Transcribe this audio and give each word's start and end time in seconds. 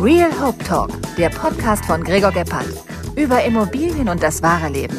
Real 0.00 0.30
Hope 0.40 0.62
Talk, 0.62 0.92
der 1.16 1.28
Podcast 1.28 1.84
von 1.84 2.04
Gregor 2.04 2.30
Gebhardt. 2.30 2.68
Über 3.16 3.42
Immobilien 3.42 4.08
und 4.08 4.22
das 4.22 4.40
wahre 4.42 4.68
Leben. 4.68 4.96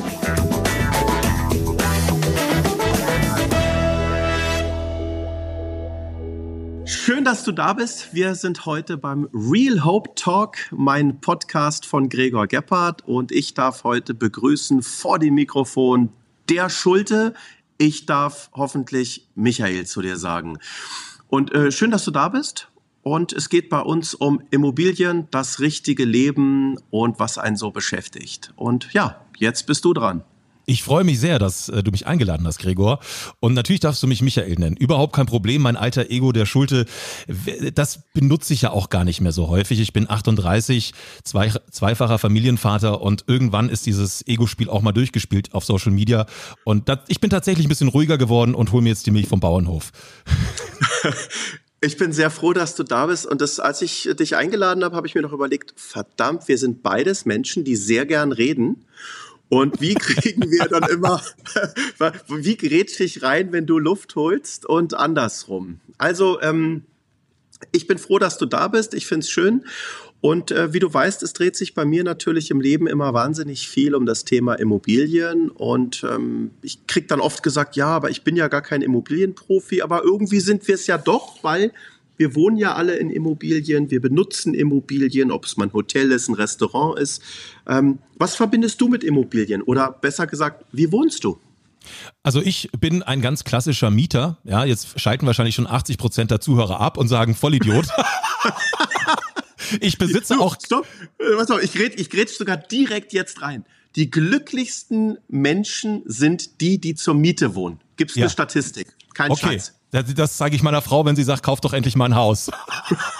Schön, 6.85 7.23
dass 7.23 7.45
du 7.45 7.53
da 7.53 7.71
bist. 7.71 8.13
Wir 8.13 8.35
sind 8.35 8.65
heute 8.65 8.97
beim 8.97 9.29
Real 9.33 9.85
Hope 9.85 10.15
Talk, 10.15 10.57
mein 10.71 11.21
Podcast 11.21 11.85
von 11.85 12.09
Gregor 12.09 12.47
Gebhardt. 12.47 13.07
Und 13.07 13.31
ich 13.31 13.53
darf 13.53 13.85
heute 13.85 14.13
begrüßen 14.13 14.81
vor 14.81 15.17
dem 15.17 15.35
Mikrofon 15.35 16.09
der 16.49 16.69
Schulte. 16.69 17.35
Ich 17.77 18.05
darf 18.05 18.49
hoffentlich 18.53 19.29
Michael 19.33 19.85
zu 19.85 20.01
dir 20.01 20.17
sagen. 20.17 20.59
Und 21.29 21.53
äh, 21.53 21.71
schön, 21.71 21.89
dass 21.89 22.03
du 22.03 22.11
da 22.11 22.27
bist. 22.27 22.69
Und 23.01 23.33
es 23.33 23.49
geht 23.49 23.69
bei 23.69 23.79
uns 23.79 24.13
um 24.13 24.41
Immobilien, 24.51 25.27
das 25.31 25.59
richtige 25.59 26.05
Leben 26.05 26.77
und 26.89 27.19
was 27.19 27.37
einen 27.37 27.55
so 27.55 27.71
beschäftigt. 27.71 28.53
Und 28.55 28.91
ja, 28.93 29.25
jetzt 29.37 29.65
bist 29.67 29.85
du 29.85 29.93
dran. 29.93 30.23
Ich 30.69 30.83
freue 30.83 31.03
mich 31.03 31.19
sehr, 31.19 31.39
dass 31.39 31.67
äh, 31.69 31.81
du 31.81 31.89
mich 31.89 32.05
eingeladen 32.05 32.45
hast, 32.45 32.59
Gregor. 32.59 32.99
Und 33.39 33.55
natürlich 33.55 33.79
darfst 33.79 34.03
du 34.03 34.07
mich 34.07 34.21
Michael 34.21 34.53
nennen. 34.53 34.75
Überhaupt 34.77 35.15
kein 35.15 35.25
Problem. 35.25 35.63
Mein 35.63 35.75
alter 35.75 36.11
Ego 36.11 36.31
der 36.31 36.45
Schulte, 36.45 36.85
das 37.73 38.03
benutze 38.13 38.53
ich 38.53 38.61
ja 38.61 38.69
auch 38.69 38.89
gar 38.89 39.03
nicht 39.03 39.19
mehr 39.19 39.31
so 39.31 39.47
häufig. 39.47 39.79
Ich 39.79 39.93
bin 39.93 40.07
38, 40.07 40.93
zwei, 41.23 41.51
zweifacher 41.71 42.19
Familienvater 42.19 43.01
und 43.01 43.23
irgendwann 43.25 43.69
ist 43.69 43.87
dieses 43.87 44.27
Ego-Spiel 44.27 44.69
auch 44.69 44.83
mal 44.83 44.91
durchgespielt 44.91 45.55
auf 45.55 45.65
Social 45.65 45.91
Media. 45.91 46.27
Und 46.65 46.87
das, 46.87 46.99
ich 47.07 47.19
bin 47.19 47.31
tatsächlich 47.31 47.65
ein 47.65 47.69
bisschen 47.69 47.87
ruhiger 47.87 48.19
geworden 48.19 48.53
und 48.53 48.71
hole 48.71 48.83
mir 48.83 48.89
jetzt 48.89 49.07
die 49.07 49.11
Milch 49.11 49.27
vom 49.27 49.39
Bauernhof. 49.39 49.91
Ich 51.81 51.97
bin 51.97 52.11
sehr 52.11 52.29
froh, 52.29 52.51
dass 52.53 52.75
du 52.75 52.83
da 52.83 53.05
bist. 53.05 53.25
Und 53.25 53.41
das, 53.41 53.59
als 53.59 53.81
ich 53.81 54.09
dich 54.19 54.35
eingeladen 54.35 54.83
habe, 54.83 54.95
habe 54.95 55.07
ich 55.07 55.15
mir 55.15 55.21
noch 55.21 55.31
überlegt, 55.31 55.73
verdammt, 55.77 56.47
wir 56.47 56.57
sind 56.57 56.83
beides 56.83 57.25
Menschen, 57.25 57.63
die 57.63 57.75
sehr 57.75 58.05
gern 58.05 58.31
reden. 58.31 58.85
Und 59.47 59.81
wie 59.81 59.95
kriegen 59.95 60.51
wir 60.51 60.65
dann 60.65 60.83
immer, 60.89 61.21
wie 62.27 62.57
gerät 62.57 62.97
dich 62.99 63.23
rein, 63.23 63.51
wenn 63.51 63.65
du 63.65 63.79
Luft 63.79 64.15
holst 64.15 64.65
und 64.65 64.93
andersrum? 64.93 65.79
Also, 65.97 66.41
ähm, 66.41 66.83
ich 67.71 67.87
bin 67.87 67.97
froh, 67.97 68.19
dass 68.19 68.37
du 68.37 68.45
da 68.45 68.67
bist. 68.67 68.93
Ich 68.93 69.05
finde 69.05 69.23
es 69.25 69.29
schön. 69.29 69.65
Und 70.21 70.51
äh, 70.51 70.73
wie 70.73 70.79
du 70.79 70.93
weißt, 70.93 71.23
es 71.23 71.33
dreht 71.33 71.55
sich 71.55 71.73
bei 71.73 71.85
mir 71.85 72.03
natürlich 72.03 72.51
im 72.51 72.59
Leben 72.59 72.87
immer 72.87 73.13
wahnsinnig 73.13 73.69
viel 73.69 73.95
um 73.95 74.05
das 74.05 74.25
Thema 74.25 74.55
Immobilien. 74.55 75.49
Und 75.49 76.05
ähm, 76.09 76.51
ich 76.61 76.85
krieg 76.87 77.07
dann 77.07 77.21
oft 77.21 77.41
gesagt, 77.41 77.77
ja, 77.77 77.87
aber 77.87 78.09
ich 78.09 78.23
bin 78.23 78.35
ja 78.35 78.49
gar 78.49 78.61
kein 78.61 78.81
Immobilienprofi. 78.81 79.81
Aber 79.81 80.03
irgendwie 80.03 80.41
sind 80.41 80.67
wir 80.67 80.75
es 80.75 80.87
ja 80.87 80.97
doch, 80.97 81.41
weil 81.43 81.71
wir 82.17 82.35
wohnen 82.35 82.57
ja 82.57 82.75
alle 82.75 82.97
in 82.97 83.09
Immobilien, 83.09 83.91
wir 83.91 84.01
benutzen 84.01 84.53
Immobilien, 84.53 85.31
ob 85.31 85.45
es 85.45 85.55
mal 85.55 85.67
ein 85.67 85.73
Hotel 85.73 86.11
ist, 86.11 86.27
ein 86.27 86.35
Restaurant 86.35 86.99
ist. 86.99 87.23
Ähm, 87.65 87.99
was 88.17 88.35
verbindest 88.35 88.81
du 88.81 88.89
mit 88.89 89.05
Immobilien? 89.05 89.61
Oder 89.61 89.93
besser 90.01 90.27
gesagt, 90.27 90.65
wie 90.73 90.91
wohnst 90.91 91.23
du? 91.23 91.39
Also 92.21 92.41
ich 92.41 92.69
bin 92.77 93.03
ein 93.03 93.21
ganz 93.21 93.45
klassischer 93.45 93.89
Mieter. 93.89 94.37
Ja, 94.43 94.65
jetzt 94.65 94.99
schalten 94.99 95.25
wahrscheinlich 95.27 95.55
schon 95.55 95.65
80 95.65 95.97
Prozent 95.97 96.29
der 96.29 96.41
Zuhörer 96.41 96.81
ab 96.81 96.97
und 96.97 97.07
sagen 97.07 97.35
Vollidiot. 97.35 97.87
ich 99.81 99.97
besitze 99.97 100.35
du, 100.35 100.41
auch. 100.41 100.55
Stopp, 100.63 100.87
was 101.37 101.49
äh, 101.49 101.63
ich 101.63 101.77
red, 101.77 101.99
ich 101.99 102.09
grätsch 102.09 102.37
sogar 102.37 102.57
direkt 102.57 103.13
jetzt 103.13 103.41
rein. 103.41 103.65
Die 103.95 104.09
glücklichsten 104.09 105.17
Menschen 105.27 106.03
sind 106.05 106.61
die, 106.61 106.79
die 106.79 106.95
zur 106.95 107.15
Miete 107.15 107.55
wohnen. 107.55 107.79
Gibt 107.97 108.11
es 108.11 108.17
ja. 108.17 108.23
eine 108.23 108.29
Statistik? 108.29 108.95
Kein 109.13 109.31
okay. 109.31 109.47
Scheiß. 109.47 109.73
Das, 109.91 110.13
das 110.13 110.37
zeige 110.37 110.55
ich 110.55 110.61
meiner 110.61 110.81
Frau, 110.81 111.05
wenn 111.05 111.15
sie 111.15 111.23
sagt, 111.23 111.43
kauf 111.43 111.61
doch 111.61 111.73
endlich 111.73 111.95
mal 111.95 112.05
ein 112.05 112.15
Haus. 112.15 112.51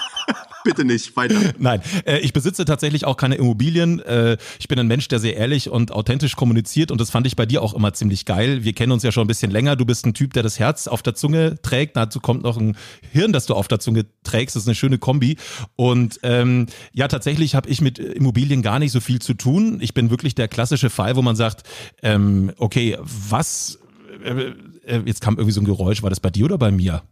Bitte 0.64 0.84
nicht, 0.84 1.16
weiter. 1.16 1.36
Nein, 1.58 1.80
äh, 2.04 2.18
ich 2.18 2.32
besitze 2.32 2.64
tatsächlich 2.64 3.04
auch 3.04 3.16
keine 3.16 3.36
Immobilien. 3.36 4.00
Äh, 4.00 4.36
ich 4.58 4.68
bin 4.68 4.78
ein 4.78 4.86
Mensch, 4.86 5.08
der 5.08 5.18
sehr 5.18 5.36
ehrlich 5.36 5.70
und 5.70 5.92
authentisch 5.92 6.36
kommuniziert 6.36 6.90
und 6.90 7.00
das 7.00 7.10
fand 7.10 7.26
ich 7.26 7.36
bei 7.36 7.46
dir 7.46 7.62
auch 7.62 7.74
immer 7.74 7.92
ziemlich 7.92 8.24
geil. 8.24 8.64
Wir 8.64 8.72
kennen 8.72 8.92
uns 8.92 9.02
ja 9.02 9.12
schon 9.12 9.24
ein 9.24 9.28
bisschen 9.28 9.50
länger. 9.50 9.76
Du 9.76 9.84
bist 9.84 10.06
ein 10.06 10.14
Typ, 10.14 10.34
der 10.34 10.42
das 10.42 10.58
Herz 10.58 10.86
auf 10.86 11.02
der 11.02 11.14
Zunge 11.14 11.60
trägt. 11.62 11.96
Dazu 11.96 12.20
kommt 12.20 12.42
noch 12.42 12.58
ein 12.58 12.76
Hirn, 13.10 13.32
das 13.32 13.46
du 13.46 13.54
auf 13.54 13.68
der 13.68 13.80
Zunge 13.80 14.06
trägst. 14.22 14.56
Das 14.56 14.64
ist 14.64 14.68
eine 14.68 14.74
schöne 14.74 14.98
Kombi. 14.98 15.36
Und 15.76 16.20
ähm, 16.22 16.66
ja, 16.92 17.08
tatsächlich 17.08 17.54
habe 17.54 17.68
ich 17.68 17.80
mit 17.80 17.98
Immobilien 17.98 18.62
gar 18.62 18.78
nicht 18.78 18.92
so 18.92 19.00
viel 19.00 19.20
zu 19.20 19.34
tun. 19.34 19.78
Ich 19.80 19.94
bin 19.94 20.10
wirklich 20.10 20.34
der 20.34 20.48
klassische 20.48 20.90
Fall, 20.90 21.16
wo 21.16 21.22
man 21.22 21.36
sagt, 21.36 21.66
ähm, 22.02 22.52
okay, 22.58 22.98
was 23.00 23.78
äh, 24.24 24.52
äh, 24.86 25.02
jetzt 25.04 25.20
kam 25.20 25.36
irgendwie 25.36 25.52
so 25.52 25.60
ein 25.60 25.64
Geräusch. 25.64 26.02
War 26.02 26.10
das 26.10 26.20
bei 26.20 26.30
dir 26.30 26.44
oder 26.46 26.58
bei 26.58 26.70
mir? 26.70 27.02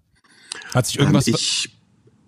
Hat 0.74 0.86
sich 0.86 0.98
irgendwas. 0.98 1.26
Ähm, 1.28 1.34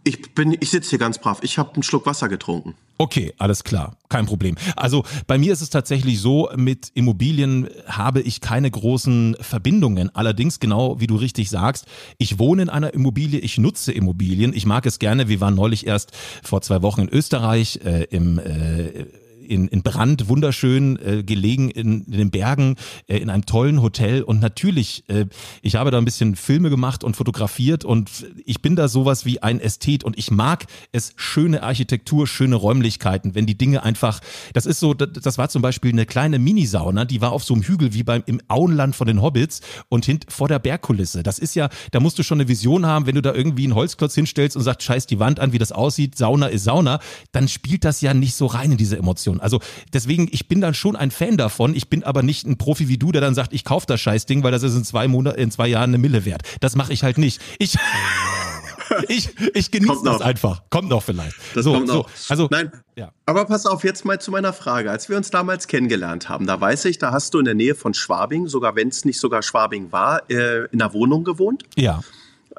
ich, 0.05 0.35
bin, 0.35 0.57
ich 0.59 0.71
sitze 0.71 0.91
hier 0.91 0.99
ganz 0.99 1.19
brav. 1.19 1.41
Ich 1.43 1.59
habe 1.59 1.75
einen 1.75 1.83
Schluck 1.83 2.07
Wasser 2.07 2.29
getrunken. 2.29 2.75
Okay, 2.99 3.33
alles 3.39 3.65
klar, 3.65 3.97
kein 4.11 4.27
Problem. 4.27 4.57
Also 4.77 5.05
bei 5.27 5.39
mir 5.39 5.55
ist 5.55 5.63
es 5.63 5.71
tatsächlich 5.71 6.21
so, 6.21 6.51
mit 6.55 6.91
Immobilien 6.93 7.69
habe 7.87 8.21
ich 8.21 8.43
keine 8.43 8.71
großen 8.71 9.37
Verbindungen. 9.41 10.15
Allerdings, 10.15 10.61
genau 10.61 11.01
wie 11.01 11.07
du 11.07 11.17
richtig 11.17 11.49
sagst, 11.49 11.87
ich 12.19 12.39
wohne 12.39 12.63
in 12.63 12.69
einer 12.69 12.93
Immobilie, 12.93 13.41
ich 13.41 13.57
nutze 13.57 13.93
Immobilien. 13.93 14.53
Ich 14.53 14.67
mag 14.67 14.85
es 14.85 14.99
gerne. 14.99 15.29
Wir 15.29 15.41
waren 15.41 15.55
neulich 15.55 15.87
erst 15.87 16.13
vor 16.43 16.61
zwei 16.61 16.83
Wochen 16.83 17.03
in 17.03 17.09
Österreich 17.09 17.81
äh, 17.85 18.05
im 18.11 18.39
äh, 18.39 19.07
in, 19.51 19.67
in 19.69 19.83
Brand, 19.83 20.29
wunderschön 20.29 20.99
äh, 21.05 21.23
gelegen 21.25 21.71
in, 21.71 22.05
in 22.05 22.13
den 22.13 22.31
Bergen, 22.31 22.77
äh, 23.09 23.19
in 23.19 23.29
einem 23.31 23.45
tollen 23.47 23.83
Hotel. 23.83 24.23
Und 24.23 24.41
natürlich, 24.41 25.05
äh, 25.09 25.27
ich 25.61 25.75
habe 25.75 25.91
da 25.91 25.99
ein 25.99 26.05
bisschen 26.05 26.37
Filme 26.37 26.71
gemacht 26.71 27.03
und 27.03 27.17
fotografiert 27.17 27.85
und 27.85 28.27
ich 28.45 28.63
bin 28.63 28.77
da 28.77 28.87
sowas 28.87 29.25
wie 29.25 29.43
ein 29.43 29.61
Ästhet 29.61 30.05
und 30.05 30.17
ich 30.17 30.31
mag 30.31 30.67
es 30.93 31.13
schöne 31.17 31.65
Architektur, 31.65 32.29
schöne 32.29 32.55
Räumlichkeiten, 32.55 33.35
wenn 33.35 33.47
die 33.47 33.59
Dinge 33.59 33.83
einfach, 33.83 34.21
das 34.55 34.67
ist 34.67 34.79
so, 34.79 34.95
das, 34.95 35.21
das 35.21 35.37
war 35.37 35.49
zum 35.49 35.63
Beispiel 35.63 35.91
eine 35.91 36.07
kleine 36.07 36.39
Minisauna, 36.39 37.05
die 37.05 37.21
war 37.21 37.33
auf 37.33 37.43
so 37.43 37.55
einem 37.55 37.65
Hügel 37.65 37.93
wie 37.93 38.05
beim 38.05 38.23
im 38.27 38.41
Auenland 38.47 38.95
von 38.95 39.09
den 39.09 39.21
Hobbits 39.21 39.63
und 39.89 40.05
hint, 40.05 40.27
vor 40.29 40.47
der 40.47 40.61
Bergkulisse. 40.61 41.25
Das 41.25 41.41
ist 41.41 41.57
ja, 41.57 41.69
da 41.91 41.99
musst 41.99 42.19
du 42.19 42.23
schon 42.23 42.41
eine 42.41 42.49
Vision 42.49 42.87
haben, 42.87 43.07
wenn 43.07 43.17
du 43.17 43.23
da 43.23 43.35
irgendwie 43.35 43.65
einen 43.65 43.75
Holzklotz 43.75 44.15
hinstellst 44.15 44.57
und 44.57 44.63
sagst, 44.63 44.85
scheiß 44.85 45.07
die 45.07 45.19
Wand 45.19 45.41
an, 45.41 45.53
wie 45.53 45.59
das 45.59 45.73
aussieht, 45.73 46.17
Sauna 46.17 46.47
ist 46.47 46.63
Sauna, 46.63 47.01
dann 47.33 47.49
spielt 47.49 47.85
das 47.85 48.01
ja 48.01 48.15
nicht 48.15 48.35
so 48.35 48.47
rein 48.47 48.73
in 48.73 48.79
diese 48.79 48.97
Emotion. 48.97 49.40
Also 49.41 49.61
deswegen, 49.93 50.29
ich 50.31 50.49
bin 50.49 50.61
dann 50.61 50.75
schon 50.75 50.97
ein 50.97 51.11
Fan 51.11 51.37
davon. 51.37 51.75
Ich 51.75 51.89
bin 51.89 52.05
aber 52.05 52.23
nicht 52.23 52.47
ein 52.47 52.59
Profi 52.59 52.89
wie 52.89 52.99
du, 52.99 53.13
der 53.13 53.21
dann 53.21 53.35
sagt, 53.35 53.53
ich 53.53 53.65
kaufe 53.65 53.87
das 53.87 54.01
Scheißding, 54.01 54.43
weil 54.43 54.53
das 54.53 54.63
ist 54.63 54.77
in 54.77 54.85
zwei 54.85 55.09
Monaten, 55.09 55.39
in 55.39 55.51
zwei 55.51 55.69
Jahren 55.69 55.91
eine 55.91 55.99
Mille 55.99 56.25
wert. 56.25 56.43
Das 56.61 56.77
mache 56.77 56.93
ich 56.93 57.03
halt 57.03 57.19
nicht. 57.19 57.41
Ich 57.59 57.77
ich, 59.09 59.31
ich 59.55 59.71
genieße 59.71 60.03
das 60.05 60.21
einfach. 60.21 60.63
Kommt 60.71 60.89
noch 60.89 61.03
vielleicht. 61.03 61.37
Das 61.55 61.65
so, 61.65 61.73
kommt 61.73 61.89
noch. 61.89 62.09
So, 62.15 62.33
also, 62.33 62.49
Nein, 62.51 62.73
ja. 62.97 63.13
aber 63.27 63.45
pass 63.45 63.67
auf 63.67 63.85
jetzt 63.85 64.05
mal 64.05 64.21
zu 64.21 64.31
meiner 64.31 64.53
Frage. 64.53 64.91
Als 64.91 65.09
wir 65.09 65.17
uns 65.17 65.31
damals 65.31 65.67
kennengelernt 65.67 66.29
haben, 66.29 66.47
da 66.47 66.61
weiß 66.61 66.87
ich, 66.87 66.99
da 66.99 67.13
hast 67.13 67.35
du 67.35 67.39
in 67.39 67.45
der 67.45 67.55
Nähe 67.55 67.75
von 67.75 67.95
Schwabing, 67.95 68.47
sogar 68.47 68.77
wenn 68.77 68.89
es 68.89 69.05
nicht 69.05 69.21
sogar 69.21 69.43
Schwabing 69.43 69.93
war, 69.93 70.29
äh, 70.31 70.67
in 70.67 70.81
einer 70.81 70.93
Wohnung 70.93 71.25
gewohnt. 71.25 71.65
Ja. 71.77 72.01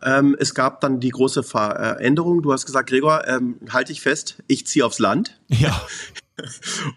Ähm, 0.03 0.36
es 0.40 0.56
gab 0.56 0.81
dann 0.81 1.00
die 1.00 1.09
große 1.09 1.44
Veränderung. 1.44 2.42
Du 2.42 2.52
hast 2.52 2.66
gesagt, 2.66 2.90
Gregor, 2.90 3.28
ähm, 3.28 3.58
halte 3.72 3.92
ich 3.92 4.02
fest, 4.02 4.38
ich 4.48 4.66
ziehe 4.66 4.86
aufs 4.86 5.00
Land. 5.00 5.40
Ja. 5.48 5.80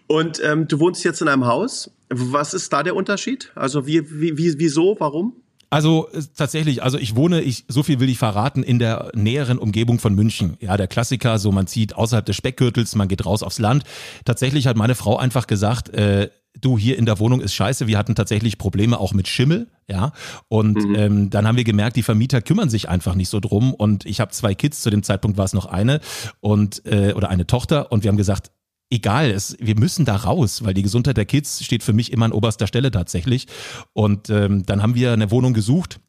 Und 0.07 0.41
ähm, 0.43 0.67
du 0.67 0.79
wohnst 0.79 1.03
jetzt 1.03 1.21
in 1.21 1.27
einem 1.27 1.45
Haus. 1.45 1.91
Was 2.09 2.53
ist 2.53 2.71
da 2.71 2.83
der 2.83 2.95
Unterschied? 2.95 3.51
Also 3.55 3.87
wie, 3.87 4.09
wie, 4.09 4.37
wie 4.37 4.59
wieso, 4.59 4.95
warum? 4.99 5.33
Also 5.69 6.07
äh, 6.13 6.21
tatsächlich, 6.35 6.83
also 6.83 6.97
ich 6.97 7.15
wohne, 7.15 7.41
ich 7.41 7.65
so 7.67 7.83
viel 7.83 7.99
will 7.99 8.09
ich 8.09 8.17
verraten, 8.17 8.63
in 8.63 8.79
der 8.79 9.11
näheren 9.13 9.57
Umgebung 9.57 9.99
von 9.99 10.15
München. 10.15 10.57
Ja, 10.59 10.77
der 10.77 10.87
Klassiker, 10.87 11.39
so 11.39 11.51
man 11.51 11.67
zieht 11.67 11.95
außerhalb 11.95 12.25
des 12.25 12.35
Speckgürtels, 12.35 12.95
man 12.95 13.07
geht 13.07 13.25
raus 13.25 13.43
aufs 13.43 13.59
Land. 13.59 13.83
Tatsächlich 14.23 14.67
hat 14.67 14.77
meine 14.77 14.95
Frau 14.95 15.17
einfach 15.17 15.47
gesagt, 15.47 15.89
äh, 15.89 16.29
du 16.61 16.77
hier 16.77 16.97
in 16.97 17.05
der 17.05 17.19
Wohnung 17.19 17.41
ist 17.41 17.53
scheiße. 17.53 17.87
Wir 17.87 17.97
hatten 17.97 18.15
tatsächlich 18.15 18.57
Probleme 18.57 18.99
auch 18.99 19.13
mit 19.13 19.27
Schimmel, 19.27 19.67
ja. 19.89 20.13
Und 20.47 20.77
mhm. 20.77 20.95
ähm, 20.95 21.29
dann 21.29 21.47
haben 21.47 21.57
wir 21.57 21.63
gemerkt, 21.63 21.95
die 21.97 22.03
Vermieter 22.03 22.41
kümmern 22.41 22.69
sich 22.69 22.87
einfach 22.87 23.15
nicht 23.15 23.29
so 23.29 23.39
drum. 23.39 23.73
Und 23.73 24.05
ich 24.05 24.19
habe 24.19 24.31
zwei 24.31 24.55
Kids, 24.55 24.81
zu 24.81 24.89
dem 24.89 25.03
Zeitpunkt 25.03 25.37
war 25.37 25.45
es 25.45 25.53
noch 25.53 25.65
eine 25.65 25.99
und 26.39 26.85
äh, 26.85 27.13
oder 27.13 27.29
eine 27.29 27.47
Tochter. 27.47 27.91
Und 27.91 28.03
wir 28.03 28.09
haben 28.09 28.17
gesagt, 28.17 28.51
egal, 28.89 29.31
es, 29.31 29.57
wir 29.59 29.77
müssen 29.77 30.05
da 30.05 30.15
raus, 30.15 30.63
weil 30.63 30.73
die 30.73 30.83
Gesundheit 30.83 31.17
der 31.17 31.25
Kids 31.25 31.63
steht 31.63 31.83
für 31.83 31.93
mich 31.93 32.11
immer 32.11 32.25
an 32.25 32.31
oberster 32.31 32.67
Stelle 32.67 32.91
tatsächlich. 32.91 33.47
Und 33.93 34.29
ähm, 34.29 34.65
dann 34.65 34.81
haben 34.81 34.95
wir 34.95 35.13
eine 35.13 35.31
Wohnung 35.31 35.53
gesucht 35.53 35.99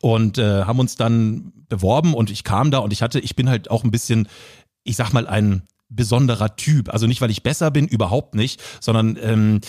und 0.00 0.38
äh, 0.38 0.64
haben 0.64 0.80
uns 0.80 0.96
dann 0.96 1.52
beworben 1.68 2.14
und 2.14 2.30
ich 2.30 2.44
kam 2.44 2.70
da 2.70 2.78
und 2.78 2.92
ich 2.92 3.02
hatte, 3.02 3.20
ich 3.20 3.36
bin 3.36 3.48
halt 3.48 3.70
auch 3.70 3.84
ein 3.84 3.90
bisschen, 3.90 4.28
ich 4.84 4.96
sag 4.96 5.12
mal, 5.12 5.26
ein 5.26 5.62
besonderer 5.88 6.56
Typ. 6.56 6.92
Also 6.92 7.06
nicht, 7.06 7.20
weil 7.20 7.30
ich 7.30 7.42
besser 7.42 7.70
bin, 7.70 7.86
überhaupt 7.86 8.34
nicht, 8.34 8.62
sondern 8.80 9.18
ähm, 9.20 9.60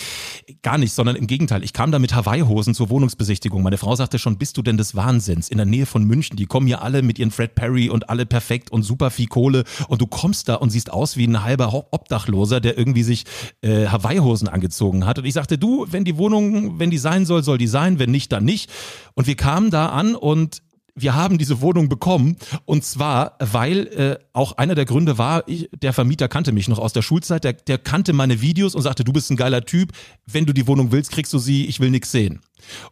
gar 0.61 0.77
nicht, 0.77 0.93
sondern 0.93 1.15
im 1.15 1.27
Gegenteil. 1.27 1.63
Ich 1.63 1.73
kam 1.73 1.91
da 1.91 1.99
mit 1.99 2.13
Hawaii-Hosen 2.13 2.73
zur 2.73 2.89
Wohnungsbesichtigung. 2.89 3.63
Meine 3.63 3.77
Frau 3.77 3.95
sagte 3.95 4.19
schon, 4.19 4.37
bist 4.37 4.57
du 4.57 4.61
denn 4.61 4.77
des 4.77 4.95
Wahnsinns? 4.95 5.49
In 5.49 5.57
der 5.57 5.65
Nähe 5.65 5.85
von 5.85 6.03
München, 6.03 6.35
die 6.35 6.45
kommen 6.45 6.67
hier 6.67 6.81
alle 6.81 7.01
mit 7.01 7.19
ihren 7.19 7.31
Fred 7.31 7.55
Perry 7.55 7.89
und 7.89 8.09
alle 8.09 8.25
perfekt 8.25 8.71
und 8.71 8.83
super 8.83 9.11
viel 9.11 9.27
Kohle 9.27 9.63
und 9.87 10.01
du 10.01 10.07
kommst 10.07 10.49
da 10.49 10.55
und 10.55 10.69
siehst 10.71 10.91
aus 10.91 11.15
wie 11.15 11.25
ein 11.25 11.43
halber 11.43 11.87
Obdachloser, 11.91 12.59
der 12.59 12.77
irgendwie 12.77 13.03
sich 13.03 13.23
äh, 13.61 13.87
Hawaii-Hosen 13.87 14.47
angezogen 14.47 15.05
hat. 15.05 15.19
Und 15.19 15.25
ich 15.25 15.33
sagte, 15.33 15.57
du, 15.57 15.85
wenn 15.89 16.03
die 16.03 16.17
Wohnung, 16.17 16.79
wenn 16.79 16.89
die 16.89 16.97
sein 16.97 17.25
soll, 17.25 17.43
soll 17.43 17.57
die 17.57 17.67
sein, 17.67 17.99
wenn 17.99 18.11
nicht, 18.11 18.31
dann 18.31 18.43
nicht. 18.43 18.69
Und 19.13 19.27
wir 19.27 19.35
kamen 19.35 19.71
da 19.71 19.87
an 19.87 20.15
und 20.15 20.61
wir 20.95 21.15
haben 21.15 21.37
diese 21.37 21.61
Wohnung 21.61 21.89
bekommen 21.89 22.37
und 22.65 22.83
zwar, 22.83 23.35
weil 23.39 23.87
äh, 23.87 24.17
auch 24.33 24.53
einer 24.53 24.75
der 24.75 24.85
Gründe 24.85 25.17
war, 25.17 25.47
ich, 25.47 25.69
der 25.73 25.93
Vermieter 25.93 26.27
kannte 26.27 26.51
mich 26.51 26.67
noch 26.67 26.79
aus 26.79 26.93
der 26.93 27.01
Schulzeit, 27.01 27.43
der, 27.43 27.53
der 27.53 27.77
kannte 27.77 28.13
meine 28.13 28.41
Videos 28.41 28.75
und 28.75 28.81
sagte, 28.81 29.03
du 29.03 29.13
bist 29.13 29.29
ein 29.31 29.37
geiler 29.37 29.65
Typ, 29.65 29.91
wenn 30.25 30.45
du 30.45 30.53
die 30.53 30.67
Wohnung 30.67 30.91
willst, 30.91 31.11
kriegst 31.11 31.33
du 31.33 31.39
sie, 31.39 31.65
ich 31.65 31.79
will 31.79 31.89
nichts 31.89 32.11
sehen. 32.11 32.41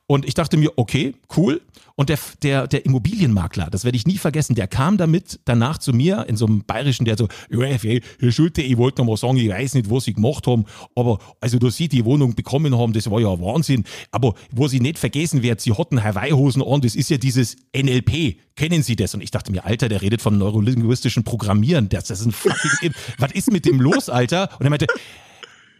Und 0.07 0.25
ich 0.25 0.33
dachte 0.33 0.57
mir, 0.57 0.71
okay, 0.77 1.15
cool. 1.35 1.61
Und 1.99 2.09
der, 2.09 2.19
der, 2.43 2.67
der 2.67 2.85
Immobilienmakler, 2.85 3.69
das 3.71 3.83
werde 3.83 3.97
ich 3.97 4.05
nie 4.05 4.19
vergessen, 4.19 4.53
der 4.53 4.67
kam 4.67 4.97
damit 4.97 5.39
danach 5.45 5.79
zu 5.79 5.93
mir 5.93 6.27
in 6.29 6.37
so 6.37 6.45
einem 6.45 6.63
bayerischen, 6.63 7.05
der 7.05 7.17
so, 7.17 7.27
Herr 7.49 8.31
Schulte, 8.31 8.61
ich 8.61 8.77
wollte 8.77 9.01
noch 9.01 9.07
mal 9.07 9.17
sagen, 9.17 9.37
ich 9.37 9.49
weiß 9.49 9.73
nicht, 9.73 9.89
was 9.89 10.03
Sie 10.03 10.13
gemacht 10.13 10.45
haben, 10.45 10.65
aber 10.95 11.17
also, 11.41 11.57
dass 11.57 11.75
Sie 11.75 11.89
die 11.89 12.05
Wohnung 12.05 12.35
bekommen 12.35 12.77
haben, 12.77 12.93
das 12.93 13.09
war 13.09 13.19
ja 13.19 13.29
Wahnsinn. 13.41 13.83
Aber 14.11 14.35
wo 14.51 14.67
Sie 14.67 14.79
nicht 14.79 14.99
vergessen 14.99 15.41
werden, 15.41 15.57
Sie 15.57 15.73
hatten 15.73 16.03
Hawaii-Hosen 16.03 16.61
an, 16.61 16.81
das 16.81 16.93
ist 16.93 17.09
ja 17.09 17.17
dieses 17.17 17.55
NLP. 17.75 18.37
Kennen 18.55 18.83
Sie 18.83 18.95
das? 18.95 19.15
Und 19.15 19.21
ich 19.21 19.31
dachte 19.31 19.51
mir, 19.51 19.65
Alter, 19.65 19.89
der 19.89 20.03
redet 20.03 20.21
vom 20.21 20.37
neurolinguistischen 20.37 21.23
Programmieren. 21.23 21.89
Das, 21.89 22.05
das 22.05 22.19
ist 22.19 22.27
ein 22.27 22.31
fucking, 22.31 22.93
was 23.17 23.31
ist 23.31 23.51
mit 23.51 23.65
dem 23.65 23.81
los, 23.81 24.07
Alter? 24.09 24.51
Und 24.59 24.67
er 24.67 24.69
meinte, 24.69 24.85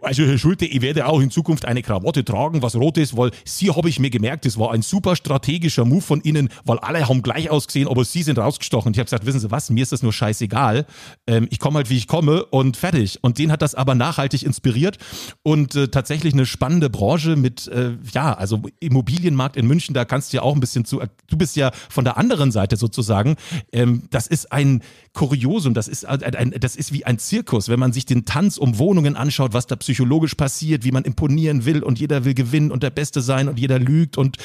also 0.02 0.24
Herr 0.24 0.38
Schulte, 0.38 0.66
ich 0.66 0.82
werde 0.82 1.08
auch 1.08 1.20
in 1.22 1.32
Zukunft 1.32 1.66
eine 1.66 1.82
Krawatte 1.82 2.24
tragen, 2.24 2.62
was 2.62 2.76
rot 2.76 2.98
ist, 2.98 3.18
weil 3.18 3.32
Sie 3.46 3.72
habe 3.72 3.90
ich 3.90 4.00
mir 4.00 4.10
gemerkt, 4.10 4.46
das 4.46 4.58
war 4.58 4.72
ein 4.72 4.82
super 4.82 5.16
strategischer 5.16 5.86
Move 5.86 6.02
von 6.02 6.22
Ihnen, 6.22 6.50
weil 6.66 6.80
alle 6.80 7.08
haben 7.08 7.22
gleich 7.22 7.50
ausgesehen, 7.50 7.88
aber 7.88 8.06
Sie 8.06 8.24
sind 8.24 8.38
rausgestochen. 8.38 8.92
Ich 8.92 9.00
habe 9.00 9.06
gesagt, 9.06 9.26
wissen 9.26 9.40
Sie 9.40 9.52
was, 9.52 9.70
mir 9.70 9.82
ist 9.82 9.92
das 9.92 10.04
nur 10.04 10.14
scheißegal. 10.14 10.86
Ähm, 11.26 11.48
ich 11.50 11.60
komme 11.60 11.78
halt, 11.78 11.90
wie 11.90 11.98
ich 11.98 12.08
komme 12.08 12.46
und 12.46 12.78
fertig. 12.78 13.20
Und 13.22 13.38
den 13.38 13.52
hat 13.52 13.62
das 13.62 13.76
aber 13.76 13.96
nachhaltig 13.96 14.44
inspiriert 14.44 14.98
und 15.44 15.76
äh, 15.76 15.88
tatsächlich 15.88 16.34
eine 16.34 16.46
spannende 16.46 16.90
Branche 16.90 17.36
mit, 17.36 17.68
äh, 17.68 17.98
ja, 18.14 18.34
also 18.34 18.62
Immobilienmarkt 18.80 19.58
in 19.58 19.68
München, 19.68 19.94
da 19.94 20.06
kannst 20.06 20.32
du 20.32 20.38
ja 20.38 20.44
auch 20.44 20.54
ein 20.54 20.60
bisschen 20.60 20.86
zu, 20.86 21.02
du 21.28 21.38
bist 21.38 21.56
ja 21.56 21.72
von 21.90 22.04
der 22.04 22.18
anderen 22.18 22.52
Seite 22.52 22.78
sozusagen. 22.78 23.36
Ähm, 23.72 24.04
das 24.12 24.28
ist 24.28 24.52
ein 24.52 24.84
Kuriosum, 25.14 25.74
das 25.74 25.88
ist, 25.88 26.06
ein, 26.06 26.22
ein, 26.22 26.54
das 26.60 26.76
ist 26.76 26.94
wie 26.94 27.06
ein 27.06 27.18
Zirkus, 27.18 27.70
wenn 27.70 27.80
man 27.80 27.94
sich 27.94 28.06
den 28.06 28.26
Tanz 28.26 28.58
um 28.58 28.78
Wohnungen 28.78 29.16
anschaut, 29.16 29.54
was 29.54 29.66
da 29.66 29.80
psychologisch 29.88 30.36
passiert, 30.36 30.84
wie 30.84 30.92
man 30.92 31.06
imponieren 31.06 31.64
will 31.64 31.82
und 31.82 31.98
jeder 31.98 32.26
will 32.26 32.34
gewinnen 32.34 32.72
und 32.72 32.84
der 32.84 32.90
Beste 32.90 33.22
sein 33.22 33.48
und 33.48 33.58
jeder 33.58 33.80
lügt 33.80 34.18
und 34.18 34.36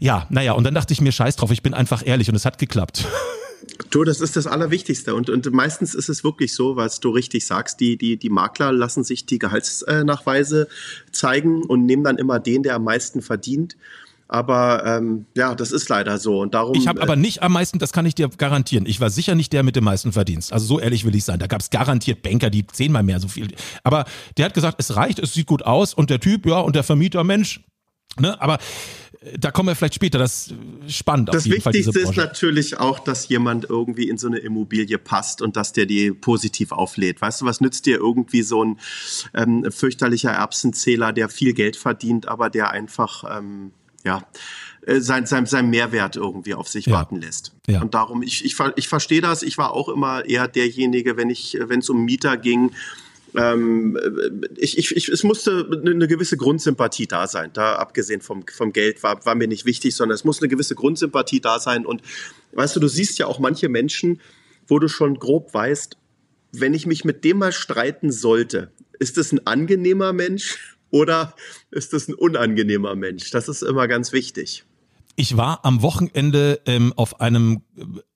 ja, 0.00 0.26
naja, 0.28 0.54
und 0.54 0.64
dann 0.64 0.74
dachte 0.74 0.92
ich 0.92 1.00
mir, 1.00 1.12
scheiß 1.12 1.36
drauf, 1.36 1.52
ich 1.52 1.62
bin 1.62 1.72
einfach 1.72 2.04
ehrlich 2.04 2.28
und 2.28 2.34
es 2.34 2.44
hat 2.44 2.58
geklappt. 2.58 3.06
Du, 3.90 4.02
das 4.02 4.20
ist 4.20 4.34
das 4.34 4.48
Allerwichtigste. 4.48 5.14
Und, 5.14 5.30
und 5.30 5.52
meistens 5.52 5.94
ist 5.94 6.08
es 6.08 6.24
wirklich 6.24 6.52
so, 6.52 6.74
was 6.74 6.98
du 6.98 7.10
richtig 7.10 7.46
sagst, 7.46 7.78
die, 7.78 7.96
die, 7.96 8.16
die 8.16 8.28
Makler 8.28 8.72
lassen 8.72 9.04
sich 9.04 9.24
die 9.24 9.38
Gehaltsnachweise 9.38 10.66
zeigen 11.12 11.62
und 11.62 11.86
nehmen 11.86 12.02
dann 12.02 12.18
immer 12.18 12.40
den, 12.40 12.64
der 12.64 12.74
am 12.74 12.82
meisten 12.82 13.22
verdient. 13.22 13.76
Aber 14.32 14.86
ähm, 14.86 15.26
ja, 15.36 15.54
das 15.54 15.72
ist 15.72 15.90
leider 15.90 16.16
so. 16.16 16.40
Und 16.40 16.54
darum. 16.54 16.74
Ich 16.74 16.86
habe 16.86 17.02
aber 17.02 17.16
nicht 17.16 17.42
am 17.42 17.52
meisten, 17.52 17.78
das 17.78 17.92
kann 17.92 18.06
ich 18.06 18.14
dir 18.14 18.30
garantieren. 18.30 18.86
Ich 18.86 18.98
war 18.98 19.10
sicher 19.10 19.34
nicht 19.34 19.52
der 19.52 19.62
mit 19.62 19.76
dem 19.76 19.84
meisten 19.84 20.10
Verdienst. 20.10 20.54
Also 20.54 20.64
so 20.64 20.80
ehrlich 20.80 21.04
will 21.04 21.14
ich 21.14 21.24
sein. 21.24 21.38
Da 21.38 21.46
gab 21.46 21.60
es 21.60 21.68
garantiert 21.68 22.22
Banker, 22.22 22.48
die 22.48 22.66
zehnmal 22.66 23.02
mehr 23.02 23.20
so 23.20 23.28
viel. 23.28 23.48
Aber 23.84 24.06
der 24.38 24.46
hat 24.46 24.54
gesagt, 24.54 24.76
es 24.78 24.96
reicht, 24.96 25.18
es 25.18 25.34
sieht 25.34 25.46
gut 25.46 25.66
aus 25.66 25.92
und 25.92 26.08
der 26.08 26.18
Typ, 26.18 26.46
ja, 26.46 26.60
und 26.60 26.74
der 26.74 26.82
Vermieter, 26.82 27.24
Mensch. 27.24 27.60
Ne? 28.18 28.40
Aber 28.40 28.54
äh, 29.20 29.38
da 29.38 29.50
kommen 29.50 29.68
wir 29.68 29.76
vielleicht 29.76 29.96
später. 29.96 30.18
Das 30.18 30.54
ist 30.86 30.96
spannend. 30.96 31.28
Das 31.30 31.44
Wichtigste 31.44 32.00
ist 32.00 32.16
natürlich 32.16 32.78
auch, 32.78 33.00
dass 33.00 33.28
jemand 33.28 33.66
irgendwie 33.68 34.08
in 34.08 34.16
so 34.16 34.28
eine 34.28 34.38
Immobilie 34.38 34.96
passt 34.96 35.42
und 35.42 35.56
dass 35.56 35.74
der 35.74 35.84
die 35.84 36.10
positiv 36.10 36.72
auflädt. 36.72 37.20
Weißt 37.20 37.42
du, 37.42 37.44
was 37.44 37.60
nützt 37.60 37.84
dir 37.84 37.98
irgendwie 37.98 38.40
so 38.40 38.64
ein 38.64 38.78
ähm, 39.34 39.66
fürchterlicher 39.70 40.30
Erbsenzähler, 40.30 41.12
der 41.12 41.28
viel 41.28 41.52
Geld 41.52 41.76
verdient, 41.76 42.28
aber 42.28 42.48
der 42.48 42.70
einfach 42.70 43.24
ähm, 43.30 43.72
ja, 44.04 44.26
äh, 44.86 45.00
sein, 45.00 45.26
sein, 45.26 45.46
sein 45.46 45.70
Mehrwert 45.70 46.16
irgendwie 46.16 46.54
auf 46.54 46.68
sich 46.68 46.86
ja. 46.86 46.94
warten 46.94 47.20
lässt. 47.20 47.52
Ja. 47.66 47.82
Und 47.82 47.94
darum, 47.94 48.22
ich, 48.22 48.44
ich, 48.44 48.56
ich 48.76 48.88
verstehe 48.88 49.20
das. 49.20 49.42
Ich 49.42 49.58
war 49.58 49.72
auch 49.72 49.88
immer 49.88 50.24
eher 50.24 50.48
derjenige, 50.48 51.16
wenn 51.16 51.30
ich, 51.30 51.58
wenn 51.60 51.80
es 51.80 51.88
um 51.88 52.04
Mieter 52.04 52.36
ging, 52.36 52.72
ähm, 53.34 53.98
ich, 54.56 54.76
ich, 54.76 54.94
ich, 54.94 55.08
es 55.08 55.22
musste 55.22 55.68
eine 55.84 56.06
gewisse 56.06 56.36
Grundsympathie 56.36 57.06
da 57.06 57.26
sein. 57.26 57.50
Da 57.52 57.76
abgesehen 57.76 58.20
vom, 58.20 58.44
vom 58.52 58.72
Geld 58.72 59.02
war, 59.02 59.24
war 59.24 59.34
mir 59.34 59.48
nicht 59.48 59.64
wichtig, 59.64 59.94
sondern 59.94 60.14
es 60.14 60.24
muss 60.24 60.40
eine 60.40 60.48
gewisse 60.48 60.74
Grundsympathie 60.74 61.40
da 61.40 61.58
sein. 61.58 61.86
Und 61.86 62.02
weißt 62.52 62.76
du, 62.76 62.80
du 62.80 62.88
siehst 62.88 63.18
ja 63.18 63.26
auch 63.26 63.38
manche 63.38 63.68
Menschen, 63.68 64.20
wo 64.66 64.78
du 64.78 64.88
schon 64.88 65.18
grob 65.18 65.54
weißt, 65.54 65.96
wenn 66.52 66.74
ich 66.74 66.86
mich 66.86 67.04
mit 67.04 67.24
dem 67.24 67.38
mal 67.38 67.52
streiten 67.52 68.12
sollte, 68.12 68.70
ist 68.98 69.16
es 69.16 69.32
ein 69.32 69.46
angenehmer 69.46 70.12
Mensch 70.12 70.76
oder 70.92 71.34
ist 71.72 71.92
das 71.92 72.06
ein 72.06 72.14
unangenehmer 72.14 72.94
Mensch? 72.94 73.30
Das 73.32 73.48
ist 73.48 73.62
immer 73.62 73.88
ganz 73.88 74.12
wichtig. 74.12 74.64
Ich 75.16 75.36
war 75.36 75.64
am 75.64 75.82
Wochenende 75.82 76.60
ähm, 76.66 76.92
auf 76.96 77.20
einem 77.20 77.62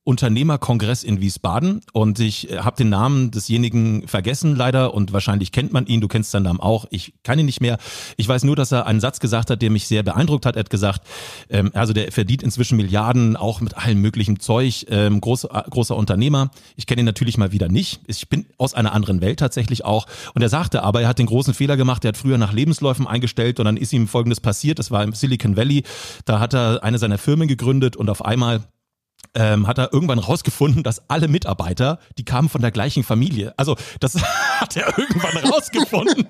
Unternehmerkongress 0.05 1.03
in 1.03 1.21
Wiesbaden 1.21 1.81
und 1.93 2.21
ich 2.21 2.49
äh, 2.49 2.59
habe 2.59 2.77
den 2.77 2.91
Namen 2.91 3.33
desjenigen 3.33 4.07
vergessen 4.07 4.55
leider 4.55 4.95
und 4.95 5.13
wahrscheinlich 5.13 5.51
kennt 5.51 5.73
man 5.73 5.87
ihn, 5.87 6.01
du 6.01 6.07
kennst 6.07 6.31
seinen 6.31 6.45
Namen 6.45 6.61
auch, 6.61 6.87
ich 6.91 7.15
kann 7.25 7.41
ihn 7.41 7.47
nicht 7.47 7.61
mehr. 7.61 7.79
Ich 8.17 8.29
weiß 8.29 8.45
nur, 8.45 8.55
dass 8.55 8.71
er 8.71 8.87
einen 8.87 9.01
Satz 9.01 9.19
gesagt 9.19 9.51
hat, 9.51 9.63
der 9.63 9.71
mich 9.71 9.89
sehr 9.89 10.05
beeindruckt 10.05 10.47
hat. 10.47 10.55
Er 10.55 10.61
hat 10.61 10.71
gesagt, 10.71 11.03
ähm, 11.49 11.73
also 11.75 11.93
der 11.93 12.13
verdient 12.13 12.45
inzwischen 12.45 12.77
Milliarden, 12.77 13.37
auch 13.37 13.61
mit 13.61 13.77
allem 13.77 14.01
möglichen 14.01 14.39
Zeug, 14.39 14.87
ähm, 14.91 15.21
groß, 15.21 15.45
äh, 15.45 15.63
großer 15.71 15.97
Unternehmer. 15.97 16.51
Ich 16.77 16.87
kenne 16.87 17.01
ihn 17.01 17.07
natürlich 17.07 17.37
mal 17.37 17.51
wieder 17.51 17.69
nicht. 17.69 18.01
Ich 18.07 18.29
bin 18.29 18.47
aus 18.59 18.75
einer 18.75 18.93
anderen 18.93 19.21
Welt 19.21 19.41
tatsächlich 19.41 19.85
auch. 19.85 20.07
Und 20.35 20.43
er 20.43 20.49
sagte 20.49 20.85
aber, 20.85 21.01
er 21.01 21.09
hat 21.09 21.19
den 21.19 21.27
großen 21.27 21.53
Fehler 21.53 21.77
gemacht, 21.77 22.05
er 22.05 22.11
hat 22.11 22.17
früher 22.17 22.39
nach 22.39 22.53
Lebensläufen 22.53 23.09
eingestellt 23.09 23.59
und 23.59 23.65
dann 23.65 23.77
ist 23.77 23.93
ihm 23.93 24.07
Folgendes 24.07 24.39
passiert, 24.41 24.79
das 24.79 24.93
war 24.93 25.03
im 25.03 25.15
Silicon 25.15 25.57
Valley, 25.57 25.83
da 26.27 26.39
hat 26.39 26.55
er 26.55 26.85
eine 26.85 26.99
seiner 26.99 27.19
Firmen 27.19 27.49
gegründet 27.49 27.97
und 27.97 28.09
auf 28.09 28.25
einmal 28.25 28.63
ähm, 29.37 29.67
hat 29.67 29.79
er 29.79 29.93
irgendwann 29.93 30.19
rausgefunden, 30.19 30.83
dass 30.83 31.09
alle 31.09 31.29
Mitarbeiter, 31.29 31.99
die 32.19 32.25
kamen 32.25 32.49
von 32.49 32.63
der 32.63 32.71
gleichen 32.71 33.05
Familie. 33.05 33.55
Also 33.57 33.77
das 34.01 34.21
hat 34.61 34.77
er 34.77 34.99
irgendwann 34.99 35.37
rausgefunden. 35.37 36.27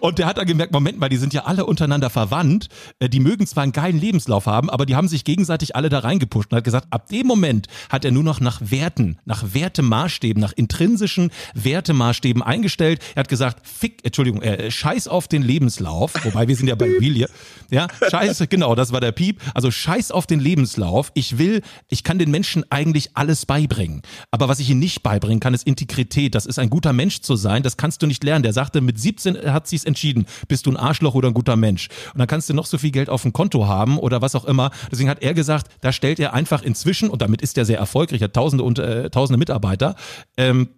Und 0.00 0.18
der 0.18 0.26
hat 0.26 0.36
dann 0.36 0.46
gemerkt, 0.46 0.72
Moment 0.72 0.98
mal, 0.98 1.08
die 1.08 1.16
sind 1.16 1.32
ja 1.32 1.44
alle 1.44 1.64
untereinander 1.64 2.10
verwandt. 2.10 2.68
Äh, 2.98 3.08
die 3.08 3.20
mögen 3.20 3.46
zwar 3.46 3.62
einen 3.62 3.72
geilen 3.72 3.98
Lebenslauf 3.98 4.46
haben, 4.46 4.68
aber 4.68 4.84
die 4.84 4.96
haben 4.96 5.08
sich 5.08 5.24
gegenseitig 5.24 5.76
alle 5.76 5.88
da 5.88 6.00
reingepusht 6.00 6.52
und 6.52 6.56
hat 6.56 6.64
gesagt, 6.64 6.88
ab 6.90 7.08
dem 7.08 7.26
Moment 7.26 7.68
hat 7.88 8.04
er 8.04 8.10
nur 8.10 8.24
noch 8.24 8.40
nach 8.40 8.60
Werten, 8.60 9.18
nach 9.24 9.54
Wertemaßstäben, 9.54 10.40
nach 10.40 10.52
intrinsischen 10.52 11.30
Wertemaßstäben 11.54 12.42
eingestellt. 12.42 13.00
Er 13.14 13.20
hat 13.20 13.28
gesagt, 13.28 13.66
fick, 13.66 14.04
Entschuldigung, 14.04 14.42
äh, 14.42 14.70
scheiß 14.70 15.08
auf 15.08 15.28
den 15.28 15.42
Lebenslauf, 15.42 16.12
wobei 16.24 16.48
wir 16.48 16.56
sind 16.56 16.68
ja 16.68 16.74
bei 16.74 16.96
Familie. 16.96 17.28
Ja, 17.70 17.88
scheiß, 18.10 18.44
genau, 18.48 18.74
das 18.74 18.92
war 18.92 19.00
der 19.00 19.12
Piep. 19.12 19.40
Also 19.54 19.70
scheiß 19.70 20.10
auf 20.10 20.26
den 20.26 20.40
Lebenslauf. 20.40 21.10
Ich 21.14 21.38
will, 21.38 21.62
ich 21.88 22.04
kann 22.04 22.15
den 22.18 22.30
Menschen 22.30 22.64
eigentlich 22.70 23.10
alles 23.14 23.46
beibringen. 23.46 24.02
Aber 24.30 24.48
was 24.48 24.60
ich 24.60 24.70
ihnen 24.70 24.80
nicht 24.80 25.02
beibringen 25.02 25.40
kann, 25.40 25.54
ist 25.54 25.66
Integrität. 25.66 26.34
Das 26.34 26.46
ist 26.46 26.58
ein 26.58 26.70
guter 26.70 26.92
Mensch 26.92 27.20
zu 27.20 27.36
sein. 27.36 27.62
Das 27.62 27.76
kannst 27.76 28.02
du 28.02 28.06
nicht 28.06 28.24
lernen. 28.24 28.42
Der 28.42 28.52
sagte, 28.52 28.80
mit 28.80 28.98
17 28.98 29.52
hat 29.52 29.66
sich's 29.66 29.84
entschieden. 29.84 30.26
Bist 30.48 30.66
du 30.66 30.70
ein 30.70 30.76
Arschloch 30.76 31.14
oder 31.14 31.28
ein 31.28 31.34
guter 31.34 31.56
Mensch? 31.56 31.88
Und 32.12 32.18
dann 32.18 32.28
kannst 32.28 32.48
du 32.48 32.54
noch 32.54 32.66
so 32.66 32.78
viel 32.78 32.90
Geld 32.90 33.08
auf 33.08 33.22
dem 33.22 33.32
Konto 33.32 33.66
haben 33.66 33.98
oder 33.98 34.22
was 34.22 34.34
auch 34.34 34.44
immer. 34.44 34.70
Deswegen 34.90 35.08
hat 35.08 35.22
er 35.22 35.34
gesagt, 35.34 35.70
da 35.80 35.92
stellt 35.92 36.18
er 36.18 36.34
einfach 36.34 36.62
inzwischen, 36.62 37.08
und 37.08 37.22
damit 37.22 37.42
ist 37.42 37.58
er 37.58 37.64
sehr 37.64 37.78
erfolgreich, 37.78 38.22
hat 38.22 38.34
tausende 38.34 38.64
und 38.64 38.78
äh, 38.78 39.10
tausende 39.10 39.38
Mitarbeiter, 39.38 39.94
ähm, 40.36 40.68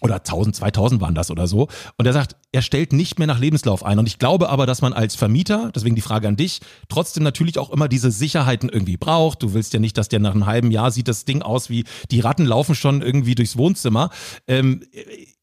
oder 0.00 0.16
1000, 0.16 0.56
2000 0.56 1.00
waren 1.00 1.14
das 1.14 1.30
oder 1.30 1.46
so. 1.46 1.68
Und 1.96 2.06
er 2.06 2.12
sagt, 2.12 2.36
er 2.52 2.62
stellt 2.62 2.92
nicht 2.92 3.18
mehr 3.18 3.26
nach 3.26 3.38
Lebenslauf 3.38 3.84
ein. 3.84 3.98
Und 3.98 4.06
ich 4.06 4.18
glaube 4.18 4.48
aber, 4.48 4.66
dass 4.66 4.82
man 4.82 4.92
als 4.92 5.16
Vermieter, 5.16 5.70
deswegen 5.74 5.96
die 5.96 6.02
Frage 6.02 6.28
an 6.28 6.36
dich, 6.36 6.60
trotzdem 6.88 7.22
natürlich 7.22 7.58
auch 7.58 7.70
immer 7.70 7.88
diese 7.88 8.10
Sicherheiten 8.10 8.68
irgendwie 8.68 8.96
braucht. 8.96 9.42
Du 9.42 9.54
willst 9.54 9.72
ja 9.74 9.80
nicht, 9.80 9.98
dass 9.98 10.08
der 10.08 10.20
nach 10.20 10.34
einem 10.34 10.46
halben 10.46 10.70
Jahr 10.70 10.90
sieht 10.90 11.08
das 11.08 11.24
Ding 11.24 11.42
aus 11.42 11.70
wie 11.70 11.84
die 12.10 12.20
Ratten 12.20 12.44
laufen 12.44 12.74
schon 12.74 13.02
irgendwie 13.02 13.34
durchs 13.34 13.56
Wohnzimmer. 13.56 14.10
Ähm, 14.46 14.84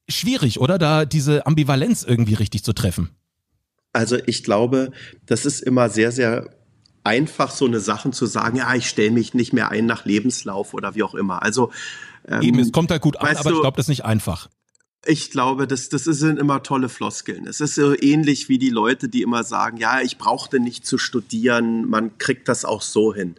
schwierig, 0.09 0.59
oder? 0.59 0.77
Da 0.77 1.05
diese 1.05 1.45
Ambivalenz 1.45 2.03
irgendwie 2.03 2.35
richtig 2.35 2.63
zu 2.63 2.73
treffen. 2.73 3.09
Also 3.93 4.17
ich 4.25 4.43
glaube, 4.43 4.91
das 5.25 5.45
ist 5.45 5.61
immer 5.61 5.89
sehr, 5.89 6.11
sehr 6.11 6.49
einfach, 7.05 7.51
so 7.51 7.65
eine 7.65 7.79
Sachen 7.79 8.11
zu 8.11 8.25
sagen, 8.25 8.57
ja, 8.57 8.73
ich 8.75 8.89
stelle 8.89 9.11
mich 9.11 9.33
nicht 9.33 9.53
mehr 9.53 9.69
ein 9.69 9.85
nach 9.85 10.05
Lebenslauf 10.05 10.73
oder 10.73 10.95
wie 10.95 11.03
auch 11.03 11.15
immer. 11.15 11.43
Also 11.43 11.71
ähm, 12.27 12.41
Eben, 12.41 12.59
es 12.59 12.71
kommt 12.71 12.91
halt 12.91 13.01
gut 13.01 13.17
an, 13.17 13.35
aber 13.35 13.49
du, 13.49 13.55
ich 13.55 13.61
glaube, 13.61 13.77
das 13.77 13.85
ist 13.85 13.89
nicht 13.89 14.05
einfach. 14.05 14.49
Ich 15.05 15.29
glaube, 15.29 15.67
das, 15.67 15.89
das 15.89 16.03
sind 16.05 16.39
immer 16.39 16.63
tolle 16.63 16.89
Floskeln. 16.89 17.45
Es 17.45 17.61
ist 17.61 17.75
so 17.75 17.95
ähnlich 17.95 18.49
wie 18.49 18.57
die 18.57 18.71
Leute, 18.71 19.07
die 19.07 19.21
immer 19.21 19.43
sagen, 19.43 19.77
ja, 19.77 20.01
ich 20.01 20.17
brauchte 20.17 20.59
nicht 20.59 20.85
zu 20.85 20.97
studieren, 20.97 21.87
man 21.87 22.17
kriegt 22.17 22.47
das 22.47 22.65
auch 22.65 22.81
so 22.81 23.13
hin. 23.13 23.35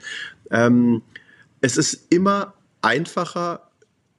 Ähm, 0.50 1.02
es 1.60 1.76
ist 1.76 2.06
immer 2.10 2.54
einfacher, 2.82 3.70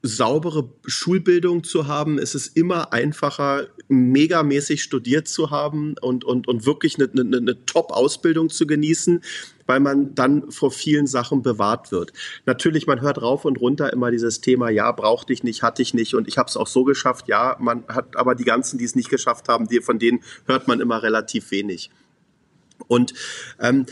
saubere 0.02 0.70
Schulbildung 0.86 1.64
zu 1.64 1.88
haben. 1.88 2.20
Es 2.20 2.36
ist 2.36 2.58
immer 2.58 2.92
einfacher, 2.92 3.68
megamäßig 3.88 4.84
studiert 4.84 5.28
zu 5.28 5.50
haben 5.50 5.96
und, 6.02 6.24
und, 6.24 6.48
und 6.48 6.66
wirklich 6.66 6.98
eine, 7.00 7.10
eine, 7.10 7.38
eine 7.38 7.66
Top-Ausbildung 7.66 8.50
zu 8.50 8.68
genießen, 8.68 9.22
weil 9.66 9.80
man 9.80 10.16
dann 10.16 10.52
vor 10.52 10.72
vielen 10.72 11.08
Sachen 11.08 11.42
bewahrt 11.42 11.92
wird. 11.92 12.14
Natürlich, 12.46 12.88
man 12.88 13.02
hört 13.02 13.22
rauf 13.22 13.46
und 13.46 13.60
runter 13.60 13.92
immer 13.94 14.12
dieses 14.12 14.42
Thema, 14.42 14.70
ja, 14.70 14.92
brauchte 14.92 15.34
ich 15.34 15.44
nicht, 15.44 15.64
hatte 15.64 15.82
ich 15.82 15.94
nicht 15.94 16.16
und 16.16 16.28
ich 16.28 16.38
habe 16.38 16.50
es 16.50 16.58
auch 16.58 16.68
so 16.68 16.84
geschafft. 16.84 17.28
Ja, 17.28 17.58
man 17.60 17.86
hat 17.88 18.16
aber 18.16 18.36
die 18.36 18.46
ganzen, 18.46 18.78
die 18.78 18.86
es 18.86 18.96
nicht 18.96 19.10
geschafft 19.10 19.48
haben, 19.50 19.68
die, 19.68 19.82
von 19.82 20.00
denen 20.00 20.22
hört 20.46 20.68
man 20.68 20.80
immer 20.80 21.04
relativ 21.04 21.52
wenig. 21.52 21.90
Und 22.88 23.14
ähm, 23.60 23.86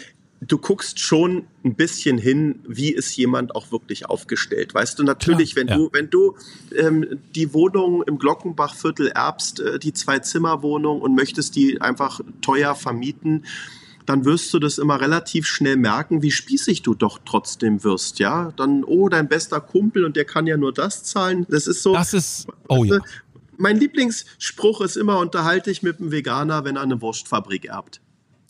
du 0.47 0.57
guckst 0.57 0.99
schon 0.99 1.47
ein 1.63 1.75
bisschen 1.75 2.17
hin, 2.17 2.59
wie 2.67 2.91
ist 2.91 3.15
jemand 3.15 3.55
auch 3.55 3.71
wirklich 3.71 4.05
aufgestellt. 4.07 4.73
Weißt 4.73 4.99
du, 4.99 5.03
natürlich, 5.03 5.55
Klar, 5.55 5.65
wenn 5.65 5.67
ja. 5.67 5.75
du, 5.77 5.89
wenn 5.91 6.09
du 6.09 6.35
ähm, 6.75 7.19
die 7.35 7.53
Wohnung 7.53 8.03
im 8.03 8.17
Glockenbachviertel 8.17 9.07
erbst, 9.07 9.59
äh, 9.59 9.79
die 9.79 9.93
Zwei-Zimmer-Wohnung 9.93 11.01
und 11.01 11.15
möchtest 11.15 11.55
die 11.55 11.81
einfach 11.81 12.19
teuer 12.41 12.75
vermieten, 12.75 13.45
dann 14.05 14.23
wirst 14.23 14.53
du 14.53 14.59
das 14.59 14.77
immer 14.77 15.01
relativ 15.01 15.47
schnell 15.47 15.77
merken, 15.77 16.21
wie 16.21 16.29
spießig 16.29 16.83
du 16.83 16.93
doch 16.93 17.19
trotzdem 17.25 17.83
wirst, 17.83 18.19
ja. 18.19 18.53
Dann, 18.55 18.83
oh, 18.83 19.09
dein 19.09 19.27
bester 19.27 19.59
Kumpel 19.59 20.05
und 20.05 20.15
der 20.15 20.25
kann 20.25 20.45
ja 20.45 20.57
nur 20.57 20.73
das 20.73 21.03
zahlen. 21.03 21.47
Das 21.49 21.65
ist 21.65 21.81
so. 21.81 21.93
Das 21.93 22.13
ist, 22.13 22.47
oh 22.67 22.83
ja. 22.83 22.99
Mein 23.57 23.77
Lieblingsspruch 23.77 24.81
ist 24.81 24.97
immer, 24.97 25.17
unterhalte 25.19 25.71
ich 25.71 25.81
mit 25.81 25.99
einem 25.99 26.11
Veganer, 26.11 26.65
wenn 26.65 26.75
er 26.75 26.81
eine 26.81 27.01
Wurstfabrik 27.01 27.65
erbt. 27.65 28.01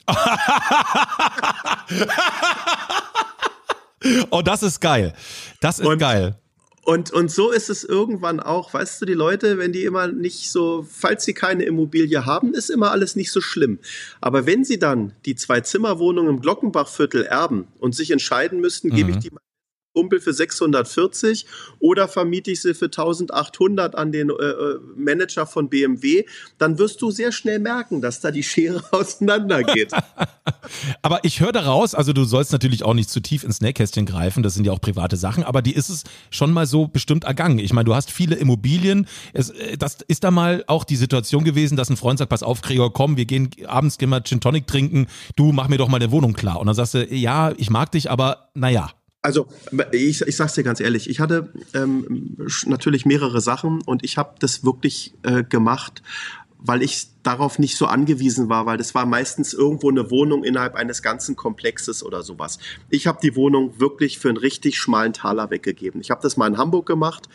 oh, 4.29 4.41
das 4.41 4.63
ist 4.63 4.81
geil. 4.81 5.13
Das 5.61 5.79
ist 5.79 5.85
und, 5.85 5.99
geil. 5.99 6.37
Und, 6.83 7.11
und 7.11 7.31
so 7.31 7.51
ist 7.51 7.71
es 7.71 7.83
irgendwann 7.83 8.39
auch, 8.39 8.73
weißt 8.73 9.01
du, 9.01 9.05
die 9.05 9.13
Leute, 9.13 9.57
wenn 9.57 9.71
die 9.71 9.85
immer 9.85 10.07
nicht 10.07 10.51
so, 10.51 10.85
falls 10.87 11.25
sie 11.25 11.33
keine 11.33 11.63
Immobilie 11.63 12.27
haben, 12.27 12.53
ist 12.53 12.69
immer 12.69 12.91
alles 12.91 13.15
nicht 13.15 13.31
so 13.31 13.41
schlimm. 13.41 13.79
Aber 14.21 14.45
wenn 14.45 14.63
sie 14.63 14.77
dann 14.77 15.13
die 15.25 15.35
Zwei-Zimmer-Wohnung 15.35 16.29
im 16.29 16.41
Glockenbachviertel 16.41 17.23
erben 17.23 17.67
und 17.79 17.95
sich 17.95 18.11
entscheiden 18.11 18.59
müssten, 18.59 18.89
mhm. 18.89 18.95
gebe 18.95 19.09
ich 19.11 19.17
die 19.17 19.31
Kumpel 19.95 20.19
für 20.19 20.33
640 20.33 21.45
oder 21.79 22.09
vermiete 22.09 22.51
ich 22.51 22.61
sie 22.61 22.73
für 22.73 22.85
1800 22.85 23.95
an 23.95 24.11
den 24.11 24.29
äh, 24.29 24.33
äh 24.33 24.79
Manager 24.97 25.47
von 25.47 25.69
BMW, 25.69 26.25
dann 26.57 26.77
wirst 26.77 27.01
du 27.01 27.11
sehr 27.11 27.31
schnell 27.31 27.59
merken, 27.59 28.01
dass 28.01 28.19
da 28.19 28.31
die 28.31 28.43
Schere 28.43 28.83
auseinandergeht. 28.91 29.93
aber 31.01 31.23
ich 31.23 31.39
höre 31.39 31.53
daraus, 31.53 31.95
also 31.95 32.11
du 32.11 32.25
sollst 32.25 32.51
natürlich 32.51 32.83
auch 32.83 32.93
nicht 32.93 33.09
zu 33.09 33.21
tief 33.21 33.43
ins 33.45 33.61
Nähkästchen 33.61 34.05
greifen, 34.05 34.43
das 34.43 34.53
sind 34.53 34.67
ja 34.67 34.73
auch 34.73 34.81
private 34.81 35.15
Sachen, 35.15 35.43
aber 35.43 35.61
die 35.61 35.73
ist 35.73 35.89
es 35.89 36.03
schon 36.29 36.51
mal 36.51 36.67
so 36.67 36.87
bestimmt 36.87 37.23
ergangen. 37.23 37.59
Ich 37.59 37.71
meine, 37.71 37.85
du 37.85 37.95
hast 37.95 38.11
viele 38.11 38.35
Immobilien, 38.35 39.07
es, 39.31 39.49
äh, 39.51 39.77
das 39.77 39.99
ist 40.07 40.25
da 40.25 40.31
mal 40.31 40.65
auch 40.67 40.83
die 40.83 40.97
Situation 40.97 41.45
gewesen, 41.45 41.77
dass 41.77 41.89
ein 41.89 41.97
Freund 41.97 42.19
sagt, 42.19 42.29
pass 42.29 42.43
auf, 42.43 42.61
Gregor, 42.61 42.91
komm, 42.91 43.15
wir 43.15 43.25
gehen 43.25 43.49
abends 43.65 43.97
gehen 43.97 44.09
wir 44.09 44.21
Gin 44.23 44.41
Tonic 44.41 44.67
trinken, 44.67 45.07
du 45.37 45.53
mach 45.53 45.69
mir 45.69 45.77
doch 45.77 45.87
mal 45.87 46.01
eine 46.01 46.11
Wohnung 46.11 46.33
klar. 46.33 46.59
Und 46.59 46.67
dann 46.67 46.75
sagst 46.75 46.95
du, 46.95 47.05
ja, 47.13 47.53
ich 47.57 47.69
mag 47.69 47.91
dich, 47.91 48.11
aber 48.11 48.49
naja. 48.53 48.91
Also 49.25 49.47
ich, 49.91 50.21
ich 50.21 50.35
sage 50.35 50.49
es 50.49 50.53
dir 50.53 50.61
ganz 50.61 50.79
ehrlich, 50.79 51.09
ich 51.09 51.19
hatte 51.19 51.49
ähm, 51.73 52.37
natürlich 52.67 53.07
mehrere 53.07 53.41
Sachen 53.41 53.81
und 53.81 54.03
ich 54.03 54.19
habe 54.19 54.35
das 54.37 54.63
wirklich 54.63 55.15
äh, 55.23 55.43
gemacht, 55.43 56.03
weil 56.59 56.83
ich 56.83 57.07
darauf 57.23 57.57
nicht 57.57 57.75
so 57.75 57.87
angewiesen 57.87 58.49
war, 58.49 58.67
weil 58.67 58.77
das 58.77 58.93
war 58.93 59.07
meistens 59.07 59.53
irgendwo 59.53 59.89
eine 59.89 60.11
Wohnung 60.11 60.43
innerhalb 60.43 60.75
eines 60.75 61.01
ganzen 61.01 61.35
Komplexes 61.35 62.03
oder 62.03 62.21
sowas. 62.21 62.59
Ich 62.91 63.07
habe 63.07 63.17
die 63.19 63.35
Wohnung 63.35 63.79
wirklich 63.79 64.19
für 64.19 64.29
einen 64.29 64.37
richtig 64.37 64.77
schmalen 64.77 65.13
Taler 65.13 65.49
weggegeben. 65.49 66.01
Ich 66.01 66.11
habe 66.11 66.21
das 66.21 66.37
mal 66.37 66.45
in 66.45 66.59
Hamburg 66.59 66.85
gemacht 66.85 67.27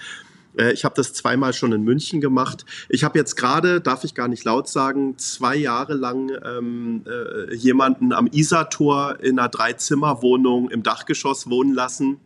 äh, 0.60 0.72
ich 0.72 0.84
habe 0.84 0.94
das 0.94 1.12
zweimal 1.12 1.52
schon 1.52 1.72
in 1.72 1.82
München 1.82 2.20
gemacht. 2.20 2.64
Ich 2.88 3.04
habe 3.04 3.18
jetzt 3.18 3.36
gerade, 3.36 3.80
darf 3.80 4.04
ich 4.04 4.14
gar 4.14 4.28
nicht 4.28 4.44
laut 4.44 4.68
sagen, 4.68 5.16
zwei 5.18 5.56
Jahre 5.56 5.94
lang 5.94 6.30
ähm, 6.44 7.04
äh, 7.06 7.54
jemanden 7.54 8.12
am 8.12 8.26
Isartor 8.26 9.18
in 9.20 9.38
einer 9.38 9.48
Dreizimmerwohnung 9.48 10.70
im 10.70 10.82
Dachgeschoss 10.82 11.48
wohnen 11.48 11.74
lassen. 11.74 12.18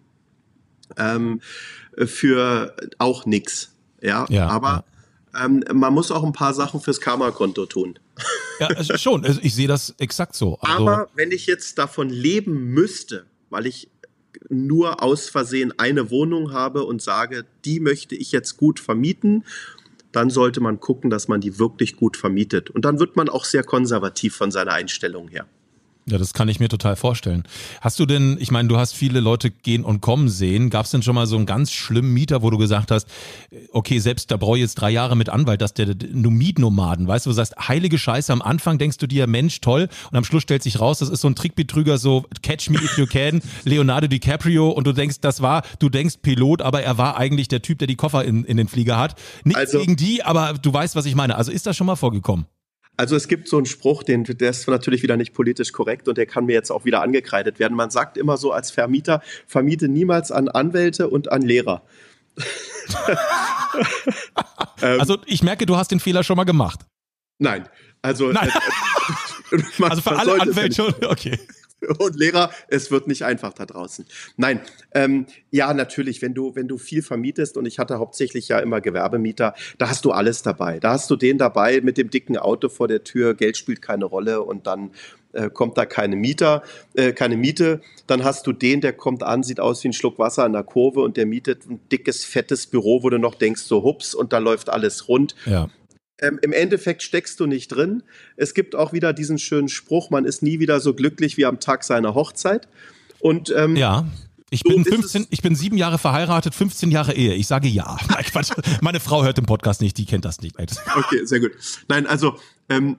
Ähm, 0.97 1.41
für 1.97 2.75
auch 2.99 3.25
nix. 3.25 3.73
Ja, 4.03 4.27
ja 4.29 4.49
aber 4.49 4.85
ja. 5.33 5.45
Ähm, 5.45 5.65
man 5.73 5.93
muss 5.93 6.11
auch 6.11 6.23
ein 6.23 6.33
paar 6.33 6.55
Sachen 6.55 6.81
fürs 6.81 7.01
Karma-Konto 7.01 7.67
tun. 7.67 7.99
Ja, 8.61 8.99
schon. 8.99 9.25
Ich 9.43 9.55
sehe 9.55 9.67
das 9.67 9.95
exakt 9.99 10.37
so. 10.37 10.59
Also 10.61 10.89
aber 10.89 11.09
wenn 11.17 11.33
ich 11.33 11.47
jetzt 11.47 11.77
davon 11.79 12.09
leben 12.09 12.69
müsste, 12.73 13.27
weil 13.51 13.67
ich 13.67 13.91
nur 14.49 15.03
aus 15.03 15.29
Versehen 15.29 15.73
eine 15.79 16.11
Wohnung 16.11 16.53
habe 16.53 16.85
und 16.85 17.03
sage, 17.03 17.45
die 17.65 17.81
möchte 17.81 18.15
ich 18.15 18.33
jetzt 18.33 18.57
gut 18.57 18.81
vermieten, 18.81 19.45
dann 20.13 20.31
sollte 20.31 20.61
man 20.61 20.81
gucken, 20.81 21.11
dass 21.11 21.29
man 21.29 21.41
die 21.41 21.59
wirklich 21.59 21.97
gut 21.97 22.17
vermietet. 22.17 22.71
Und 22.71 22.85
dann 22.85 23.01
wird 23.01 23.17
man 23.17 23.29
auch 23.29 23.45
sehr 23.45 23.65
konservativ 23.65 24.37
von 24.37 24.51
seiner 24.51 24.73
Einstellung 24.73 25.29
her. 25.29 25.47
Ja, 26.07 26.19
das 26.19 26.35
kann 26.35 26.49
ich 26.49 26.61
mir 26.61 26.69
total 26.69 26.97
vorstellen. 26.97 27.45
Hast 27.81 27.99
du 27.99 28.05
denn, 28.05 28.37
ich 28.39 28.51
meine, 28.51 28.69
du 28.69 28.77
hast 28.77 28.95
viele 28.95 29.21
Leute 29.21 29.51
gehen 29.51 29.85
und 29.85 30.03
kommen 30.03 30.29
sehen. 30.29 30.69
Gab 30.69 30.85
es 30.85 30.91
denn 30.91 31.03
schon 31.03 31.15
mal 31.15 31.27
so 31.27 31.37
einen 31.37 31.47
ganz 31.47 31.73
schlimmen 31.73 32.13
Mieter, 32.13 32.43
wo 32.43 32.51
du 32.51 32.59
gesagt 32.59 32.91
hast, 32.91 33.09
okay, 33.73 33.99
selbst 34.01 34.31
da 34.31 34.37
brauche 34.37 34.59
ich 34.59 34.63
jetzt 34.63 34.75
drei 34.75 34.91
Jahre 34.91 35.17
mit 35.17 35.31
Anwalt, 35.31 35.63
dass 35.63 35.73
der 35.73 35.95
nur 36.13 36.31
Mietnomaden, 36.31 37.09
weißt 37.09 37.25
du, 37.25 37.31
du 37.31 37.35
sagst, 37.35 37.55
heilige 37.57 37.97
Scheiße, 37.97 38.31
am 38.35 38.43
Anfang 38.43 38.77
denkst 38.77 38.99
du 38.99 39.07
dir, 39.07 39.27
Mensch, 39.27 39.63
toll, 39.63 39.89
und 40.11 40.17
am 40.19 40.25
Schluss 40.25 40.43
stellt 40.43 40.63
sich 40.63 40.79
raus, 40.79 40.99
das 40.99 41.09
ist 41.09 41.23
so 41.23 41.29
ein 41.29 41.37
Trickbetrüger, 41.37 41.97
so 41.97 42.27
Catch 42.43 42.69
Me 42.69 42.77
If 42.77 42.99
You 42.99 43.07
Can, 43.07 43.41
Leonardo 43.65 44.07
DiCaprio, 44.07 44.69
und 44.69 44.87
du 44.87 44.93
denkst, 44.93 45.21
das 45.23 45.41
war, 45.41 45.63
du 45.79 45.89
denkst 45.89 46.17
Pilot, 46.21 46.61
aber 46.61 46.83
er 46.83 46.99
war 46.99 47.17
eigentlich 47.17 47.49
der 47.49 47.63
Typ, 47.63 47.79
der 47.79 47.89
die 47.89 47.97
Koffer 47.97 48.27
in, 48.27 48.45
in 48.45 48.59
den 48.59 48.69
Flieger 48.69 48.99
hat. 48.99 49.15
Nichts 49.45 49.61
also, 49.61 49.79
gegen 49.79 49.97
die, 49.97 50.23
aber 50.23 50.53
du 50.53 50.71
weißt, 50.71 50.97
was 50.97 51.07
ich 51.07 51.15
meine. 51.15 51.37
Also 51.37 51.51
ist 51.51 51.67
das 51.67 51.77
schon 51.77 51.87
mal 51.87 51.97
vorgekommen? 51.97 52.47
Also 52.97 53.17
es 53.17 53.27
gibt 53.27 53.49
so 53.49 53.57
einen 53.57 53.67
Spruch, 53.67 54.03
den, 54.05 54.25
der 54.25 54.51
ist 54.51 54.69
natürlich 54.69 55.03
wieder 55.03 55.17
nicht 55.17 55.35
politisch 55.35 55.73
korrekt 55.73 56.07
und 56.07 56.17
der 56.17 56.27
kann 56.27 56.47
mir 56.47 56.53
jetzt 56.53 56.71
auch 56.71 56.85
wieder 56.85 57.03
angekreidet 57.03 57.59
werden. 57.59 57.77
Man 57.77 57.91
sagt 57.91 58.17
immer 58.17 58.37
so 58.37 58.53
als 58.53 58.71
Vermieter, 58.71 59.21
vermiete 59.47 59.89
niemals 59.89 60.31
an 60.31 60.49
Anwälte 60.49 61.09
und 61.09 61.31
an 61.31 61.43
Lehrer. 61.43 61.83
Also 64.81 65.19
ich 65.27 65.43
merke, 65.43 65.67
du 65.67 65.77
hast 65.77 65.91
den 65.91 65.99
Fehler 65.99 66.23
schon 66.23 66.37
mal 66.37 66.45
gemacht. 66.45 66.81
Nein, 67.39 67.69
also 68.03 68.31
Nein. 68.33 68.51
Äh, 69.51 69.57
man, 69.79 69.91
also 69.91 70.03
für 70.03 70.17
alle 70.17 70.41
Anwälte 70.41 70.75
schon, 70.75 70.95
okay. 71.07 71.39
Und 71.99 72.17
Lehrer, 72.17 72.51
es 72.69 72.91
wird 72.91 73.07
nicht 73.07 73.25
einfach 73.25 73.53
da 73.53 73.67
draußen. 73.67 74.07
Nein, 74.37 74.61
ähm, 74.93 75.27
ja, 75.51 75.73
natürlich, 75.75 76.23
wenn 76.23 76.35
du, 76.35 76.55
wenn 76.55 76.69
du 76.69 76.79
viel 76.79 77.03
vermietest 77.03 77.57
und 77.57 77.67
ich 77.67 77.79
hatte 77.79 77.99
hauptsächlich 77.99 78.49
ja 78.49 78.59
immer 78.59 78.81
Gewerbemieter, 78.81 79.55
da 79.79 79.89
hast 79.89 80.05
du 80.05 80.13
alles 80.13 80.43
dabei. 80.43 80.81
Da 80.81 80.93
hast 80.93 81.11
du 81.11 81.17
den 81.17 81.39
dabei 81.39 81.81
mit 81.81 81.99
dem 81.99 82.11
dicken 82.11 82.37
Auto 82.37 82.69
vor 82.69 82.89
der 82.89 83.05
Tür, 83.05 83.35
Geld 83.35 83.57
spielt 83.57 83.83
keine 83.83 84.05
Rolle 84.05 84.43
und 84.43 84.67
dann 84.67 84.91
äh, 85.35 85.51
kommt 85.51 85.77
da 85.77 85.85
keine 85.85 86.17
Mieter, 86.17 86.63
äh, 86.95 87.13
keine 87.13 87.37
Miete. 87.37 87.81
Dann 88.07 88.25
hast 88.25 88.47
du 88.47 88.53
den, 88.53 88.81
der 88.81 88.93
kommt 88.93 89.23
an, 89.23 89.43
sieht 89.43 89.61
aus 89.61 89.83
wie 89.85 89.89
ein 89.89 89.93
Schluck 89.93 90.19
Wasser 90.19 90.45
an 90.45 90.53
der 90.53 90.63
Kurve 90.63 91.01
und 91.01 91.17
der 91.17 91.27
mietet 91.27 91.67
ein 91.69 91.81
dickes, 91.91 92.25
fettes 92.25 92.67
Büro, 92.67 93.03
wo 93.03 93.11
du 93.11 93.19
noch 93.19 93.35
denkst, 93.35 93.63
so 93.63 93.83
hups, 93.83 94.15
und 94.15 94.33
da 94.33 94.39
läuft 94.39 94.71
alles 94.71 95.09
rund. 95.09 95.35
Ja. 95.47 95.69
Ähm, 96.21 96.39
Im 96.43 96.53
Endeffekt 96.53 97.03
steckst 97.03 97.41
du 97.41 97.47
nicht 97.47 97.69
drin. 97.69 98.03
Es 98.37 98.55
gibt 98.55 98.75
auch 98.75 98.93
wieder 98.93 99.13
diesen 99.13 99.39
schönen 99.39 99.69
Spruch, 99.69 100.11
man 100.11 100.25
ist 100.25 100.43
nie 100.43 100.61
wieder 100.61 100.81
so 100.81 100.95
glücklich 100.95 101.37
wie 101.37 101.45
am 101.45 101.59
Tag 101.61 101.85
seiner 101.85 102.15
Hochzeit. 102.15 102.69
Und 103.21 103.53
ähm, 103.57 103.77
ja. 103.77 104.07
Ich 104.51 104.61
so 104.65 104.69
bin 104.69 104.85
15, 104.85 105.27
ich 105.31 105.43
bin 105.43 105.57
sieben 105.57 105.77
Jahre 105.77 105.99
verheiratet, 105.99 106.55
15 106.55 106.93
Jahre 106.93 107.15
Ehe. 107.15 107.35
Ich 107.35 107.49
sage 107.49 107.67
ja. 107.67 107.97
Meine 108.83 109.01
Frau 109.01 109.25
hört 109.25 109.37
den 109.37 109.47
Podcast 109.47 109.81
nicht, 109.81 109.99
die 109.99 110.05
kennt 110.05 110.25
das 110.25 110.41
nicht. 110.43 110.57
Okay, 110.95 111.25
sehr 111.25 111.41
gut. 111.41 111.53
Nein, 111.89 112.07
also 112.07 112.37
ähm, 112.69 112.99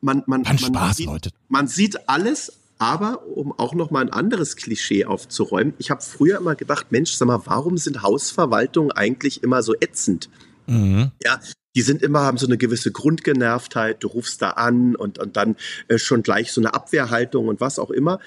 man, 0.00 0.22
man, 0.26 0.42
man, 0.42 0.58
Spaß, 0.58 0.96
sieht, 0.98 1.06
Leute. 1.06 1.30
man 1.48 1.66
sieht 1.66 2.08
alles, 2.08 2.52
aber 2.78 3.26
um 3.26 3.52
auch 3.58 3.74
noch 3.74 3.90
mal 3.90 4.02
ein 4.02 4.10
anderes 4.10 4.54
Klischee 4.54 5.04
aufzuräumen, 5.04 5.74
ich 5.78 5.90
habe 5.90 6.02
früher 6.02 6.38
immer 6.38 6.54
gedacht, 6.54 6.90
Mensch, 6.90 7.12
sag 7.12 7.26
mal, 7.26 7.40
warum 7.44 7.76
sind 7.76 8.02
Hausverwaltungen 8.02 8.92
eigentlich 8.92 9.42
immer 9.42 9.62
so 9.62 9.74
ätzend? 9.74 10.28
Mhm. 10.66 11.12
Ja, 11.22 11.40
die 11.74 11.82
sind 11.82 12.02
immer, 12.02 12.20
haben 12.20 12.38
so 12.38 12.46
eine 12.46 12.56
gewisse 12.56 12.92
Grundgenervtheit, 12.92 14.02
du 14.02 14.08
rufst 14.08 14.42
da 14.42 14.50
an 14.50 14.94
und, 14.94 15.18
und 15.18 15.36
dann 15.36 15.56
äh, 15.88 15.98
schon 15.98 16.22
gleich 16.22 16.52
so 16.52 16.60
eine 16.60 16.74
Abwehrhaltung 16.74 17.48
und 17.48 17.60
was 17.60 17.78
auch 17.78 17.90
immer. 17.90 18.20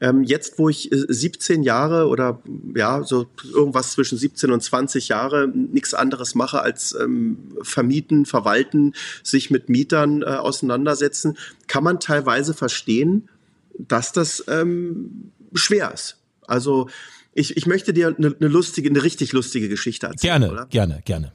Ähm, 0.00 0.22
jetzt, 0.22 0.58
wo 0.58 0.68
ich 0.68 0.92
äh, 0.92 1.06
17 1.08 1.62
Jahre 1.62 2.08
oder 2.08 2.40
ja, 2.74 3.02
so 3.02 3.26
irgendwas 3.52 3.92
zwischen 3.92 4.16
17 4.16 4.52
und 4.52 4.62
20 4.62 5.08
Jahre 5.08 5.48
nichts 5.48 5.94
anderes 5.94 6.34
mache 6.34 6.60
als 6.60 6.96
ähm, 7.00 7.38
vermieten, 7.62 8.24
verwalten, 8.24 8.94
sich 9.22 9.50
mit 9.50 9.68
Mietern 9.68 10.22
äh, 10.22 10.26
auseinandersetzen, 10.26 11.36
kann 11.66 11.82
man 11.84 11.98
teilweise 11.98 12.54
verstehen, 12.54 13.28
dass 13.76 14.12
das 14.12 14.44
ähm, 14.48 15.32
schwer 15.54 15.92
ist. 15.92 16.18
Also 16.46 16.88
ich, 17.34 17.56
ich 17.56 17.66
möchte 17.66 17.92
dir 17.92 18.14
eine, 18.16 18.34
eine 18.38 18.48
lustige, 18.48 18.88
eine 18.88 19.02
richtig 19.02 19.32
lustige 19.32 19.68
Geschichte 19.68 20.06
erzählen. 20.06 20.40
Gerne, 20.40 20.52
oder? 20.52 20.66
gerne, 20.66 21.02
gerne 21.04 21.32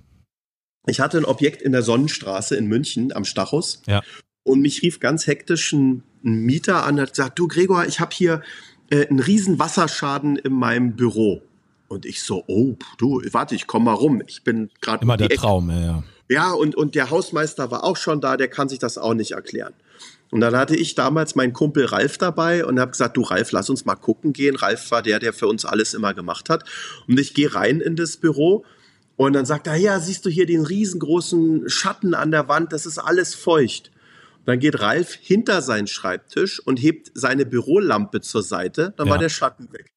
ich 0.86 1.00
hatte 1.00 1.18
ein 1.18 1.26
Objekt 1.26 1.62
in 1.62 1.72
der 1.72 1.82
Sonnenstraße 1.82 2.56
in 2.56 2.68
München 2.68 3.14
am 3.14 3.26
Stachus. 3.26 3.82
Ja. 3.88 4.02
Und 4.44 4.62
mich 4.62 4.82
rief 4.82 5.00
ganz 5.00 5.28
hektisch 5.28 5.74
ein, 5.74 6.04
Mieter 6.24 6.86
an, 6.86 7.00
hat 7.00 7.10
gesagt, 7.10 7.38
du 7.38 7.48
Gregor, 7.50 7.86
ich 7.86 8.00
habe 8.00 8.16
hier 8.16 8.42
äh, 8.90 9.08
einen 9.08 9.20
riesen 9.20 9.60
Wasserschaden 9.60 10.38
in 10.38 10.54
meinem 10.54 10.96
Büro. 10.96 11.42
Und 11.90 12.06
ich 12.06 12.24
so, 12.24 12.44
oh, 12.48 12.76
du, 12.98 13.22
warte, 13.32 13.56
ich 13.56 13.68
komm 13.68 13.84
mal 13.84 13.94
rum. 13.94 14.24
Ich 14.26 14.44
bin 14.44 14.70
gerade 14.82 15.04
immer 15.04 15.18
der 15.18 15.28
Ecke. 15.28 15.36
Traum, 15.36 15.70
ja, 15.70 15.80
ja. 15.80 16.04
Ja, 16.30 16.52
und, 16.52 16.76
und 16.76 16.96
der 16.96 17.10
Hausmeister 17.10 17.70
war 17.72 17.84
auch 17.84 17.98
schon 17.98 18.22
da, 18.22 18.38
der 18.38 18.48
kann 18.48 18.70
sich 18.70 18.80
das 18.80 18.98
auch 18.98 19.14
nicht 19.14 19.32
erklären. 19.34 19.74
Und 20.32 20.40
dann 20.40 20.56
hatte 20.56 20.76
ich 20.76 20.96
damals 20.96 21.36
meinen 21.36 21.54
Kumpel 21.54 21.86
Ralf 21.86 22.18
dabei 22.18 22.66
und 22.66 22.80
habe 22.80 22.92
gesagt, 22.92 23.18
du 23.18 23.22
Ralf, 23.22 23.52
lass 23.52 23.70
uns 23.70 23.86
mal 23.86 23.96
gucken 23.96 24.34
gehen. 24.34 24.56
Ralf 24.56 24.90
war 24.90 25.04
der, 25.04 25.20
der 25.20 25.34
für 25.34 25.48
uns 25.48 25.66
alles 25.66 25.94
immer 25.94 26.14
gemacht 26.14 26.50
hat. 26.50 26.64
Und 27.08 27.20
ich 27.20 27.34
gehe 27.34 27.54
rein 27.54 27.82
in 27.82 27.96
das 27.96 28.18
Büro 28.18 28.66
und 29.16 29.34
dann 29.34 29.46
sagt 29.46 29.68
er, 29.68 29.76
ja, 29.76 30.00
siehst 30.00 30.26
du 30.26 30.30
hier 30.30 30.46
den 30.46 30.66
riesengroßen 30.66 31.70
Schatten 31.70 32.14
an 32.14 32.32
der 32.32 32.48
Wand, 32.48 32.74
das 32.74 32.86
ist 32.86 32.98
alles 32.98 33.36
feucht. 33.36 33.92
Dann 34.46 34.60
geht 34.60 34.82
Ralf 34.82 35.14
hinter 35.22 35.62
seinen 35.62 35.88
Schreibtisch 35.88 36.60
und 36.60 36.78
hebt 36.82 37.12
seine 37.14 37.46
Bürolampe 37.46 38.20
zur 38.22 38.44
Seite. 38.44 38.94
Dann 38.98 39.08
Ja. 39.08 39.12
war 39.14 39.18
der 39.20 39.30
Schatten 39.30 39.72
weg. 39.72 39.90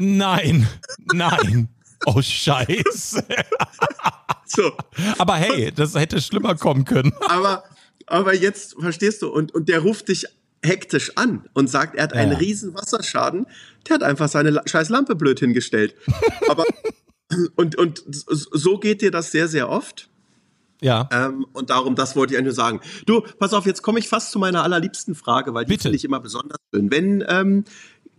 Nein, 0.00 0.66
nein. 1.12 1.68
Oh 2.06 2.20
Scheiße. 2.22 3.24
So, 4.48 4.72
Aber 5.18 5.34
hey, 5.34 5.72
das 5.74 5.94
hätte 5.96 6.20
schlimmer 6.20 6.54
kommen 6.54 6.84
können. 6.84 7.12
aber, 7.28 7.64
aber 8.06 8.32
jetzt 8.32 8.76
verstehst 8.78 9.22
du, 9.22 9.28
und, 9.28 9.52
und 9.52 9.68
der 9.68 9.80
ruft 9.80 10.06
dich 10.08 10.24
hektisch 10.64 11.10
an 11.16 11.48
und 11.52 11.68
sagt, 11.68 11.96
er 11.96 12.04
hat 12.04 12.12
einen 12.12 12.30
Ja. 12.32 12.38
riesen 12.38 12.72
Wasserschaden. 12.72 13.46
Der 13.88 13.94
hat 13.96 14.02
einfach 14.04 14.28
seine 14.28 14.62
scheiß 14.64 14.88
Lampe 14.88 15.16
blöd 15.16 15.40
hingestellt. 15.40 15.96
Aber, 16.48 16.64
und, 17.56 17.76
und 17.76 18.04
so 18.06 18.78
geht 18.78 19.02
dir 19.02 19.10
das 19.10 19.32
sehr, 19.32 19.48
sehr 19.48 19.68
oft. 19.68 20.08
Ja. 20.80 21.08
Ähm, 21.10 21.46
und 21.52 21.70
darum, 21.70 21.94
das 21.94 22.16
wollte 22.16 22.34
ich 22.34 22.38
eigentlich 22.38 22.54
nur 22.56 22.64
sagen. 22.64 22.80
Du, 23.06 23.22
pass 23.38 23.54
auf, 23.54 23.64
jetzt 23.66 23.82
komme 23.82 23.98
ich 23.98 24.08
fast 24.08 24.30
zu 24.30 24.38
meiner 24.38 24.62
allerliebsten 24.62 25.14
Frage, 25.14 25.54
weil 25.54 25.64
die 25.64 25.78
finde 25.78 25.96
ich 25.96 26.04
immer 26.04 26.20
besonders 26.20 26.58
schön. 26.74 26.90
Wenn 26.90 27.24
ähm, 27.28 27.64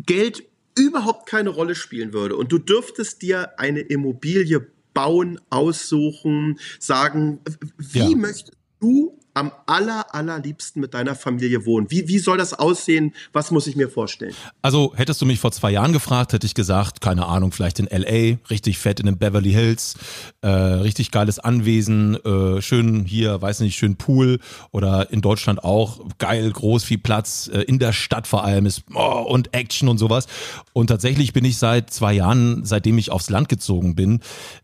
Geld 0.05 0.43
überhaupt 0.75 1.27
keine 1.27 1.49
Rolle 1.49 1.75
spielen 1.75 2.13
würde 2.13 2.35
und 2.35 2.51
du 2.51 2.57
dürftest 2.57 3.21
dir 3.21 3.59
eine 3.59 3.81
Immobilie 3.81 4.67
bauen, 4.93 5.39
aussuchen, 5.49 6.59
sagen, 6.79 7.39
wie 7.77 7.99
Ja. 7.99 8.09
möchtest 8.15 8.53
du 8.79 9.19
am 9.38 9.51
aller, 9.67 10.15
allerliebsten 10.15 10.82
mit 10.82 10.96
deiner 10.96 11.13
Familie 11.13 11.63
wohnen? 11.65 11.91
Wie, 11.91 12.08
wie 12.08 12.17
soll 12.17 12.39
das 12.39 12.56
aussehen? 12.56 13.13
Was 13.34 13.51
muss 13.51 13.67
ich 13.67 13.75
mir 13.75 13.88
vorstellen? 13.88 14.34
Also 14.63 14.94
hättest 14.96 15.22
du 15.22 15.27
mich 15.27 15.39
vor 15.39 15.51
zwei 15.51 15.70
Jahren 15.70 15.94
gefragt, 15.94 16.34
hätte 16.34 16.48
ich 16.48 16.56
gesagt, 16.56 17.01
keine 17.01 17.27
Ahnung, 17.27 17.51
vielleicht 17.51 17.79
in 17.79 17.86
LA, 17.86 18.38
richtig 18.50 18.79
fett 18.79 19.00
in 19.00 19.06
den 19.06 19.20
Beverly 19.20 19.51
Hills, 19.51 19.94
äh, 20.41 20.48
richtig 20.48 21.12
geiles 21.12 21.38
Anwesen, 21.38 22.15
äh, 22.15 22.63
schön 22.63 23.06
hier, 23.06 23.39
weiß 23.39 23.60
nicht, 23.60 23.77
schön 23.77 23.96
Pool 23.96 24.39
oder 24.72 25.12
in 25.12 25.22
Deutschland 25.22 25.63
auch, 25.63 26.00
geil, 26.17 26.51
groß, 26.51 26.84
viel 26.84 26.98
Platz, 26.98 27.48
äh, 27.53 27.62
in 27.62 27.77
der 27.77 27.94
Stadt 27.94 28.25
vor 28.25 28.44
allem 28.44 28.65
ist 28.65 28.86
oh, 28.96 29.24
und 29.29 29.53
Action 29.53 29.88
und 29.88 30.00
sowas. 30.00 30.25
Und 30.74 30.88
tatsächlich 30.88 31.34
bin 31.34 31.46
ich 31.46 31.60
seit 31.60 31.91
zwei 31.91 32.13
Jahren, 32.13 32.65
seitdem 32.65 32.98
ich 32.98 33.12
aufs 33.12 33.29
Land 33.29 33.50
gezogen 33.50 33.94
bin, 33.94 34.22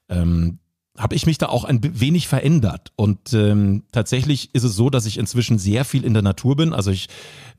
ähm, 0.10 0.58
habe 0.98 1.16
ich 1.16 1.26
mich 1.26 1.40
da 1.40 1.48
auch 1.48 1.64
ein 1.64 1.80
wenig 1.82 2.28
verändert. 2.28 2.92
Und 2.96 3.34
ähm, 3.34 3.84
tatsächlich 3.92 4.54
ist 4.54 4.64
es 4.64 4.76
so, 4.76 4.92
dass 4.92 5.08
ich 5.08 5.18
inzwischen 5.18 5.58
sehr 5.58 5.86
viel 5.86 6.04
in 6.04 6.14
der 6.14 6.22
Natur 6.22 6.56
bin. 6.56 6.72
Also 6.72 6.92
ich 6.92 7.10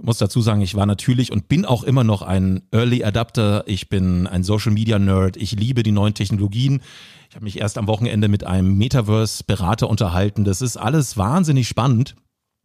muss 0.00 0.18
dazu 0.18 0.40
sagen, 0.40 0.60
ich 0.60 0.76
war 0.76 0.86
natürlich 0.86 1.32
und 1.32 1.48
bin 1.48 1.64
auch 1.64 1.82
immer 1.82 2.04
noch 2.04 2.22
ein 2.22 2.62
Early 2.70 3.02
Adapter. 3.02 3.64
Ich 3.66 3.88
bin 3.88 4.28
ein 4.28 4.44
Social 4.44 4.70
Media 4.70 5.00
Nerd. 5.00 5.36
Ich 5.36 5.52
liebe 5.52 5.82
die 5.82 5.90
neuen 5.90 6.14
Technologien. 6.14 6.80
Ich 7.28 7.34
habe 7.34 7.44
mich 7.44 7.58
erst 7.58 7.76
am 7.76 7.88
Wochenende 7.88 8.28
mit 8.28 8.44
einem 8.44 8.78
Metaverse-Berater 8.78 9.88
unterhalten. 9.88 10.44
Das 10.44 10.62
ist 10.62 10.76
alles 10.76 11.16
wahnsinnig 11.16 11.66
spannend. 11.66 12.14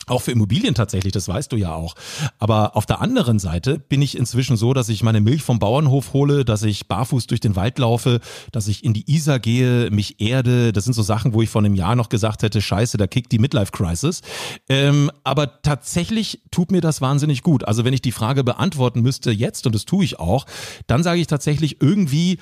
Auch 0.10 0.22
für 0.22 0.32
Immobilien 0.32 0.75
tatsächlich, 0.75 1.13
das 1.13 1.28
weißt 1.28 1.51
du 1.51 1.58
ja 1.58 1.74
auch. 1.74 1.96
Aber 2.38 2.75
auf 2.75 2.86
der 2.86 3.01
anderen 3.01 3.39
Seite 3.39 3.80
bin 3.80 4.01
ich 4.01 4.18
inzwischen 4.18 4.58
so, 4.58 4.74
dass 4.74 4.89
ich 4.89 5.04
meine 5.04 5.22
Milch 5.22 5.44
vom 5.44 5.60
Bauernhof 5.60 6.13
hole, 6.13 6.46
dass 6.46 6.63
ich 6.63 6.88
barfuß 6.88 7.28
durch 7.28 7.39
den 7.39 7.56
Wald 7.56 7.80
laufe, 7.80 8.20
dass 8.51 8.68
ich 8.68 8.84
in 8.84 8.94
die 8.94 9.10
Isar 9.12 9.39
gehe, 9.39 9.89
mich 9.92 10.20
erde. 10.22 10.74
Das 10.74 10.84
sind 10.84 10.94
so 10.94 11.04
Sachen, 11.04 11.34
wo 11.34 11.42
ich 11.42 11.50
vor 11.50 11.62
einem 11.62 11.75
Jahr 11.75 11.96
noch 11.96 12.10
gesagt 12.10 12.44
hätte, 12.44 12.62
scheiße, 12.62 12.98
da 12.98 13.08
kickt 13.08 13.32
die 13.32 13.39
Midlife 13.39 13.72
Crisis. 13.72 14.22
Ähm, 14.68 15.12
aber 15.24 15.62
tatsächlich 15.62 16.42
tut 16.51 16.72
mir 16.72 16.82
das 16.82 17.01
wahnsinnig 17.01 17.44
gut. 17.44 17.68
Also 17.68 17.86
wenn 17.86 17.94
ich 17.94 18.01
die 18.01 18.12
Frage 18.12 18.44
beantworten 18.44 19.01
müsste 19.01 19.32
jetzt, 19.32 19.66
und 19.66 19.75
das 19.75 19.86
tue 19.86 20.04
ich 20.04 20.20
auch, 20.20 20.46
dann 20.88 21.04
sage 21.04 21.22
ich 21.22 21.28
tatsächlich 21.28 21.82
irgendwie, 21.82 22.39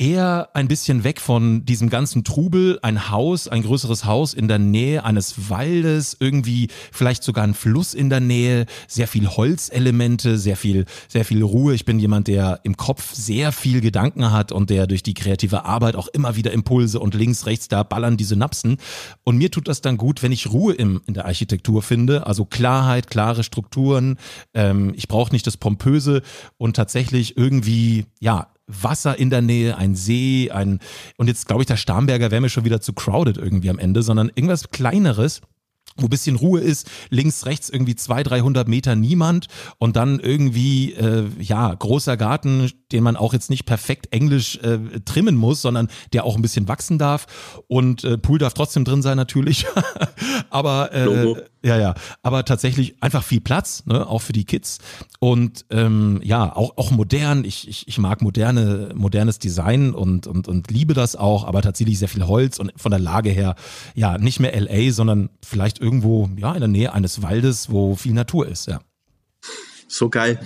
eher 0.00 0.48
ein 0.54 0.66
bisschen 0.66 1.04
weg 1.04 1.20
von 1.20 1.66
diesem 1.66 1.90
ganzen 1.90 2.24
Trubel, 2.24 2.78
ein 2.80 3.10
Haus, 3.10 3.48
ein 3.48 3.62
größeres 3.62 4.06
Haus 4.06 4.32
in 4.32 4.48
der 4.48 4.58
Nähe 4.58 5.04
eines 5.04 5.50
Waldes, 5.50 6.16
irgendwie 6.18 6.68
vielleicht 6.90 7.22
sogar 7.22 7.44
ein 7.44 7.52
Fluss 7.52 7.92
in 7.92 8.08
der 8.08 8.20
Nähe, 8.20 8.64
sehr 8.88 9.06
viel 9.06 9.28
Holzelemente, 9.28 10.38
sehr 10.38 10.56
viel, 10.56 10.86
sehr 11.06 11.26
viel 11.26 11.42
Ruhe. 11.42 11.74
Ich 11.74 11.84
bin 11.84 11.98
jemand, 11.98 12.28
der 12.28 12.60
im 12.62 12.78
Kopf 12.78 13.14
sehr 13.14 13.52
viel 13.52 13.82
Gedanken 13.82 14.32
hat 14.32 14.52
und 14.52 14.70
der 14.70 14.86
durch 14.86 15.02
die 15.02 15.12
kreative 15.12 15.66
Arbeit 15.66 15.96
auch 15.96 16.08
immer 16.08 16.34
wieder 16.34 16.52
Impulse 16.52 16.98
und 16.98 17.14
links, 17.14 17.44
rechts, 17.44 17.68
da 17.68 17.82
ballern 17.82 18.16
die 18.16 18.24
Synapsen. 18.24 18.78
Und 19.22 19.36
mir 19.36 19.50
tut 19.50 19.68
das 19.68 19.82
dann 19.82 19.98
gut, 19.98 20.22
wenn 20.22 20.32
ich 20.32 20.50
Ruhe 20.50 20.72
im, 20.72 21.02
in 21.06 21.12
der 21.12 21.26
Architektur 21.26 21.82
finde, 21.82 22.26
also 22.26 22.46
Klarheit, 22.46 23.10
klare 23.10 23.44
Strukturen. 23.44 24.16
Ähm, 24.54 24.94
ich 24.96 25.08
brauche 25.08 25.32
nicht 25.32 25.46
das 25.46 25.58
Pompöse 25.58 26.22
und 26.56 26.74
tatsächlich 26.74 27.36
irgendwie, 27.36 28.06
ja, 28.18 28.48
Wasser 28.82 29.18
in 29.18 29.30
der 29.30 29.42
Nähe, 29.42 29.76
ein 29.76 29.94
See, 29.94 30.50
ein 30.50 30.80
und 31.16 31.26
jetzt 31.26 31.46
glaube 31.46 31.62
ich, 31.62 31.66
der 31.66 31.76
Starnberger 31.76 32.30
wäre 32.30 32.40
mir 32.40 32.48
schon 32.48 32.64
wieder 32.64 32.80
zu 32.80 32.92
crowded 32.92 33.36
irgendwie 33.36 33.70
am 33.70 33.78
Ende, 33.78 34.02
sondern 34.02 34.30
irgendwas 34.34 34.70
kleineres, 34.70 35.40
wo 36.00 36.06
ein 36.06 36.10
bisschen 36.10 36.36
Ruhe 36.36 36.60
ist, 36.60 36.88
links, 37.10 37.46
rechts 37.46 37.68
irgendwie 37.68 37.96
200, 37.96 38.30
300 38.30 38.68
Meter 38.68 38.96
niemand 38.96 39.46
und 39.78 39.96
dann 39.96 40.20
irgendwie, 40.20 40.92
äh, 40.92 41.24
ja, 41.38 41.74
großer 41.74 42.16
Garten, 42.16 42.70
den 42.92 43.02
man 43.02 43.16
auch 43.16 43.32
jetzt 43.32 43.50
nicht 43.50 43.66
perfekt 43.66 44.08
englisch 44.10 44.56
äh, 44.58 44.78
trimmen 45.04 45.36
muss, 45.36 45.62
sondern 45.62 45.88
der 46.12 46.24
auch 46.24 46.36
ein 46.36 46.42
bisschen 46.42 46.68
wachsen 46.68 46.98
darf 46.98 47.26
und 47.68 48.04
äh, 48.04 48.18
Pool 48.18 48.38
darf 48.38 48.54
trotzdem 48.54 48.84
drin 48.84 49.02
sein 49.02 49.16
natürlich, 49.16 49.66
aber 50.50 50.92
äh, 50.92 51.34
ja, 51.62 51.78
ja, 51.78 51.94
aber 52.22 52.44
tatsächlich 52.44 53.02
einfach 53.02 53.22
viel 53.22 53.40
Platz, 53.40 53.84
ne, 53.86 54.06
auch 54.06 54.22
für 54.22 54.32
die 54.32 54.44
Kids 54.44 54.78
und 55.18 55.66
ähm, 55.70 56.20
ja, 56.24 56.56
auch, 56.56 56.78
auch 56.78 56.90
modern. 56.90 57.44
Ich, 57.44 57.68
ich, 57.68 57.86
ich 57.86 57.98
mag 57.98 58.22
moderne, 58.22 58.92
modernes 58.94 59.38
Design 59.38 59.92
und, 59.92 60.26
und, 60.26 60.48
und 60.48 60.70
liebe 60.70 60.94
das 60.94 61.16
auch, 61.16 61.44
aber 61.44 61.60
tatsächlich 61.60 61.98
sehr 61.98 62.08
viel 62.08 62.26
Holz 62.26 62.58
und 62.58 62.72
von 62.76 62.90
der 62.90 63.00
Lage 63.00 63.28
her, 63.28 63.54
ja, 63.94 64.16
nicht 64.16 64.40
mehr 64.40 64.58
LA, 64.58 64.92
sondern 64.92 65.28
vielleicht 65.44 65.78
irgendwo, 65.90 66.30
ja, 66.36 66.52
in 66.54 66.60
der 66.60 66.68
Nähe 66.68 66.92
eines 66.92 67.20
Waldes, 67.20 67.70
wo 67.70 67.96
viel 67.96 68.12
Natur 68.12 68.46
ist, 68.46 68.68
ja. 68.68 68.80
So 69.88 70.08
geil. 70.08 70.40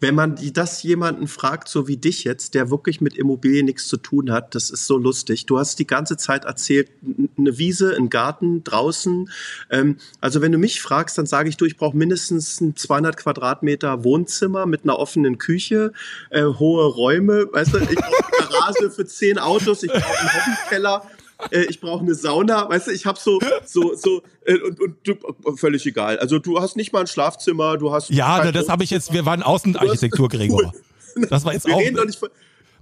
Wenn 0.00 0.14
man 0.14 0.36
das 0.52 0.82
jemanden 0.84 1.26
fragt, 1.26 1.68
so 1.68 1.88
wie 1.88 1.96
dich 1.96 2.22
jetzt, 2.22 2.54
der 2.54 2.70
wirklich 2.70 3.00
mit 3.00 3.16
Immobilien 3.16 3.66
nichts 3.66 3.88
zu 3.88 3.96
tun 3.96 4.30
hat, 4.30 4.54
das 4.54 4.70
ist 4.70 4.86
so 4.86 4.96
lustig. 4.96 5.46
Du 5.46 5.58
hast 5.58 5.78
die 5.78 5.88
ganze 5.88 6.16
Zeit 6.16 6.44
erzählt, 6.44 6.88
eine 7.36 7.58
Wiese, 7.58 7.96
ein 7.96 8.08
Garten 8.08 8.62
draußen. 8.62 9.28
Ähm, 9.70 9.96
also 10.20 10.40
wenn 10.40 10.52
du 10.52 10.58
mich 10.58 10.80
fragst, 10.80 11.18
dann 11.18 11.26
sage 11.26 11.48
ich, 11.48 11.56
du, 11.56 11.64
ich 11.64 11.76
brauche 11.76 11.96
mindestens 11.96 12.60
ein 12.60 12.76
200 12.76 13.16
Quadratmeter 13.16 14.04
Wohnzimmer 14.04 14.66
mit 14.66 14.84
einer 14.84 14.98
offenen 14.98 15.38
Küche, 15.38 15.92
äh, 16.30 16.44
hohe 16.44 16.86
Räume. 16.86 17.48
Weißt 17.52 17.74
du, 17.74 17.78
ich 17.78 17.96
brauche 17.96 18.24
eine 18.38 18.48
Garage 18.48 18.90
für 18.90 19.04
zehn 19.04 19.38
Autos, 19.38 19.82
ich 19.82 19.90
brauche 19.90 20.18
einen 20.18 20.30
Hobbykeller. 20.32 21.02
Äh, 21.50 21.66
ich 21.68 21.80
brauche 21.80 22.02
eine 22.02 22.14
Sauna, 22.14 22.68
weißt 22.68 22.88
du, 22.88 22.90
ich 22.90 23.06
habe 23.06 23.18
so, 23.18 23.38
so, 23.64 23.94
so, 23.94 24.22
äh, 24.44 24.58
und, 24.58 24.80
und 24.80 24.96
du, 25.04 25.14
völlig 25.56 25.86
egal. 25.86 26.18
Also 26.18 26.38
du 26.38 26.60
hast 26.60 26.76
nicht 26.76 26.92
mal 26.92 27.00
ein 27.00 27.06
Schlafzimmer, 27.06 27.76
du 27.76 27.92
hast. 27.92 28.10
Ja, 28.10 28.50
das 28.50 28.68
habe 28.68 28.84
ich 28.84 28.90
jetzt, 28.90 29.12
wir 29.12 29.24
waren 29.24 29.42
Außenarchitektur, 29.42 30.28
Gregor. 30.28 30.72
Das 31.30 31.44
war 31.44 31.52
jetzt 31.52 31.66
Wir 31.66 31.74
auch. 31.74 31.80
reden 31.80 31.96
doch 31.96 32.04
nicht 32.04 32.18
von. 32.18 32.28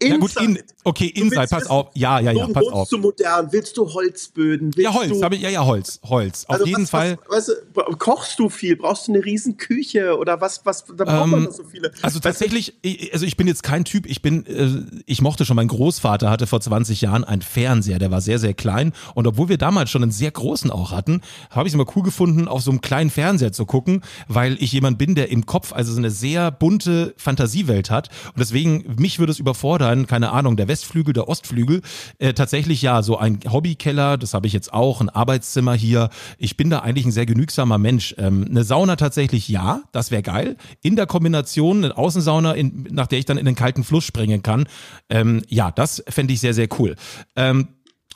Ja 0.03 0.17
gut, 0.19 0.37
in, 0.41 0.59
okay, 0.85 1.07
Inside, 1.07 1.41
willst 1.41 1.53
pass 1.53 1.67
auf. 1.69 1.89
Ja, 1.95 2.21
ja, 2.21 2.33
ja, 2.33 2.47
pass 2.49 2.67
auf. 2.67 2.89
du 2.89 2.99
modern? 2.99 3.49
Willst 3.51 3.77
du 3.77 3.93
Holzböden? 3.93 4.77
Willst 4.77 4.85
Ja, 4.85 4.95
Holz, 4.95 5.23
habe 5.23 5.37
ich, 5.37 5.41
ja, 5.43 5.49
ja, 5.49 5.65
Holz, 5.65 6.01
Holz. 6.05 6.45
Auf 6.45 6.55
also 6.55 6.67
jeden 6.67 6.83
was, 6.83 6.91
Fall. 6.91 7.19
Was, 7.29 7.49
weißt 7.49 7.63
du, 7.75 7.97
kochst 7.97 8.39
du 8.39 8.49
viel? 8.51 8.77
Brauchst 8.77 9.09
du 9.09 9.13
eine 9.15 9.25
riesen 9.25 9.57
Küche 9.57 10.17
oder 10.19 10.41
was? 10.41 10.61
Was? 10.65 10.85
Da 10.85 11.05
braucht 11.05 11.27
man 11.29 11.41
Ähm, 11.41 11.45
doch 11.47 11.53
so 11.53 11.65
viele. 11.65 11.91
Also 12.03 12.21
tatsächlich, 12.21 12.75
ich- 12.83 13.13
also 13.15 13.25
ich 13.25 13.37
bin 13.37 13.47
jetzt 13.47 13.63
kein 13.63 13.85
Typ, 13.85 14.07
ich 14.07 14.21
bin, 14.21 14.45
äh, 14.47 15.01
ich 15.07 15.23
mochte 15.23 15.45
schon, 15.47 15.57
mein 15.57 15.69
Großvater 15.69 16.29
hatte 16.29 16.47
vor 16.47 16.61
20 16.61 17.01
Jahren 17.01 17.25
einen 17.25 17.43
Fernseher, 17.43 17.99
der 17.99 18.11
war 18.11 18.21
sehr, 18.21 18.39
sehr 18.39 18.53
klein 18.55 18.93
und 19.15 19.27
obwohl 19.27 19.49
wir 19.49 19.59
damals 19.59 19.91
schon 19.91 20.03
einen 20.03 20.13
sehr 20.13 20.31
großen 20.31 20.71
auch 20.71 20.93
hatten, 20.93 21.23
habe 21.51 21.67
ich 21.69 21.73
es 21.73 21.75
immer 21.75 21.87
cool 21.97 22.03
gefunden, 22.03 22.49
auf 22.49 22.61
so 22.63 22.71
einem 22.71 22.81
kleinen 22.83 23.11
Fernseher 23.11 23.53
zu 23.53 23.65
gucken, 23.65 24.03
weil 24.29 24.57
ich 24.63 24.73
jemand 24.73 24.99
bin, 24.99 25.15
der 25.15 25.31
im 25.31 25.47
Kopf 25.47 25.73
also 25.73 25.93
so 25.93 25.99
eine 25.99 26.11
sehr 26.11 26.51
bunte 26.51 27.15
Fantasiewelt 27.17 27.91
hat 27.91 28.09
und 28.27 28.39
deswegen, 28.41 28.85
mich 28.99 29.19
würde 29.19 29.33
es 29.33 29.39
überfordern, 29.39 29.86
keine 30.07 30.33
Ahnung, 30.33 30.57
der 30.57 30.69
Westflügel, 30.69 31.15
der 31.15 31.29
Ostflügel, 31.29 31.83
äh, 32.19 32.33
tatsächlich 32.33 32.83
ja, 32.83 33.03
so 33.03 33.17
ein 33.17 33.41
Hobbykeller, 33.51 34.17
das 34.17 34.35
habe 34.35 34.47
ich 34.47 34.53
jetzt 34.53 34.73
auch, 34.73 35.01
ein 35.01 35.09
Arbeitszimmer 35.09 35.75
hier, 35.75 36.11
ich 36.39 36.57
bin 36.57 36.71
da 36.71 36.81
eigentlich 36.81 37.07
ein 37.07 37.13
sehr 37.13 37.27
genügsamer 37.27 37.79
Mensch. 37.79 38.15
Ähm, 38.19 38.47
eine 38.49 38.65
Sauna 38.65 38.97
tatsächlich 38.97 39.49
ja, 39.49 39.83
das 39.93 40.11
wäre 40.11 40.23
geil. 40.23 40.57
In 40.83 40.97
der 40.97 41.07
Kombination 41.07 41.85
eine 41.85 41.97
Außensauna, 41.97 42.53
in, 42.53 42.89
nach 42.91 43.07
der 43.07 43.19
ich 43.19 43.25
dann 43.25 43.39
in 43.39 43.47
den 43.47 43.55
kalten 43.55 43.85
Fluss 43.85 44.05
springen 44.05 44.43
kann, 44.43 44.69
ähm, 45.09 45.43
ja, 45.49 45.71
das 45.71 46.03
fände 46.09 46.33
ich 46.33 46.41
sehr, 46.41 46.55
sehr 46.55 46.69
cool. 46.79 46.97
Ähm, 47.37 47.69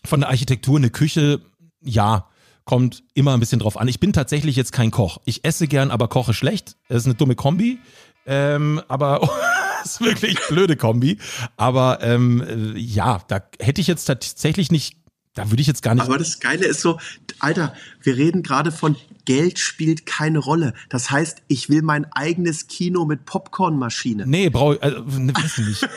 von 0.05 0.21
der 0.21 0.31
Architektur 0.31 0.79
eine 0.79 0.91
Küche, 0.91 1.41
ja, 1.83 2.27
kommt 2.65 3.03
immer 3.15 3.35
ein 3.35 3.41
bisschen 3.41 3.59
drauf 3.59 3.79
an. 3.79 3.89
Ich 3.89 4.01
bin 4.01 4.13
tatsächlich 4.13 4.57
jetzt 4.57 4.73
kein 4.73 4.91
Koch. 4.91 5.19
Ich 5.25 5.45
esse 5.45 5.67
gern, 5.67 5.91
aber 5.91 6.09
koche 6.09 6.35
schlecht. 6.35 6.77
Das 6.89 6.99
ist 6.99 7.07
eine 7.07 7.15
dumme 7.15 7.35
Kombi. 7.35 7.79
Ähm, 8.27 8.81
aber 8.87 9.29
ist 9.85 10.01
wirklich 10.01 10.39
blöde 10.49 10.77
Kombi. 10.77 11.19
Aber 11.57 12.03
ähm, 12.03 12.43
äh, 12.75 12.79
ja, 12.79 13.23
da 13.29 13.43
hätte 13.59 13.81
ich 13.81 13.87
jetzt 13.87 14.05
tatsächlich 14.05 14.71
nicht, 14.71 14.97
da 15.35 15.51
würde 15.51 15.61
ich 15.61 15.67
jetzt 15.67 15.83
gar 15.83 15.95
nicht. 15.95 16.05
Aber 16.05 16.19
das 16.19 16.41
Geile 16.41 16.67
ist 16.67 16.81
so, 16.81 16.99
Alter, 17.39 17.75
wir 18.03 18.17
reden 18.17 18.43
gerade 18.43 18.73
von 18.73 18.97
Geld 19.31 19.61
spielt 19.61 20.07
keine 20.07 20.41
Rolle. 20.41 20.75
Das 20.89 21.13
heißt, 21.13 21.43
ich 21.47 21.69
will 21.69 21.83
mein 21.83 22.05
eigenes 22.15 22.67
Kino 22.67 23.05
mit 23.05 23.27
Popcornmaschine. 23.27 24.27
Nee, 24.27 24.51
brauche 24.51 24.75
ich, 24.75 24.83
also, 24.83 25.03
ne, 25.21 25.33
wissen 25.41 25.69
nicht. 25.69 25.89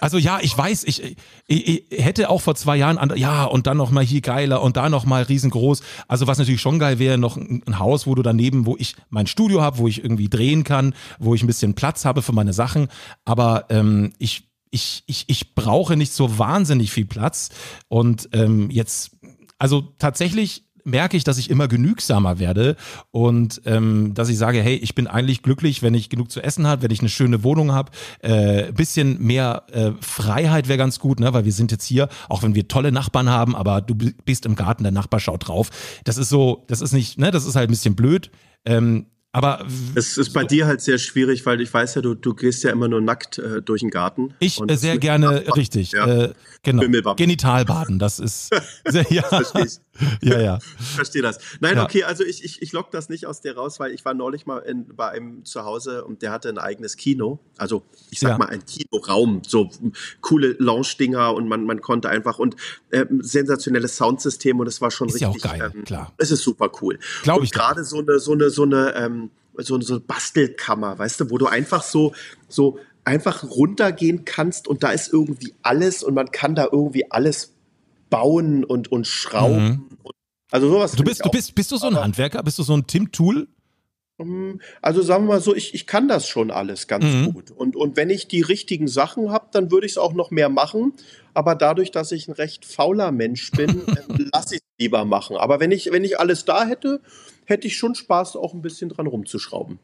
Also 0.00 0.16
ja, 0.16 0.38
ich 0.40 0.56
weiß, 0.56 0.84
ich, 0.84 1.16
ich, 1.48 1.92
ich 1.92 2.02
hätte 2.02 2.30
auch 2.30 2.40
vor 2.40 2.54
zwei 2.54 2.78
Jahren, 2.78 2.96
an, 2.96 3.12
ja, 3.16 3.44
und 3.44 3.66
dann 3.66 3.76
noch 3.76 3.90
mal 3.90 4.02
hier 4.02 4.22
geiler 4.22 4.62
und 4.62 4.78
da 4.78 4.88
noch 4.88 5.04
mal 5.04 5.22
riesengroß. 5.22 5.82
Also 6.06 6.26
was 6.26 6.38
natürlich 6.38 6.62
schon 6.62 6.78
geil 6.78 6.98
wäre, 6.98 7.18
noch 7.18 7.36
ein, 7.36 7.62
ein 7.66 7.78
Haus, 7.78 8.06
wo 8.06 8.14
du 8.14 8.22
daneben, 8.22 8.64
wo 8.64 8.74
ich 8.78 8.96
mein 9.10 9.26
Studio 9.26 9.60
habe, 9.60 9.76
wo 9.76 9.86
ich 9.86 10.02
irgendwie 10.02 10.30
drehen 10.30 10.64
kann, 10.64 10.94
wo 11.18 11.34
ich 11.34 11.42
ein 11.42 11.46
bisschen 11.46 11.74
Platz 11.74 12.06
habe 12.06 12.22
für 12.22 12.32
meine 12.32 12.54
Sachen. 12.54 12.88
Aber 13.26 13.66
ähm, 13.68 14.14
ich 14.18 14.48
ich, 14.70 15.02
ich, 15.06 15.24
ich 15.28 15.54
brauche 15.54 15.96
nicht 15.96 16.12
so 16.12 16.38
wahnsinnig 16.38 16.90
viel 16.90 17.06
Platz. 17.06 17.50
Und 17.88 18.30
ähm, 18.32 18.70
jetzt, 18.70 19.10
also 19.58 19.82
tatsächlich 19.98 20.67
merke 20.88 21.16
ich, 21.16 21.24
dass 21.24 21.38
ich 21.38 21.50
immer 21.50 21.68
genügsamer 21.68 22.38
werde 22.38 22.76
und 23.10 23.60
ähm, 23.64 24.14
dass 24.14 24.28
ich 24.28 24.38
sage, 24.38 24.60
hey, 24.60 24.76
ich 24.76 24.94
bin 24.94 25.06
eigentlich 25.06 25.42
glücklich, 25.42 25.82
wenn 25.82 25.94
ich 25.94 26.08
genug 26.08 26.30
zu 26.30 26.40
essen 26.40 26.66
habe, 26.66 26.82
wenn 26.82 26.90
ich 26.90 27.00
eine 27.00 27.08
schöne 27.08 27.42
Wohnung 27.42 27.72
habe, 27.72 27.92
äh, 28.20 28.72
bisschen 28.72 29.22
mehr 29.22 29.64
äh, 29.72 29.92
Freiheit 30.00 30.68
wäre 30.68 30.78
ganz 30.78 30.98
gut, 30.98 31.20
ne, 31.20 31.32
weil 31.34 31.44
wir 31.44 31.52
sind 31.52 31.70
jetzt 31.70 31.84
hier, 31.84 32.08
auch 32.28 32.42
wenn 32.42 32.54
wir 32.54 32.68
tolle 32.68 32.92
Nachbarn 32.92 33.28
haben, 33.28 33.54
aber 33.54 33.80
du 33.80 33.94
bist 33.94 34.46
im 34.46 34.56
Garten, 34.56 34.82
der 34.82 34.92
Nachbar 34.92 35.20
schaut 35.20 35.48
drauf. 35.48 35.70
Das 36.04 36.18
ist 36.18 36.28
so, 36.28 36.64
das 36.68 36.80
ist 36.80 36.92
nicht, 36.92 37.18
ne, 37.18 37.30
das 37.30 37.44
ist 37.44 37.56
halt 37.56 37.68
ein 37.68 37.72
bisschen 37.72 37.96
blöd. 37.96 38.30
Ähm, 38.64 39.06
aber 39.30 39.66
es 39.94 40.16
ist 40.16 40.32
bei 40.32 40.44
dir 40.44 40.66
halt 40.66 40.80
sehr 40.80 40.96
schwierig, 40.96 41.44
weil 41.44 41.60
ich 41.60 41.72
weiß 41.72 41.96
ja, 41.96 42.02
du, 42.02 42.14
du 42.14 42.34
gehst 42.34 42.64
ja 42.64 42.70
immer 42.70 42.88
nur 42.88 43.02
nackt 43.02 43.38
äh, 43.38 43.60
durch 43.60 43.82
den 43.82 43.90
Garten. 43.90 44.34
Ich 44.38 44.58
äh, 44.60 44.76
sehr 44.76 44.98
gerne, 44.98 45.26
Nachbarn, 45.26 45.52
richtig. 45.52 45.92
Ja. 45.92 46.06
Äh, 46.06 46.32
genau. 46.62 47.14
Genitalbaden, 47.14 47.98
das 47.98 48.20
ist 48.20 48.50
sehr, 48.86 49.06
ja. 49.10 49.24
Ich. 49.64 49.78
Ja, 50.22 50.40
ja. 50.40 50.58
Verstehe 50.78 51.22
das. 51.22 51.38
Nein, 51.60 51.76
ja. 51.76 51.84
okay, 51.84 52.04
also 52.04 52.24
ich, 52.24 52.44
ich, 52.44 52.60
ich 52.62 52.72
lock 52.72 52.90
das 52.90 53.08
nicht 53.08 53.26
aus 53.26 53.40
dir 53.40 53.56
raus, 53.56 53.80
weil 53.80 53.92
ich 53.92 54.04
war 54.04 54.14
neulich 54.14 54.46
mal 54.46 54.58
in, 54.58 54.86
bei 54.94 55.08
einem 55.08 55.44
zu 55.44 55.64
Hause 55.64 56.04
und 56.04 56.22
der 56.22 56.32
hatte 56.32 56.48
ein 56.48 56.58
eigenes 56.58 56.96
Kino. 56.96 57.38
Also 57.56 57.82
ich 58.10 58.20
sag 58.20 58.30
ja. 58.30 58.38
mal 58.38 58.46
ein 58.46 58.64
Kinoraum, 58.64 59.42
so 59.46 59.70
coole 60.20 60.56
Lounge-Dinger 60.58 61.34
und 61.34 61.48
man, 61.48 61.64
man 61.64 61.80
konnte 61.80 62.08
einfach 62.08 62.38
und 62.38 62.56
äh, 62.90 63.06
sensationelles 63.20 63.96
Soundsystem 63.96 64.58
und 64.60 64.66
es 64.66 64.80
war 64.80 64.90
schon 64.90 65.08
ist 65.08 65.14
richtig. 65.14 65.44
Ja 65.44 65.50
auch 65.50 65.58
geil, 65.58 65.72
ähm, 65.74 65.84
klar. 65.84 66.12
Es 66.18 66.30
ist 66.30 66.42
super 66.42 66.70
cool. 66.82 66.98
Glaube 67.22 67.44
ich. 67.44 67.52
Gerade 67.52 67.84
so 67.84 67.98
eine, 67.98 68.18
so 68.18 68.32
eine, 68.32 68.50
so 68.50 68.64
eine, 68.64 68.94
ähm, 68.96 69.30
so, 69.56 69.80
so 69.80 69.94
eine 69.94 70.00
Bastelkammer, 70.00 70.98
weißt 70.98 71.20
du, 71.20 71.30
wo 71.30 71.38
du 71.38 71.46
einfach 71.46 71.82
so, 71.82 72.14
so 72.48 72.78
einfach 73.04 73.42
runtergehen 73.42 74.24
kannst 74.24 74.68
und 74.68 74.82
da 74.82 74.90
ist 74.90 75.12
irgendwie 75.12 75.54
alles 75.62 76.02
und 76.02 76.14
man 76.14 76.30
kann 76.30 76.54
da 76.54 76.68
irgendwie 76.70 77.10
alles 77.10 77.54
bauen 78.10 78.64
und, 78.64 78.90
und 78.90 79.06
schrauben. 79.06 79.64
Mhm. 79.64 79.88
Also 80.50 80.68
sowas. 80.68 80.92
Du 80.92 81.04
bist, 81.04 81.24
du 81.24 81.30
bist, 81.30 81.54
bist 81.54 81.70
du 81.72 81.76
so 81.76 81.86
ein 81.86 81.94
Aber, 81.94 82.04
Handwerker? 82.04 82.42
Bist 82.42 82.58
du 82.58 82.62
so 82.62 82.74
ein 82.74 82.86
Tim-Tool? 82.86 83.48
Ähm, 84.18 84.60
also 84.82 85.02
sagen 85.02 85.24
wir 85.24 85.34
mal 85.34 85.40
so, 85.40 85.54
ich, 85.54 85.74
ich 85.74 85.86
kann 85.86 86.08
das 86.08 86.28
schon 86.28 86.50
alles 86.50 86.86
ganz 86.86 87.04
mhm. 87.04 87.32
gut. 87.32 87.50
Und, 87.50 87.76
und 87.76 87.96
wenn 87.96 88.10
ich 88.10 88.28
die 88.28 88.42
richtigen 88.42 88.88
Sachen 88.88 89.30
habe, 89.30 89.48
dann 89.52 89.70
würde 89.70 89.86
ich 89.86 89.92
es 89.92 89.98
auch 89.98 90.14
noch 90.14 90.30
mehr 90.30 90.48
machen. 90.48 90.94
Aber 91.34 91.54
dadurch, 91.54 91.90
dass 91.90 92.12
ich 92.12 92.28
ein 92.28 92.32
recht 92.32 92.64
fauler 92.64 93.12
Mensch 93.12 93.50
bin, 93.52 93.82
ähm, 94.08 94.30
lasse 94.32 94.56
ich 94.56 94.60
es 94.60 94.78
lieber 94.78 95.04
machen. 95.04 95.36
Aber 95.36 95.60
wenn 95.60 95.70
ich, 95.70 95.90
wenn 95.92 96.04
ich 96.04 96.18
alles 96.18 96.44
da 96.44 96.64
hätte, 96.66 97.00
hätte 97.44 97.66
ich 97.66 97.76
schon 97.76 97.94
Spaß, 97.94 98.36
auch 98.36 98.54
ein 98.54 98.62
bisschen 98.62 98.88
dran 98.88 99.06
rumzuschrauben. 99.06 99.78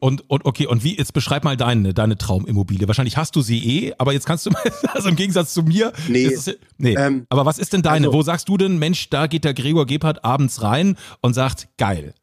Und, 0.00 0.28
und 0.30 0.46
okay, 0.46 0.66
und 0.66 0.82
wie, 0.82 0.96
jetzt 0.96 1.12
beschreib 1.12 1.44
mal 1.44 1.58
deine, 1.58 1.92
deine 1.92 2.16
Traumimmobilie. 2.16 2.88
Wahrscheinlich 2.88 3.18
hast 3.18 3.36
du 3.36 3.42
sie 3.42 3.58
eh, 3.58 3.94
aber 3.98 4.14
jetzt 4.14 4.26
kannst 4.26 4.46
du 4.46 4.50
mal, 4.50 4.62
also 4.94 5.10
im 5.10 5.16
Gegensatz 5.16 5.52
zu 5.52 5.62
mir. 5.62 5.92
Nee. 6.08 6.24
Ist, 6.24 6.58
nee. 6.78 6.94
Ähm, 6.96 7.26
aber 7.28 7.44
was 7.44 7.58
ist 7.58 7.74
denn 7.74 7.82
deine? 7.82 8.06
Also, 8.06 8.18
Wo 8.18 8.22
sagst 8.22 8.48
du 8.48 8.56
denn, 8.56 8.78
Mensch, 8.78 9.10
da 9.10 9.26
geht 9.26 9.44
der 9.44 9.52
Gregor 9.52 9.84
Gebhardt 9.84 10.24
abends 10.24 10.62
rein 10.62 10.96
und 11.20 11.34
sagt, 11.34 11.68
geil. 11.76 12.14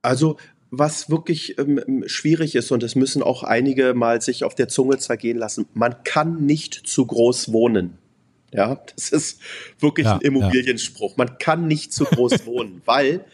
Also, 0.00 0.36
was 0.70 1.10
wirklich 1.10 1.58
ähm, 1.58 2.04
schwierig 2.06 2.54
ist, 2.54 2.70
und 2.70 2.84
es 2.84 2.94
müssen 2.94 3.22
auch 3.22 3.42
einige 3.42 3.92
mal 3.94 4.22
sich 4.22 4.44
auf 4.44 4.54
der 4.54 4.68
Zunge 4.68 4.98
zergehen 4.98 5.38
lassen, 5.38 5.66
man 5.74 6.04
kann 6.04 6.46
nicht 6.46 6.86
zu 6.86 7.04
groß 7.04 7.52
wohnen. 7.52 7.98
Ja, 8.52 8.80
das 8.94 9.10
ist 9.10 9.40
wirklich 9.80 10.06
ja, 10.06 10.14
ein 10.14 10.20
Immobilienspruch. 10.20 11.18
Ja. 11.18 11.24
Man 11.24 11.38
kann 11.38 11.66
nicht 11.66 11.92
zu 11.92 12.04
groß 12.04 12.46
wohnen, 12.46 12.80
weil 12.86 13.24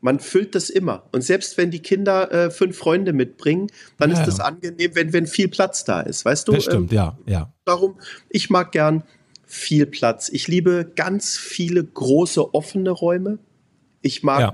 man 0.00 0.18
füllt 0.18 0.54
das 0.54 0.70
immer. 0.70 1.04
Und 1.12 1.22
selbst 1.22 1.58
wenn 1.58 1.70
die 1.70 1.80
Kinder 1.80 2.32
äh, 2.32 2.50
fünf 2.50 2.76
Freunde 2.76 3.12
mitbringen, 3.12 3.70
dann 3.98 4.10
ja, 4.10 4.20
ist 4.20 4.28
es 4.28 4.40
angenehm, 4.40 4.92
wenn, 4.94 5.12
wenn 5.12 5.26
viel 5.26 5.48
Platz 5.48 5.84
da 5.84 6.00
ist. 6.00 6.24
Weißt 6.24 6.48
du? 6.48 6.52
Das 6.52 6.64
stimmt, 6.64 6.92
ähm, 6.92 6.96
ja, 6.96 7.18
ja. 7.26 7.52
Darum, 7.64 7.98
ich 8.28 8.50
mag 8.50 8.72
gern 8.72 9.02
viel 9.46 9.86
Platz. 9.86 10.28
Ich 10.28 10.48
liebe 10.48 10.90
ganz 10.94 11.36
viele 11.36 11.84
große 11.84 12.54
offene 12.54 12.90
Räume. 12.90 13.38
Ich 14.00 14.22
mag 14.22 14.40
ja. 14.40 14.52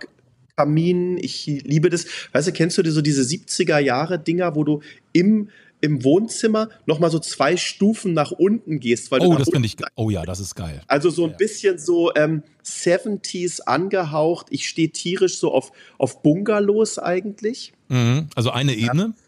Kamin, 0.56 1.18
ich 1.18 1.46
liebe 1.46 1.90
das. 1.90 2.06
Weißt 2.32 2.48
du, 2.48 2.52
kennst 2.52 2.78
du 2.78 2.90
so 2.90 3.02
diese 3.02 3.22
70er 3.22 3.78
Jahre 3.78 4.18
Dinger, 4.18 4.56
wo 4.56 4.64
du 4.64 4.80
im 5.12 5.50
im 5.80 6.04
Wohnzimmer 6.04 6.68
noch 6.86 6.98
mal 6.98 7.10
so 7.10 7.18
zwei 7.18 7.56
Stufen 7.56 8.12
nach 8.12 8.30
unten 8.30 8.80
gehst. 8.80 9.10
Weil 9.10 9.20
oh, 9.20 9.36
das 9.36 9.50
finde 9.50 9.66
ich, 9.66 9.76
oh 9.94 10.10
ja, 10.10 10.24
das 10.24 10.40
ist 10.40 10.54
geil. 10.54 10.80
Also 10.86 11.10
so 11.10 11.24
ein 11.24 11.30
ja. 11.30 11.36
bisschen 11.36 11.78
so 11.78 12.14
ähm, 12.14 12.42
70s 12.64 13.60
angehaucht. 13.62 14.46
Ich 14.50 14.68
stehe 14.68 14.90
tierisch 14.90 15.38
so 15.38 15.52
auf, 15.52 15.72
auf 15.98 16.22
Bungalows 16.22 16.98
eigentlich. 16.98 17.72
Mhm, 17.88 18.28
also 18.34 18.50
eine 18.50 18.74
Ebene. 18.74 19.14
Ja 19.16 19.22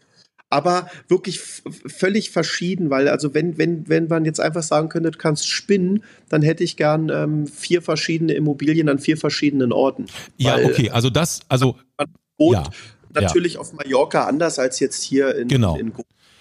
aber 0.49 0.89
wirklich 1.07 1.39
völlig 1.39 2.31
verschieden, 2.31 2.89
weil 2.89 3.07
also 3.07 3.33
wenn, 3.33 3.57
wenn, 3.57 3.87
wenn 3.87 4.07
man 4.07 4.25
jetzt 4.25 4.39
einfach 4.39 4.63
sagen 4.63 4.89
könnte, 4.89 5.11
du 5.11 5.17
kannst 5.17 5.47
spinnen, 5.47 6.03
dann 6.27 6.41
hätte 6.41 6.63
ich 6.63 6.75
gern 6.75 7.09
ähm, 7.09 7.47
vier 7.47 7.81
verschiedene 7.81 8.33
Immobilien 8.33 8.89
an 8.89 8.99
vier 8.99 9.17
verschiedenen 9.17 9.71
Orten. 9.71 10.07
Ja, 10.37 10.55
weil, 10.55 10.65
okay, 10.65 10.89
also 10.89 11.09
das, 11.09 11.41
also 11.49 11.75
man 11.97 12.07
wohnt 12.37 12.55
ja, 12.55 13.21
natürlich 13.21 13.53
ja. 13.53 13.59
auf 13.59 13.73
Mallorca 13.73 14.25
anders 14.25 14.57
als 14.57 14.79
jetzt 14.79 15.03
hier 15.03 15.35
in, 15.35 15.49
genau. 15.49 15.75
in, 15.75 15.87
in 15.87 15.93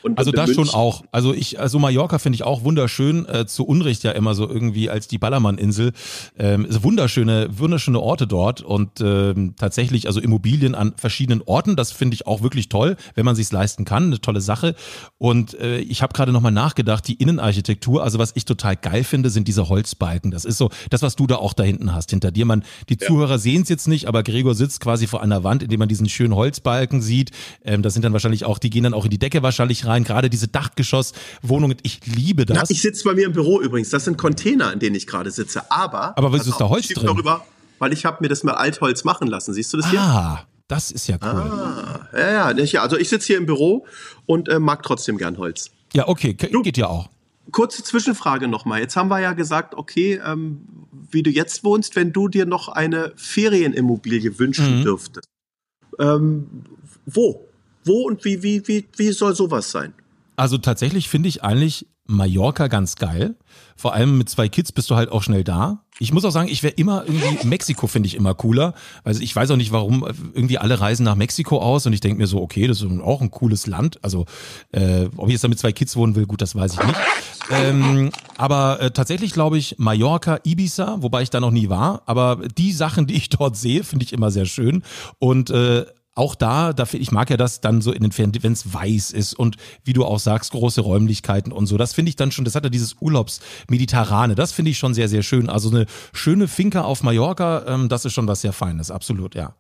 und 0.09 0.19
also 0.19 0.33
das 0.33 0.55
schon 0.55 0.71
auch. 0.71 1.05
Also 1.13 1.35
ich, 1.35 1.61
also 1.61 1.79
Mallorca 1.79 2.19
finde 2.19 2.37
ich 2.37 2.45
auch 2.45 2.65
wunderschön, 2.65 3.27
äh, 3.27 3.47
zu 3.47 3.65
Unrecht 3.65 4.03
ja 4.05 4.13
immer 4.13 4.35
so 4.35 4.49
irgendwie 4.49 4.91
als 4.91 5.09
die 5.09 5.19
Ballermann-Insel. 5.19 5.93
Ähm, 6.39 6.67
wunderschöne, 6.69 7.49
wunderschöne 7.59 8.01
Orte 8.01 8.27
dort 8.27 8.63
und 8.63 9.01
ähm, 9.01 9.55
tatsächlich 9.57 10.07
also 10.07 10.21
Immobilien 10.21 10.75
an 10.75 10.95
verschiedenen 10.97 11.43
Orten. 11.43 11.77
Das 11.77 11.93
finde 11.93 12.15
ich 12.15 12.27
auch 12.27 12.43
wirklich 12.43 12.69
toll, 12.69 12.97
wenn 13.15 13.25
man 13.25 13.37
sich's 13.37 13.53
leisten 13.53 13.85
kann. 13.85 14.05
Eine 14.05 14.21
tolle 14.21 14.41
Sache. 14.41 14.75
Und 15.19 15.55
äh, 15.61 15.79
ich 15.79 16.03
habe 16.03 16.13
gerade 16.13 16.33
nochmal 16.33 16.53
nachgedacht, 16.53 17.07
die 17.07 17.15
Innenarchitektur. 17.15 18.03
Also 18.03 18.19
was 18.19 18.33
ich 18.35 18.45
total 18.45 18.77
geil 18.77 19.05
finde, 19.05 19.31
sind 19.31 19.49
diese 19.49 19.69
Holzbalken. 19.69 20.31
Das 20.31 20.45
ist 20.45 20.59
so 20.59 20.71
das, 20.91 21.03
was 21.03 21.17
du 21.17 21.27
da 21.27 21.37
auch 21.37 21.53
da 21.53 21.63
hinten 21.63 21.95
hast 21.95 22.11
hinter 22.11 22.31
dir. 22.31 22.45
Man, 22.45 22.65
die 22.89 22.97
ja. 23.01 23.07
Zuhörer 23.07 23.39
sehen 23.39 23.63
es 23.63 23.69
jetzt 23.69 23.89
nicht, 23.89 24.07
aber 24.07 24.23
Gregor 24.23 24.55
sitzt 24.55 24.81
quasi 24.81 25.07
vor 25.07 25.23
einer 25.23 25.45
Wand, 25.45 25.63
in 25.63 25.69
dem 25.69 25.79
man 25.79 25.89
diesen 25.89 26.09
schönen 26.09 26.35
Holzbalken 26.35 27.01
sieht. 27.03 27.31
Ähm, 27.65 27.83
das 27.83 27.95
sind 27.95 28.05
dann 28.05 28.13
wahrscheinlich 28.13 28.45
auch, 28.45 28.59
die 28.59 28.71
gehen 28.71 28.85
dann 28.85 28.95
auch 28.95 29.05
in 29.05 29.11
die 29.11 29.19
Decke 29.19 29.43
wahrscheinlich 29.43 29.87
rein, 29.87 29.98
gerade 30.05 30.31
diese 30.31 30.49
Dachgeschosswohnungen. 30.49 31.79
Ich 31.83 32.01
liebe 32.07 32.47
das. 32.47 32.57
Na, 32.57 32.65
ich 32.69 32.83
sitze 32.83 33.05
bei 33.05 33.15
mir 33.15 33.27
im 33.27 33.33
Büro 33.33 33.61
übrigens. 33.61 33.91
Das 33.91 34.05
sind 34.05 34.19
Container, 34.19 34.73
in 34.73 34.79
denen 34.79 34.97
ich 34.97 35.07
gerade 35.07 35.31
sitze. 35.31 35.71
Aber. 35.71 36.17
Aber 36.17 36.33
was 36.33 36.47
ist 36.47 36.59
da 36.59 36.69
Holz 36.69 36.89
drin? 36.89 37.07
Darüber, 37.07 37.45
weil 37.79 37.93
ich 37.93 38.05
habe 38.05 38.19
mir 38.21 38.29
das 38.29 38.45
mal 38.45 38.55
Altholz 38.55 39.05
machen 39.05 39.29
lassen. 39.29 39.55
Siehst 39.55 39.73
du 39.73 39.77
das 39.79 39.91
hier? 39.91 40.01
Ah. 40.01 40.47
Das 40.69 40.91
ist 40.91 41.07
ja 41.07 41.17
cool. 41.23 41.29
Ah, 41.29 42.09
ja, 42.13 42.53
ja, 42.53 42.83
also 42.83 42.99
ich 42.99 43.09
sitze 43.09 43.29
hier 43.29 43.39
im 43.39 43.47
Büro 43.47 43.87
und 44.27 44.51
äh, 44.51 44.59
mag 44.59 44.83
trotzdem 44.83 45.17
gern 45.17 45.39
Holz. 45.39 45.71
Ja, 45.95 46.07
okay, 46.07 46.35
du, 46.35 46.61
geht 46.61 46.77
ja 46.77 46.89
auch. 46.89 47.09
Kurze 47.53 47.83
Zwischenfrage 47.83 48.49
nochmal. 48.49 48.81
Jetzt 48.81 48.95
haben 48.95 49.09
wir 49.09 49.19
ja 49.19 49.33
gesagt, 49.33 49.75
okay, 49.75 50.21
ähm, 50.23 50.61
wie 51.11 51.23
du 51.23 51.31
jetzt 51.31 51.65
wohnst, 51.65 51.97
wenn 51.97 52.13
du 52.13 52.29
dir 52.29 52.45
noch 52.45 52.69
eine 52.69 53.15
Ferienimmobilie 53.17 54.39
wünschen 54.39 54.81
mhm. 54.81 54.83
dürftest. 54.83 55.27
Ähm, 55.99 56.65
wo? 57.07 57.48
Wo 57.89 58.07
und 58.07 58.25
wie, 58.25 58.43
wie, 58.43 58.67
wie, 58.69 58.87
wie 58.97 59.13
soll 59.13 59.35
sowas 59.35 59.71
sein? 59.71 59.95
Also 60.37 60.59
tatsächlich 60.59 61.09
finde 61.09 61.29
ich 61.29 61.43
eigentlich 61.43 61.87
Mallorca 62.09 62.69
ganz 62.69 62.97
geil. 62.97 63.37
Vor 63.77 63.93
allem 63.93 64.19
mit 64.19 64.29
zwei 64.29 64.49
Kids 64.49 64.73
bist 64.73 64.89
du 64.91 64.97
halt 64.97 65.11
auch 65.13 65.23
schnell 65.23 65.45
da. 65.45 65.85
Ich 65.99 66.13
muss 66.13 66.25
auch 66.25 66.31
sagen, 66.31 66.49
ich 66.49 66.63
wäre 66.63 66.73
immer 66.75 67.05
irgendwie, 67.07 67.47
Mexiko 67.47 67.87
finde 67.87 68.07
ich 68.07 68.15
immer 68.15 68.35
cooler. 68.35 68.73
Also 69.05 69.21
ich 69.21 69.35
weiß 69.37 69.51
auch 69.51 69.57
nicht, 69.57 69.73
warum 69.73 70.07
irgendwie 70.33 70.59
alle 70.59 70.81
reisen 70.81 71.05
nach 71.05 71.17
Mexiko 71.17 71.59
aus 71.59 71.87
und 71.87 71.93
ich 71.93 72.01
denke 72.01 72.19
mir 72.19 72.27
so, 72.27 72.41
okay, 72.41 72.67
das 72.67 72.81
ist 72.81 73.01
auch 73.01 73.21
ein 73.21 73.31
cooles 73.31 73.67
Land. 73.67 74.03
Also 74.03 74.25
äh, 74.73 75.09
ob 75.17 75.29
ich 75.29 75.33
jetzt 75.33 75.45
da 75.45 75.49
mit 75.49 75.59
zwei 75.59 75.73
Kids 75.73 75.97
wohnen 75.97 76.17
will, 76.17 76.25
gut, 76.25 76.41
das 76.41 76.55
weiß 76.55 76.75
ich 76.75 76.83
nicht. 76.83 76.99
Ähm, 77.51 78.11
aber 78.37 78.81
äh, 78.81 78.91
tatsächlich 78.91 79.33
glaube 79.33 79.59
ich 79.59 79.77
Mallorca, 79.79 80.39
Ibiza, 80.45 80.99
wobei 81.01 81.23
ich 81.23 81.31
da 81.31 81.41
noch 81.41 81.51
nie 81.51 81.69
war. 81.69 82.03
Aber 82.07 82.41
die 82.57 82.73
Sachen, 82.73 83.07
die 83.07 83.17
ich 83.17 83.29
dort 83.29 83.57
sehe, 83.57 83.85
finde 83.85 84.05
ich 84.05 84.13
immer 84.13 84.31
sehr 84.31 84.47
schön. 84.47 84.83
Und 85.19 85.51
äh, 85.51 85.85
auch 86.19 86.35
da, 86.35 86.73
dafür, 86.73 87.01
ich 87.01 87.13
mag 87.13 87.31
ja 87.31 87.37
das 87.37 87.61
dann 87.61 87.81
so 87.81 87.93
in 87.93 88.03
den 88.03 88.13
Ferien, 88.13 88.33
wenn 88.43 88.53
es 88.53 88.75
weiß 88.75 89.13
ist 89.13 89.35
und 89.35 89.57
wie 89.85 89.93
du 89.93 90.05
auch 90.05 90.19
sagst, 90.19 90.51
große 90.53 90.81
Räumlichkeiten 90.81 91.53
und 91.53 91.67
so. 91.67 91.77
Das 91.77 91.95
finde 91.95 92.11
ich 92.11 92.17
dann 92.17 92.33
schon, 92.33 92.45
das 92.45 92.55
hat 92.55 92.65
ja 92.65 92.71
dieses 92.71 92.97
Urlaubsmediterrane. 93.01 94.35
Das 94.35 94.53
finde 94.53 94.73
ich 94.73 94.79
schon 94.79 94.95
sehr, 94.95 95.09
sehr 95.09 95.23
schön. 95.23 95.49
Also 95.49 95.71
eine 95.71 95.87
schöne 96.13 96.49
Finca 96.49 96.83
auf 96.83 97.03
Mallorca, 97.03 97.65
ähm, 97.67 97.89
das 97.89 98.05
ist 98.05 98.13
schon 98.13 98.27
was 98.27 98.41
sehr 98.41 98.53
Feines, 98.53 98.91
absolut, 98.91 99.35
ja. 99.35 99.55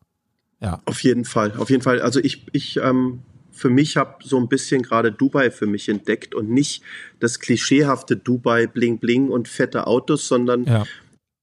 Ja. 0.60 0.82
Auf 0.86 1.04
jeden 1.04 1.24
Fall, 1.24 1.52
auf 1.56 1.70
jeden 1.70 1.82
Fall. 1.82 2.02
Also 2.02 2.18
ich, 2.18 2.46
ich, 2.52 2.78
ähm, 2.78 3.20
für 3.52 3.70
mich 3.70 3.96
habe 3.96 4.16
so 4.24 4.36
ein 4.38 4.48
bisschen 4.48 4.82
gerade 4.82 5.12
Dubai 5.12 5.52
für 5.52 5.66
mich 5.66 5.88
entdeckt 5.88 6.34
und 6.34 6.50
nicht 6.50 6.82
das 7.20 7.38
klischeehafte 7.38 8.16
Dubai 8.16 8.66
Bling 8.66 8.98
Bling 8.98 9.28
und 9.28 9.46
fette 9.46 9.86
Autos, 9.86 10.26
sondern 10.26 10.64
ja 10.64 10.84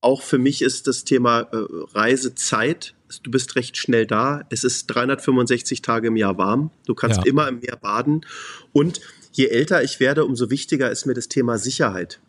auch 0.05 0.21
für 0.21 0.37
mich 0.37 0.61
ist 0.61 0.85
das 0.85 1.03
Thema 1.03 1.41
äh, 1.51 1.57
Reisezeit. 1.93 2.93
Du 3.23 3.31
bist 3.31 3.55
recht 3.55 3.75
schnell 3.75 4.05
da. 4.05 4.43
Es 4.51 4.63
ist 4.63 4.85
365 4.87 5.81
Tage 5.81 6.09
im 6.09 6.15
Jahr 6.15 6.37
warm. 6.37 6.69
Du 6.85 6.93
kannst 6.93 7.17
ja. 7.17 7.23
immer 7.25 7.47
im 7.47 7.59
Meer 7.59 7.75
baden. 7.75 8.23
Und 8.71 9.01
je 9.31 9.47
älter 9.47 9.83
ich 9.83 9.99
werde, 9.99 10.23
umso 10.23 10.51
wichtiger 10.51 10.91
ist 10.91 11.07
mir 11.07 11.15
das 11.15 11.27
Thema 11.27 11.57
Sicherheit. 11.57 12.19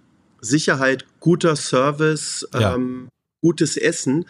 Sicherheit, 0.41 1.05
guter 1.21 1.55
Service, 1.55 2.49
ja. 2.55 2.75
ähm, 2.75 3.09
gutes 3.43 3.77
Essen. 3.77 4.25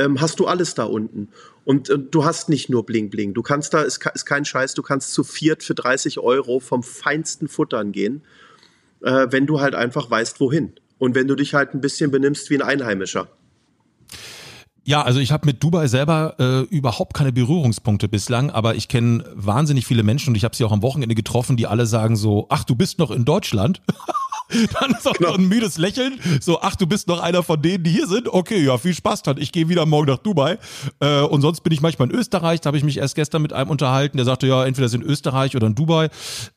Ähm, 0.00 0.20
hast 0.20 0.40
du 0.40 0.46
alles 0.46 0.74
da 0.74 0.82
unten. 0.82 1.28
Und 1.64 1.90
äh, 1.90 1.98
du 1.98 2.24
hast 2.24 2.48
nicht 2.48 2.70
nur 2.70 2.84
Bling 2.84 3.08
Bling. 3.08 3.34
Du 3.34 3.42
kannst 3.42 3.72
da, 3.72 3.82
ist, 3.82 4.04
ist 4.14 4.24
kein 4.24 4.44
Scheiß, 4.44 4.74
du 4.74 4.82
kannst 4.82 5.12
zu 5.12 5.22
viert 5.22 5.62
für 5.62 5.76
30 5.76 6.18
Euro 6.18 6.58
vom 6.58 6.82
feinsten 6.82 7.46
Futtern 7.46 7.92
gehen, 7.92 8.22
äh, 9.02 9.28
wenn 9.30 9.46
du 9.46 9.60
halt 9.60 9.76
einfach 9.76 10.10
weißt, 10.10 10.40
wohin. 10.40 10.72
Und 11.00 11.16
wenn 11.16 11.26
du 11.26 11.34
dich 11.34 11.54
halt 11.54 11.74
ein 11.74 11.80
bisschen 11.80 12.12
benimmst 12.12 12.50
wie 12.50 12.56
ein 12.56 12.62
Einheimischer. 12.62 13.26
Ja, 14.84 15.02
also 15.02 15.18
ich 15.18 15.32
habe 15.32 15.46
mit 15.46 15.62
Dubai 15.62 15.88
selber 15.88 16.34
äh, 16.38 16.60
überhaupt 16.74 17.14
keine 17.14 17.32
Berührungspunkte 17.32 18.08
bislang, 18.08 18.50
aber 18.50 18.74
ich 18.74 18.88
kenne 18.88 19.24
wahnsinnig 19.34 19.86
viele 19.86 20.02
Menschen 20.02 20.30
und 20.30 20.34
ich 20.36 20.44
habe 20.44 20.54
sie 20.54 20.64
auch 20.64 20.72
am 20.72 20.82
Wochenende 20.82 21.14
getroffen, 21.14 21.56
die 21.56 21.66
alle 21.66 21.86
sagen 21.86 22.16
so, 22.16 22.46
ach, 22.50 22.64
du 22.64 22.74
bist 22.76 22.98
noch 22.98 23.10
in 23.10 23.24
Deutschland. 23.24 23.82
Dann 24.80 24.90
ist 24.92 25.06
auch 25.06 25.14
genau. 25.14 25.34
ein 25.34 25.48
müdes 25.48 25.78
Lächeln. 25.78 26.18
So, 26.40 26.60
ach, 26.60 26.76
du 26.76 26.86
bist 26.86 27.08
noch 27.08 27.20
einer 27.20 27.42
von 27.42 27.60
denen, 27.60 27.84
die 27.84 27.90
hier 27.90 28.06
sind. 28.06 28.28
Okay, 28.28 28.64
ja, 28.64 28.78
viel 28.78 28.94
Spaß 28.94 29.22
dann. 29.22 29.38
Ich 29.38 29.52
gehe 29.52 29.68
wieder 29.68 29.86
morgen 29.86 30.08
nach 30.08 30.18
Dubai. 30.18 30.58
Äh, 31.00 31.22
und 31.22 31.40
sonst 31.40 31.60
bin 31.62 31.72
ich 31.72 31.80
manchmal 31.80 32.10
in 32.10 32.14
Österreich. 32.14 32.60
Da 32.60 32.68
habe 32.68 32.76
ich 32.76 32.84
mich 32.84 32.98
erst 32.98 33.14
gestern 33.14 33.42
mit 33.42 33.52
einem 33.52 33.70
unterhalten. 33.70 34.16
Der 34.16 34.26
sagte, 34.26 34.46
ja, 34.46 34.64
entweder 34.64 34.92
in 34.92 35.02
Österreich 35.02 35.54
oder 35.56 35.68
in 35.68 35.74
Dubai. 35.74 36.08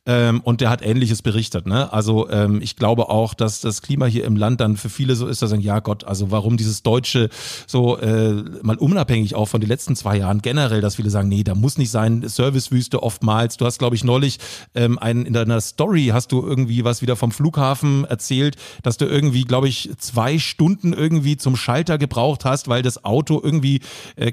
Ähm, 0.05 0.41
und 0.41 0.61
der 0.61 0.69
hat 0.69 0.81
Ähnliches 0.81 1.21
berichtet. 1.21 1.67
Ne? 1.67 1.91
Also 1.93 2.29
ähm, 2.29 2.61
ich 2.61 2.75
glaube 2.75 3.09
auch, 3.09 3.33
dass 3.33 3.61
das 3.61 3.81
Klima 3.81 4.05
hier 4.05 4.25
im 4.25 4.35
Land 4.35 4.61
dann 4.61 4.77
für 4.77 4.89
viele 4.89 5.15
so 5.15 5.27
ist, 5.27 5.41
dass 5.41 5.49
sie 5.49 5.55
sagen, 5.55 5.61
ja 5.61 5.79
Gott, 5.79 6.03
also 6.03 6.31
warum 6.31 6.57
dieses 6.57 6.83
Deutsche 6.83 7.29
so 7.67 7.97
äh, 7.97 8.33
mal 8.61 8.77
unabhängig 8.77 9.35
auch 9.35 9.47
von 9.47 9.61
den 9.61 9.69
letzten 9.69 9.95
zwei 9.95 10.17
Jahren 10.17 10.41
generell, 10.41 10.81
dass 10.81 10.95
viele 10.95 11.09
sagen, 11.09 11.29
nee, 11.29 11.43
da 11.43 11.55
muss 11.55 11.77
nicht 11.77 11.91
sein. 11.91 12.27
Servicewüste 12.27 13.03
oftmals. 13.03 13.57
Du 13.57 13.65
hast, 13.65 13.77
glaube 13.77 13.95
ich, 13.95 14.03
neulich 14.03 14.39
ähm, 14.73 14.97
einen, 14.97 15.25
in 15.25 15.33
deiner 15.33 15.61
Story 15.61 16.09
hast 16.13 16.31
du 16.31 16.45
irgendwie 16.45 16.83
was 16.83 17.01
wieder 17.01 17.15
vom 17.15 17.31
Flughafen 17.31 17.82
Flughafen 17.83 18.05
erzählt, 18.05 18.55
dass 18.81 18.97
du 18.97 19.05
irgendwie, 19.05 19.43
glaube 19.43 19.67
ich, 19.67 19.91
zwei 19.97 20.39
Stunden 20.39 20.93
irgendwie 20.93 21.37
zum 21.37 21.55
Schalter 21.55 21.97
gebraucht 21.97 22.45
hast, 22.45 22.67
weil 22.67 22.81
das 22.81 23.03
Auto 23.03 23.39
irgendwie, 23.43 23.81
äh, 24.15 24.31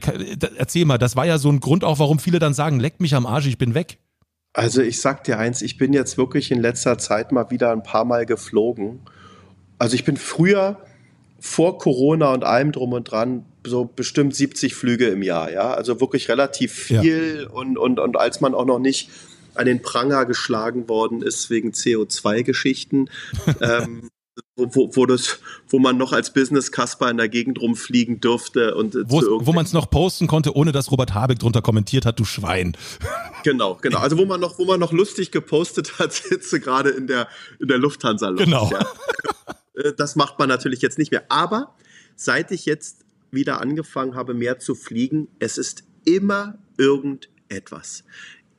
erzähl 0.56 0.84
mal, 0.84 0.98
das 0.98 1.16
war 1.16 1.26
ja 1.26 1.38
so 1.38 1.50
ein 1.50 1.60
Grund 1.60 1.84
auch, 1.84 1.98
warum 1.98 2.18
viele 2.18 2.38
dann 2.38 2.54
sagen, 2.54 2.80
leckt 2.80 3.00
mich 3.00 3.14
am 3.14 3.26
Arsch, 3.26 3.46
ich 3.46 3.58
bin 3.58 3.74
weg. 3.74 3.98
Also 4.52 4.82
ich 4.82 5.00
sag 5.00 5.24
dir 5.24 5.38
eins, 5.38 5.62
ich 5.62 5.78
bin 5.78 5.92
jetzt 5.92 6.18
wirklich 6.18 6.50
in 6.50 6.60
letzter 6.60 6.98
Zeit 6.98 7.30
mal 7.30 7.50
wieder 7.50 7.70
ein 7.70 7.82
paar 7.82 8.04
Mal 8.04 8.26
geflogen. 8.26 9.00
Also 9.78 9.94
ich 9.94 10.04
bin 10.04 10.16
früher 10.16 10.78
vor 11.38 11.78
Corona 11.78 12.32
und 12.32 12.44
allem 12.44 12.72
drum 12.72 12.92
und 12.92 13.04
dran 13.04 13.44
so 13.64 13.84
bestimmt 13.84 14.34
70 14.34 14.74
Flüge 14.74 15.06
im 15.06 15.22
Jahr, 15.22 15.52
ja. 15.52 15.72
Also 15.72 16.00
wirklich 16.00 16.28
relativ 16.28 16.72
viel 16.72 17.42
ja. 17.44 17.50
und, 17.50 17.78
und, 17.78 18.00
und 18.00 18.16
als 18.16 18.40
man 18.40 18.54
auch 18.54 18.64
noch 18.64 18.78
nicht 18.78 19.08
an 19.54 19.66
den 19.66 19.82
Pranger 19.82 20.26
geschlagen 20.26 20.88
worden 20.88 21.22
ist 21.22 21.50
wegen 21.50 21.70
CO2-Geschichten. 21.70 23.10
ähm, 23.60 24.10
wo, 24.56 24.90
wo, 24.94 25.06
das, 25.06 25.40
wo 25.68 25.78
man 25.78 25.96
noch 25.96 26.12
als 26.12 26.32
Business 26.32 26.70
Kasper 26.70 27.10
in 27.10 27.16
der 27.16 27.28
Gegend 27.28 27.60
rumfliegen 27.60 28.20
durfte 28.20 28.74
und 28.74 28.94
wo 28.94 29.52
man 29.52 29.64
es 29.64 29.72
noch 29.72 29.90
posten 29.90 30.26
konnte, 30.26 30.54
ohne 30.54 30.72
dass 30.72 30.90
Robert 30.90 31.14
Habeck 31.14 31.38
drunter 31.38 31.62
kommentiert 31.62 32.06
hat, 32.06 32.18
du 32.18 32.24
Schwein. 32.24 32.76
Genau, 33.42 33.78
genau. 33.80 34.00
Also 34.00 34.18
wo 34.18 34.26
man 34.26 34.38
noch, 34.38 34.58
wo 34.58 34.66
man 34.66 34.78
noch 34.78 34.92
lustig 34.92 35.30
gepostet 35.30 35.98
hat, 35.98 36.12
sitze 36.12 36.60
gerade 36.60 36.90
in 36.90 37.06
der 37.06 37.26
in 37.58 37.68
der 37.68 37.78
Lufthansa. 37.78 38.28
-Luft, 38.28 38.44
genau. 38.44 38.70
Ja. 38.70 38.80
Äh, 39.76 39.94
das 39.96 40.14
macht 40.14 40.38
man 40.38 40.50
natürlich 40.50 40.82
jetzt 40.82 40.98
nicht 40.98 41.10
mehr. 41.10 41.24
Aber 41.30 41.74
seit 42.16 42.50
ich 42.50 42.66
jetzt 42.66 42.98
wieder 43.30 43.62
angefangen 43.62 44.14
habe, 44.14 44.34
mehr 44.34 44.58
zu 44.58 44.74
fliegen, 44.74 45.28
es 45.38 45.56
ist 45.56 45.84
immer 46.04 46.58
irgendetwas 46.76 48.04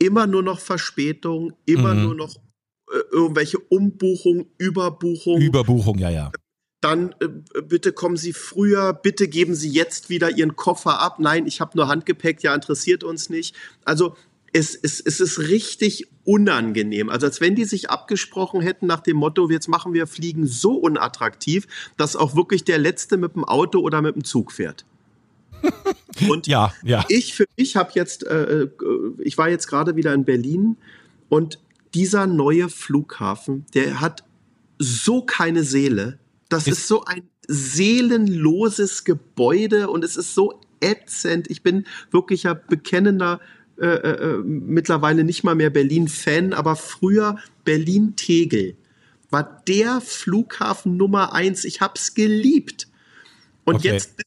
immer 0.01 0.25
nur 0.25 0.41
noch 0.41 0.59
Verspätung, 0.59 1.53
immer 1.65 1.93
mhm. 1.93 2.03
nur 2.03 2.15
noch 2.15 2.35
äh, 2.91 2.97
irgendwelche 3.11 3.59
Umbuchungen, 3.59 4.47
Überbuchungen. 4.57 5.41
Überbuchung, 5.41 5.99
ja, 5.99 6.09
ja. 6.09 6.31
Dann 6.81 7.13
äh, 7.19 7.61
bitte 7.61 7.93
kommen 7.93 8.17
Sie 8.17 8.33
früher, 8.33 8.93
bitte 8.93 9.27
geben 9.27 9.53
Sie 9.53 9.69
jetzt 9.69 10.09
wieder 10.09 10.35
Ihren 10.35 10.55
Koffer 10.55 10.99
ab. 10.99 11.19
Nein, 11.19 11.45
ich 11.45 11.61
habe 11.61 11.77
nur 11.77 11.87
Handgepäck, 11.87 12.41
ja, 12.41 12.55
interessiert 12.55 13.03
uns 13.03 13.29
nicht. 13.29 13.55
Also 13.85 14.15
es, 14.53 14.75
es, 14.75 14.99
es 14.99 15.19
ist 15.19 15.37
richtig 15.37 16.07
unangenehm. 16.23 17.09
Also 17.09 17.27
als 17.27 17.39
wenn 17.39 17.53
die 17.55 17.65
sich 17.65 17.91
abgesprochen 17.91 18.61
hätten 18.61 18.87
nach 18.87 19.01
dem 19.01 19.17
Motto, 19.17 19.49
jetzt 19.51 19.67
machen 19.67 19.93
wir 19.93 20.07
Fliegen 20.07 20.47
so 20.47 20.73
unattraktiv, 20.73 21.67
dass 21.95 22.15
auch 22.15 22.35
wirklich 22.35 22.63
der 22.63 22.79
Letzte 22.79 23.17
mit 23.17 23.35
dem 23.35 23.45
Auto 23.45 23.79
oder 23.79 24.01
mit 24.01 24.15
dem 24.15 24.23
Zug 24.23 24.51
fährt. 24.51 24.83
Und 26.30 26.47
ja, 26.47 26.74
ja. 26.84 27.06
ich 27.10 27.34
für 27.34 27.45
mich 27.58 27.76
habe 27.76 27.91
jetzt, 27.93 28.26
äh, 28.26 28.63
äh, 28.63 28.69
ich 29.19 29.38
war 29.38 29.50
jetzt 29.50 29.67
gerade 29.67 29.95
wieder 29.95 30.13
in 30.13 30.26
Berlin 30.26 30.78
und 31.30 31.60
dieser 31.93 32.28
neue 32.28 32.69
Flughafen, 32.69 33.65
der 33.74 34.02
hat 34.02 34.24
so 34.78 35.24
keine 35.24 35.63
Seele. 35.63 36.19
Das 36.50 36.67
ist, 36.67 36.80
ist 36.80 36.88
so 36.88 37.06
ein 37.06 37.24
seelenloses 37.47 39.04
Gebäude 39.04 39.89
und 39.89 40.04
es 40.04 40.15
ist 40.15 40.36
so 40.36 40.62
ätzend. 40.80 41.50
Ich 41.50 41.63
bin 41.63 41.86
wirklich 42.12 42.43
ja 42.43 42.54
bekennender 42.54 43.39
äh, 43.82 43.88
äh, 43.88 44.10
äh, 44.10 44.38
mittlerweile 44.43 45.24
nicht 45.24 45.43
mal 45.43 45.56
mehr 45.56 45.69
Berlin-Fan, 45.69 46.54
aber 46.54 46.76
früher 46.76 47.38
Berlin-Tegel 47.63 48.76
war 49.32 49.63
der 49.67 50.02
Flughafen 50.02 50.97
Nummer 50.97 51.34
eins. 51.34 51.63
Ich 51.63 51.82
hab's 51.82 52.13
geliebt. 52.13 52.88
Und 53.63 53.78
okay. 53.78 53.88
jetzt 53.88 54.21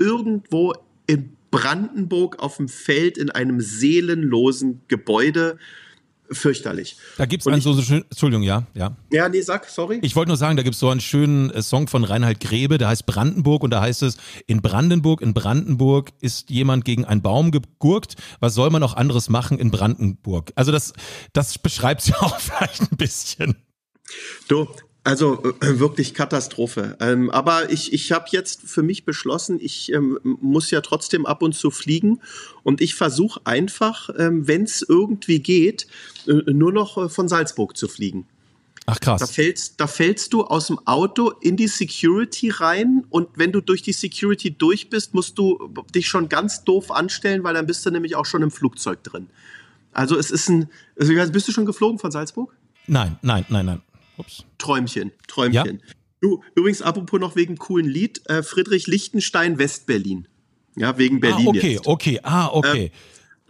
irgendwo 0.00 0.74
in 1.06 1.36
Brandenburg 1.50 2.38
auf 2.40 2.56
dem 2.56 2.68
Feld 2.68 3.18
in 3.18 3.30
einem 3.30 3.60
seelenlosen 3.60 4.80
Gebäude. 4.88 5.58
Fürchterlich. 6.32 6.96
Da 7.18 7.26
gibt 7.26 7.40
es 7.40 7.48
einen 7.48 7.60
so, 7.60 7.72
so 7.72 7.82
schön, 7.82 8.04
Entschuldigung, 8.08 8.44
ja, 8.44 8.64
ja. 8.74 8.96
Ja, 9.12 9.28
nee, 9.28 9.40
sag, 9.40 9.68
sorry. 9.68 9.98
Ich 10.02 10.14
wollte 10.14 10.28
nur 10.28 10.36
sagen, 10.36 10.56
da 10.56 10.62
gibt 10.62 10.74
es 10.74 10.80
so 10.80 10.88
einen 10.88 11.00
schönen 11.00 11.50
äh, 11.50 11.60
Song 11.60 11.88
von 11.88 12.04
Reinhard 12.04 12.38
Grebe, 12.38 12.78
der 12.78 12.86
heißt 12.86 13.04
Brandenburg 13.04 13.64
und 13.64 13.70
da 13.70 13.80
heißt 13.80 14.04
es, 14.04 14.16
in 14.46 14.62
Brandenburg, 14.62 15.22
in 15.22 15.34
Brandenburg 15.34 16.10
ist 16.20 16.48
jemand 16.48 16.84
gegen 16.84 17.04
einen 17.04 17.20
Baum 17.20 17.50
gegurkt, 17.50 18.14
was 18.38 18.54
soll 18.54 18.70
man 18.70 18.84
auch 18.84 18.94
anderes 18.94 19.28
machen 19.28 19.58
in 19.58 19.72
Brandenburg? 19.72 20.52
Also 20.54 20.70
das, 20.70 20.92
das 21.32 21.58
beschreibt 21.58 22.06
ja 22.06 22.14
auch 22.20 22.38
vielleicht 22.38 22.82
ein 22.82 22.96
bisschen. 22.96 23.56
Du, 24.46 24.68
also 25.02 25.42
äh, 25.60 25.78
wirklich 25.78 26.14
Katastrophe. 26.14 26.96
Ähm, 27.00 27.30
aber 27.30 27.70
ich, 27.70 27.92
ich 27.92 28.12
habe 28.12 28.26
jetzt 28.30 28.62
für 28.62 28.82
mich 28.82 29.04
beschlossen, 29.04 29.58
ich 29.60 29.92
ähm, 29.92 30.18
muss 30.22 30.70
ja 30.70 30.82
trotzdem 30.82 31.24
ab 31.24 31.42
und 31.42 31.54
zu 31.54 31.70
fliegen 31.70 32.20
und 32.62 32.80
ich 32.80 32.94
versuche 32.94 33.40
einfach, 33.44 34.10
ähm, 34.18 34.46
wenn 34.46 34.64
es 34.64 34.82
irgendwie 34.86 35.40
geht, 35.40 35.86
äh, 36.26 36.52
nur 36.52 36.72
noch 36.72 36.98
äh, 36.98 37.08
von 37.08 37.28
Salzburg 37.28 37.76
zu 37.76 37.88
fliegen. 37.88 38.26
Ach 38.86 39.00
krass. 39.00 39.20
Da 39.20 39.26
fällst, 39.26 39.80
da 39.80 39.86
fällst 39.86 40.32
du 40.32 40.44
aus 40.44 40.66
dem 40.66 40.78
Auto 40.86 41.30
in 41.40 41.56
die 41.56 41.68
Security 41.68 42.50
rein 42.50 43.04
und 43.08 43.28
wenn 43.36 43.52
du 43.52 43.60
durch 43.60 43.82
die 43.82 43.92
Security 43.92 44.50
durch 44.50 44.90
bist, 44.90 45.14
musst 45.14 45.38
du 45.38 45.72
dich 45.94 46.08
schon 46.08 46.28
ganz 46.28 46.64
doof 46.64 46.90
anstellen, 46.90 47.44
weil 47.44 47.54
dann 47.54 47.66
bist 47.66 47.86
du 47.86 47.90
nämlich 47.90 48.16
auch 48.16 48.26
schon 48.26 48.42
im 48.42 48.50
Flugzeug 48.50 49.02
drin. 49.02 49.28
Also 49.92 50.18
es 50.18 50.30
ist 50.30 50.48
ein. 50.48 50.68
Also 50.98 51.12
bist 51.32 51.48
du 51.48 51.52
schon 51.52 51.66
geflogen 51.66 51.98
von 51.98 52.10
Salzburg? 52.10 52.54
Nein, 52.86 53.18
nein, 53.22 53.44
nein, 53.48 53.66
nein. 53.66 53.82
Ups. 54.20 54.44
Träumchen, 54.58 55.12
Träumchen. 55.26 55.80
Ja? 55.84 55.94
Du, 56.20 56.42
übrigens, 56.54 56.82
apropos 56.82 57.18
noch 57.18 57.34
wegen 57.34 57.56
coolen 57.56 57.88
Lied, 57.88 58.22
äh, 58.28 58.42
Friedrich 58.42 58.86
Lichtenstein, 58.86 59.58
Westberlin. 59.58 60.28
Ja, 60.76 60.98
wegen 60.98 61.16
ah, 61.16 61.20
Berlin. 61.20 61.46
Ah, 61.46 61.50
okay, 61.50 61.72
jetzt. 61.72 61.86
okay, 61.86 62.20
ah, 62.22 62.48
okay. 62.48 62.92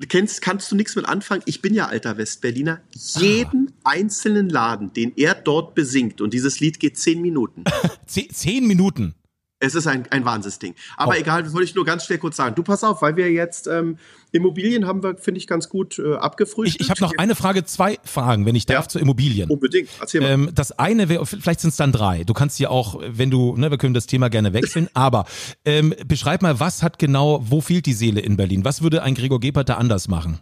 Äh, 0.01 0.07
kennst, 0.07 0.41
kannst 0.41 0.71
du 0.71 0.77
nichts 0.77 0.97
mit 0.97 1.05
anfangen? 1.05 1.43
Ich 1.47 1.61
bin 1.61 1.75
ja 1.75 1.87
alter 1.87 2.17
Westberliner. 2.17 2.81
Jeden 3.19 3.73
ah. 3.83 3.91
einzelnen 3.91 4.49
Laden, 4.49 4.93
den 4.93 5.13
er 5.17 5.35
dort 5.35 5.75
besingt, 5.75 6.21
und 6.21 6.33
dieses 6.33 6.61
Lied 6.61 6.81
geht 6.81 6.97
zehn 6.97 7.21
Minuten. 7.21 7.65
zehn 8.07 8.67
Minuten? 8.67 9.15
Es 9.63 9.75
ist 9.75 9.87
ein, 9.87 10.07
ein 10.11 10.25
Wahnsinnsding. 10.25 10.75
Aber 10.97 11.13
oh. 11.13 11.19
egal, 11.19 11.43
das 11.43 11.53
wollte 11.53 11.67
ich 11.67 11.75
nur 11.75 11.85
ganz 11.85 12.07
schnell 12.07 12.19
kurz 12.19 12.37
sagen. 12.37 12.55
Du 12.55 12.63
pass 12.63 12.83
auf, 12.83 13.03
weil 13.03 13.17
wir 13.17 13.31
jetzt 13.31 13.67
ähm, 13.67 13.99
Immobilien 14.33 14.87
haben 14.87 15.03
wir, 15.03 15.17
finde 15.19 15.39
ich, 15.39 15.47
ganz 15.47 15.69
gut 15.69 15.99
äh, 15.99 16.15
abgefrühstückt. 16.15 16.81
Ich, 16.81 16.87
ich 16.87 16.91
habe 16.91 17.03
noch 17.03 17.13
eine 17.19 17.35
Frage, 17.35 17.65
zwei 17.65 17.99
Fragen, 18.03 18.47
wenn 18.47 18.55
ich 18.55 18.65
darf, 18.65 18.87
ja. 18.87 18.89
zu 18.89 18.99
Immobilien. 18.99 19.51
Unbedingt, 19.51 19.91
erzähl 20.01 20.23
mal. 20.23 20.31
Ähm, 20.31 20.51
das 20.55 20.73
eine 20.73 21.11
wäre, 21.11 21.27
vielleicht 21.27 21.61
sind 21.61 21.71
es 21.71 21.77
dann 21.77 21.93
drei. 21.93 22.25
Du 22.25 22.33
kannst 22.33 22.59
ja 22.59 22.71
auch, 22.71 23.01
wenn 23.07 23.31
du, 23.31 23.55
ne, 23.55 23.71
wir 23.71 23.77
können 23.77 23.93
das 23.93 24.07
Thema 24.07 24.31
gerne 24.31 24.55
wechseln, 24.55 24.89
aber 24.95 25.27
ähm, 25.67 25.95
beschreib 26.07 26.41
mal, 26.41 26.59
was 26.59 26.83
hat 26.83 26.99
genau, 26.99 27.45
wo 27.47 27.61
fehlt 27.61 27.85
die 27.85 27.93
Seele 27.93 28.21
in 28.21 28.39
Berlin? 28.39 28.65
Was 28.65 28.83
würde 28.83 29.03
ein 29.03 29.15
Gregor 29.15 29.41
Gebhardt 29.41 29.69
da 29.69 29.75
anders 29.75 30.09
machen? 30.09 30.39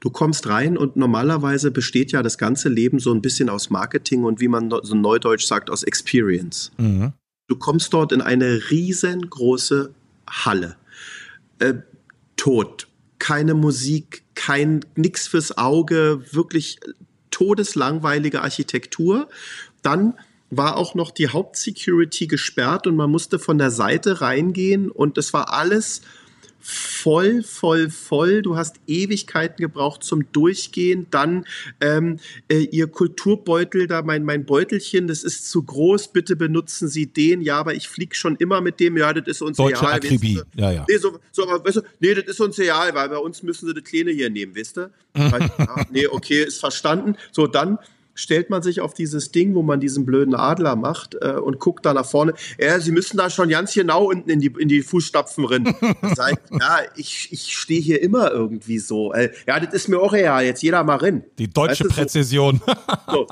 Du 0.00 0.08
kommst 0.08 0.46
rein 0.46 0.78
und 0.78 0.96
normalerweise 0.96 1.70
besteht 1.70 2.12
ja 2.12 2.22
das 2.22 2.38
ganze 2.38 2.68
Leben 2.68 2.98
so 3.00 3.12
ein 3.12 3.20
bisschen 3.20 3.50
aus 3.50 3.70
Marketing 3.70 4.24
und 4.24 4.40
wie 4.40 4.48
man 4.48 4.70
so 4.82 4.94
neudeutsch 4.94 5.46
sagt, 5.46 5.68
aus 5.68 5.82
Experience. 5.82 6.72
Mhm. 6.78 7.12
Du 7.46 7.56
kommst 7.56 7.92
dort 7.92 8.12
in 8.12 8.20
eine 8.20 8.70
riesengroße 8.70 9.94
Halle. 10.28 10.76
Äh, 11.58 11.74
tot. 12.36 12.88
Keine 13.18 13.54
Musik, 13.54 14.24
kein 14.34 14.84
nix 14.96 15.26
fürs 15.26 15.56
Auge, 15.56 16.24
wirklich 16.32 16.78
todeslangweilige 17.30 18.42
Architektur. 18.42 19.28
Dann 19.82 20.14
war 20.50 20.76
auch 20.76 20.94
noch 20.94 21.10
die 21.10 21.28
Hauptsecurity 21.28 22.26
gesperrt 22.26 22.86
und 22.86 22.96
man 22.96 23.10
musste 23.10 23.38
von 23.38 23.58
der 23.58 23.70
Seite 23.70 24.20
reingehen 24.20 24.90
und 24.90 25.18
es 25.18 25.32
war 25.32 25.52
alles 25.52 26.02
voll, 26.66 27.42
voll, 27.42 27.90
voll. 27.90 28.40
Du 28.40 28.56
hast 28.56 28.76
Ewigkeiten 28.86 29.58
gebraucht 29.58 30.02
zum 30.02 30.32
Durchgehen. 30.32 31.06
Dann 31.10 31.44
ähm, 31.82 32.18
äh, 32.48 32.60
ihr 32.60 32.86
Kulturbeutel, 32.86 33.86
da 33.86 34.00
mein, 34.00 34.24
mein 34.24 34.46
Beutelchen, 34.46 35.06
das 35.06 35.24
ist 35.24 35.50
zu 35.50 35.62
groß, 35.62 36.08
bitte 36.08 36.36
benutzen 36.36 36.88
Sie 36.88 37.06
den. 37.06 37.42
Ja, 37.42 37.58
aber 37.58 37.74
ich 37.74 37.88
fliege 37.88 38.14
schon 38.14 38.36
immer 38.36 38.62
mit 38.62 38.80
dem. 38.80 38.96
Ja, 38.96 39.12
das 39.12 39.26
ist 39.26 39.42
uns 39.42 39.58
Deutsche 39.58 39.82
egal. 39.82 39.92
Akribie. 39.94 40.36
Weißt 40.36 40.46
du? 40.54 40.60
ja, 40.62 40.72
ja. 40.72 40.86
Nee, 40.88 40.96
so, 40.96 41.18
so, 41.32 41.48
aber, 41.48 41.62
weißt 41.62 41.76
du, 41.76 41.82
nee, 42.00 42.14
das 42.14 42.24
ist 42.24 42.40
uns 42.40 42.58
egal, 42.58 42.94
weil 42.94 43.10
bei 43.10 43.18
uns 43.18 43.42
müssen 43.42 43.66
sie 43.66 43.74
das 43.74 43.84
Kleine 43.84 44.12
hier 44.12 44.30
nehmen, 44.30 44.54
wisst 44.54 44.78
ihr? 44.78 44.90
ja, 45.16 45.86
nee, 45.90 46.06
okay, 46.06 46.44
ist 46.44 46.60
verstanden. 46.60 47.16
So, 47.30 47.46
dann 47.46 47.78
stellt 48.14 48.50
man 48.50 48.62
sich 48.62 48.80
auf 48.80 48.94
dieses 48.94 49.32
Ding, 49.32 49.54
wo 49.54 49.62
man 49.62 49.80
diesen 49.80 50.06
blöden 50.06 50.34
Adler 50.34 50.76
macht 50.76 51.16
äh, 51.20 51.32
und 51.32 51.58
guckt 51.58 51.84
da 51.84 51.92
nach 51.92 52.06
vorne. 52.06 52.34
Ja, 52.58 52.78
sie 52.80 52.92
müssen 52.92 53.16
da 53.16 53.28
schon 53.28 53.48
ganz 53.48 53.74
genau 53.74 54.10
unten 54.10 54.30
in 54.30 54.40
die, 54.40 54.52
in 54.58 54.68
die 54.68 54.82
Fußstapfen 54.82 55.44
rennen. 55.44 55.74
Sagt, 56.14 56.50
ja, 56.50 56.78
ich, 56.96 57.28
ich 57.32 57.56
stehe 57.56 57.80
hier 57.80 58.00
immer 58.02 58.30
irgendwie 58.30 58.78
so. 58.78 59.12
Äh, 59.12 59.32
ja, 59.46 59.58
das 59.60 59.74
ist 59.74 59.88
mir 59.88 59.98
auch 60.00 60.12
real, 60.12 60.44
jetzt 60.44 60.62
jeder 60.62 60.84
mal 60.84 60.96
rein. 60.96 61.24
Die 61.38 61.48
deutsche 61.48 61.84
weißt 61.84 61.90
du, 61.90 61.94
Präzision. 61.94 62.60
So. 63.10 63.26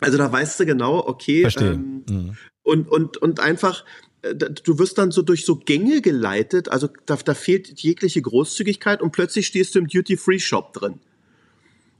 Also 0.00 0.18
da 0.18 0.30
weißt 0.30 0.60
du 0.60 0.66
genau, 0.66 1.06
okay. 1.06 1.48
Ähm, 1.58 2.04
mhm. 2.08 2.36
und, 2.62 2.88
und, 2.88 3.16
und 3.16 3.40
einfach, 3.40 3.84
äh, 4.22 4.34
du 4.34 4.78
wirst 4.78 4.98
dann 4.98 5.10
so 5.12 5.22
durch 5.22 5.46
so 5.46 5.56
Gänge 5.56 6.02
geleitet, 6.02 6.68
also 6.68 6.88
da, 7.06 7.16
da 7.16 7.34
fehlt 7.34 7.80
jegliche 7.80 8.20
Großzügigkeit 8.20 9.00
und 9.00 9.12
plötzlich 9.12 9.46
stehst 9.46 9.74
du 9.74 9.78
im 9.78 9.86
Duty-Free-Shop 9.86 10.72
drin. 10.72 11.00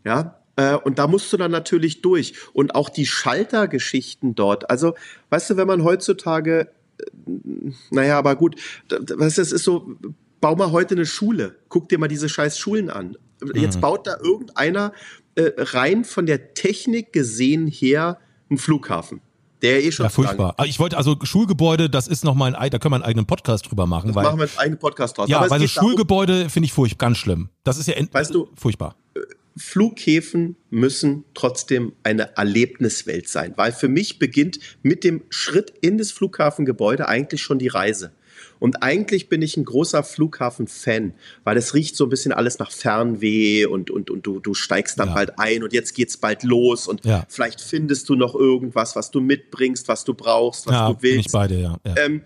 Ja, 0.05 0.44
äh, 0.57 0.75
und 0.77 0.99
da 0.99 1.07
musst 1.07 1.33
du 1.33 1.37
dann 1.37 1.51
natürlich 1.51 2.03
durch. 2.03 2.35
Und 2.53 2.75
auch 2.75 2.89
die 2.89 3.07
Schaltergeschichten 3.07 4.35
dort. 4.35 4.71
Also, 4.71 4.95
weißt 5.31 5.51
du, 5.51 5.57
wenn 5.57 5.67
man 5.67 5.85
heutzutage, 5.85 6.69
äh, 6.99 7.05
naja, 7.91 8.19
aber 8.19 8.37
gut, 8.37 8.61
weißt 8.91 9.39
du, 9.39 9.43
es 9.43 9.53
ist 9.53 9.65
so, 9.65 9.97
bau 10.41 10.57
mal 10.57 10.71
heute 10.73 10.95
eine 10.95 11.07
Schule. 11.07 11.57
Guck 11.69 11.89
dir 11.89 11.99
mal 11.99 12.09
diese 12.09 12.29
scheiß 12.29 12.59
Schulen 12.59 12.91
an. 12.91 13.17
Jetzt 13.55 13.77
mhm. 13.77 13.81
baut 13.81 14.07
da 14.07 14.17
irgendeiner 14.23 14.93
äh, 15.35 15.51
rein 15.57 16.05
von 16.05 16.27
der 16.27 16.55
Technik 16.55 17.13
gesehen 17.13 17.67
her 17.67 18.19
einen 18.49 18.59
Flughafen. 18.59 19.21
Der 19.63 19.83
eh 19.83 19.91
schon. 19.91 20.05
Ja, 20.05 20.11
furchtbar. 20.11 20.55
Lang. 20.59 20.69
Ich 20.69 20.79
wollte 20.79 20.97
also 20.97 21.17
Schulgebäude, 21.23 21.89
das 21.89 22.07
ist 22.07 22.25
noch 22.25 22.35
mal 22.35 22.55
ein, 22.55 22.71
da 22.71 22.79
können 22.79 22.93
wir 22.93 22.97
einen 22.97 23.05
eigenen 23.05 23.27
Podcast 23.27 23.71
drüber 23.71 23.87
machen. 23.87 24.09
Das 24.09 24.17
weil, 24.17 24.25
machen 24.25 24.39
wir 24.39 24.45
einen 24.45 24.59
eigenen 24.59 24.79
Podcast 24.79 25.17
draus. 25.17 25.29
Ja, 25.29 25.49
weil 25.49 25.61
so 25.61 25.67
Schulgebäude 25.67 26.51
finde 26.51 26.67
ich 26.67 26.73
furchtbar, 26.73 27.09
ganz 27.09 27.19
schlimm. 27.19 27.49
Das 27.65 27.79
ist 27.79 27.89
ja 27.89 27.95
weißt 28.13 28.35
du, 28.35 28.51
furchtbar. 28.55 28.97
Flughäfen 29.57 30.57
müssen 30.71 31.25
trotzdem 31.35 31.93
eine 32.03 32.37
Erlebniswelt 32.37 33.29
sein, 33.29 33.53
weil 33.57 33.73
für 33.73 33.89
mich 33.89 34.19
beginnt 34.19 34.59
mit 34.83 35.05
dem 35.05 35.23
Schritt 35.29 35.73
in 35.81 35.99
das 35.99 36.11
Flughafengebäude 36.11 37.09
eigentlich 37.09 37.43
schon 37.43 37.59
die 37.59 37.69
Reise. 37.69 38.13
Und 38.59 38.83
eigentlich 38.83 39.29
bin 39.29 39.43
ich 39.43 39.57
ein 39.57 39.65
großer 39.65 40.03
Flughafen-Fan, 40.03 41.15
weil 41.45 41.57
es 41.57 41.75
riecht 41.75 41.97
so 41.97 42.05
ein 42.05 42.11
bisschen 42.11 42.33
alles 42.33 42.59
nach 42.59 42.73
Fernweh 42.73 43.67
und, 43.67 43.91
und, 43.91 44.11
und 44.11 44.27
du, 44.27 44.41
du 44.41 44.55
steigst 44.55 44.99
dann 44.99 45.09
ja. 45.09 45.15
bald 45.15 45.39
ein 45.39 45.63
und 45.63 45.73
jetzt 45.73 45.95
geht's 45.95 46.17
bald 46.17 46.43
los 46.43 46.89
und 46.89 47.05
ja. 47.05 47.27
vielleicht 47.29 47.61
findest 47.61 48.09
du 48.09 48.15
noch 48.15 48.35
irgendwas, 48.35 48.97
was 48.97 49.11
du 49.11 49.21
mitbringst, 49.21 49.87
was 49.89 50.05
du 50.05 50.15
brauchst, 50.15 50.67
was 50.67 50.75
ja, 50.75 50.89
du 50.89 50.97
willst. 51.01 51.15
Bin 51.15 51.21
ich 51.21 51.33
beide, 51.33 51.61
ja. 51.61 51.79
Ähm, 51.97 52.23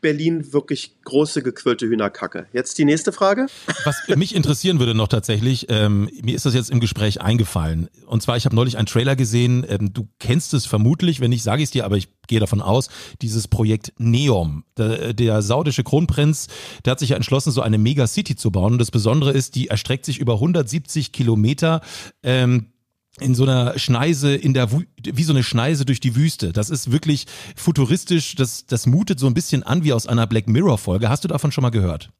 Berlin 0.00 0.52
wirklich 0.52 0.96
große 1.04 1.42
gequirlte 1.42 1.86
Hühnerkacke. 1.86 2.46
Jetzt 2.52 2.78
die 2.78 2.84
nächste 2.84 3.12
Frage. 3.12 3.46
Was 3.84 3.96
mich 4.16 4.34
interessieren 4.34 4.78
würde 4.78 4.94
noch 4.94 5.08
tatsächlich, 5.08 5.66
ähm, 5.68 6.08
mir 6.22 6.34
ist 6.34 6.46
das 6.46 6.54
jetzt 6.54 6.70
im 6.70 6.80
Gespräch 6.80 7.20
eingefallen. 7.20 7.88
Und 8.06 8.22
zwar, 8.22 8.36
ich 8.36 8.44
habe 8.44 8.54
neulich 8.54 8.76
einen 8.76 8.86
Trailer 8.86 9.16
gesehen, 9.16 9.64
ähm, 9.68 9.92
du 9.92 10.08
kennst 10.18 10.54
es 10.54 10.66
vermutlich, 10.66 11.20
wenn 11.20 11.30
nicht, 11.30 11.42
sage 11.42 11.62
ich 11.62 11.68
es 11.68 11.70
dir, 11.70 11.84
aber 11.84 11.96
ich 11.96 12.08
gehe 12.28 12.40
davon 12.40 12.62
aus, 12.62 12.88
dieses 13.20 13.48
Projekt 13.48 13.92
Neom. 13.98 14.64
Der, 14.76 15.12
der 15.12 15.42
saudische 15.42 15.84
Kronprinz, 15.84 16.48
der 16.84 16.92
hat 16.92 16.98
sich 16.98 17.10
ja 17.10 17.16
entschlossen, 17.16 17.50
so 17.50 17.60
eine 17.60 17.78
Megacity 17.78 18.36
zu 18.36 18.50
bauen. 18.50 18.74
Und 18.74 18.78
das 18.78 18.90
Besondere 18.90 19.32
ist, 19.32 19.54
die 19.54 19.68
erstreckt 19.68 20.04
sich 20.04 20.18
über 20.18 20.34
170 20.34 21.12
Kilometer. 21.12 21.80
Ähm, 22.22 22.71
in 23.20 23.34
so 23.34 23.42
einer 23.42 23.78
Schneise 23.78 24.34
in 24.34 24.54
der 24.54 24.68
wie 24.72 25.22
so 25.22 25.32
eine 25.32 25.42
Schneise 25.42 25.84
durch 25.84 26.00
die 26.00 26.16
Wüste. 26.16 26.52
Das 26.52 26.70
ist 26.70 26.90
wirklich 26.90 27.26
futuristisch, 27.56 28.34
das 28.36 28.66
das 28.66 28.86
mutet 28.86 29.18
so 29.20 29.26
ein 29.26 29.34
bisschen 29.34 29.62
an 29.62 29.84
wie 29.84 29.92
aus 29.92 30.06
einer 30.06 30.26
Black 30.26 30.48
Mirror 30.48 30.78
Folge. 30.78 31.08
Hast 31.08 31.24
du 31.24 31.28
davon 31.28 31.52
schon 31.52 31.62
mal 31.62 31.70
gehört? 31.70 32.10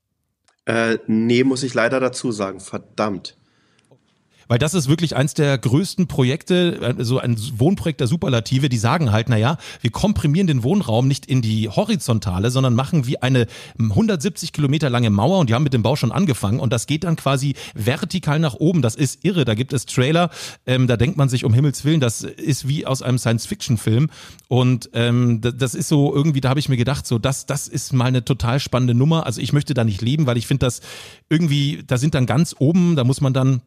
Äh, 0.65 0.99
nee, 1.07 1.45
muss 1.45 1.63
ich 1.63 1.75
leider 1.75 1.99
dazu 1.99 2.31
sagen. 2.31 2.61
Verdammt. 2.61 3.37
Weil 4.49 4.59
das 4.59 4.75
ist 4.75 4.89
wirklich 4.89 5.17
eins 5.17 5.35
der 5.35 5.59
größten 5.59 6.07
Projekte, 6.07 6.97
äh, 6.99 7.05
so 7.05 7.19
ein 7.19 7.37
Wohnprojekt 7.59 8.01
der 8.01 8.07
Superlative, 8.07 8.69
die 8.69 8.79
sagen 8.79 9.13
halt, 9.13 9.29
naja, 9.29 9.59
wir 9.81 9.91
komprimieren 9.91 10.47
den 10.47 10.63
Wohnraum 10.63 11.09
nicht 11.09 11.27
in 11.27 11.43
die 11.43 11.69
Horizontale, 11.69 12.51
sondern 12.51 12.75
machen 12.75 13.07
wie 13.07 13.19
eine 13.19 13.47
170 13.79 14.53
Kilometer 14.53 14.91
lange 14.91 15.11
Mauer 15.11 15.39
und 15.39 15.51
die 15.51 15.55
haben 15.55 15.63
mit 15.65 15.75
dem 15.75 15.83
Bau 15.83 15.97
schon 15.97 16.13
angefangen 16.13 16.61
und 16.61 16.73
das 16.73 16.87
geht 16.87 17.05
dann 17.05 17.17
quasi 17.17 17.55
vertikal 17.75 18.39
nach 18.39 18.55
oben. 18.55 18.83
Das 18.83 18.95
ist 18.95 19.25
irre. 19.25 19.45
Da 19.45 19.55
gibt 19.55 19.73
es 19.73 19.87
Trailer, 19.87 20.31
ähm, 20.67 20.87
da 20.87 20.97
denkt 20.97 21.17
man 21.17 21.29
sich 21.29 21.45
um 21.45 21.55
Himmels 21.55 21.85
Willen, 21.85 22.01
das 22.01 22.23
ist 22.23 22.69
wie 22.69 22.87
aus 22.87 23.03
einem 23.03 23.19
Science-Fiction-Film 23.19 24.11
und 24.49 24.91
ähm, 24.93 25.41
das 25.41 25.75
ist 25.75 25.89
so 25.89 26.15
irgendwie, 26.15 26.41
da 26.41 26.51
habe 26.51 26.61
ich 26.61 26.69
mir 26.69 26.77
gedacht, 26.77 27.07
so 27.07 27.19
das, 27.19 27.47
das 27.47 27.69
ist 27.69 27.93
mal 27.93 28.07
eine 28.07 28.25
total 28.25 28.61
spannende 28.61 28.95
Nummer. 28.95 29.27
Also 29.27 29.41
ich 29.41 29.53
möchte 29.53 29.75
da 29.75 29.85
nicht 29.85 30.01
leben, 30.03 30.27
weil 30.27 30.37
ich 30.37 30.47
finde 30.47 30.67
das 30.67 30.81
irgendwie, 31.29 31.83
da 31.87 31.97
sind 31.99 32.15
dann 32.15 32.27
ganz 32.27 32.55
oben, 32.59 32.97
da 32.97 33.05
muss 33.05 33.21
man 33.21 33.33
dann 33.33 33.63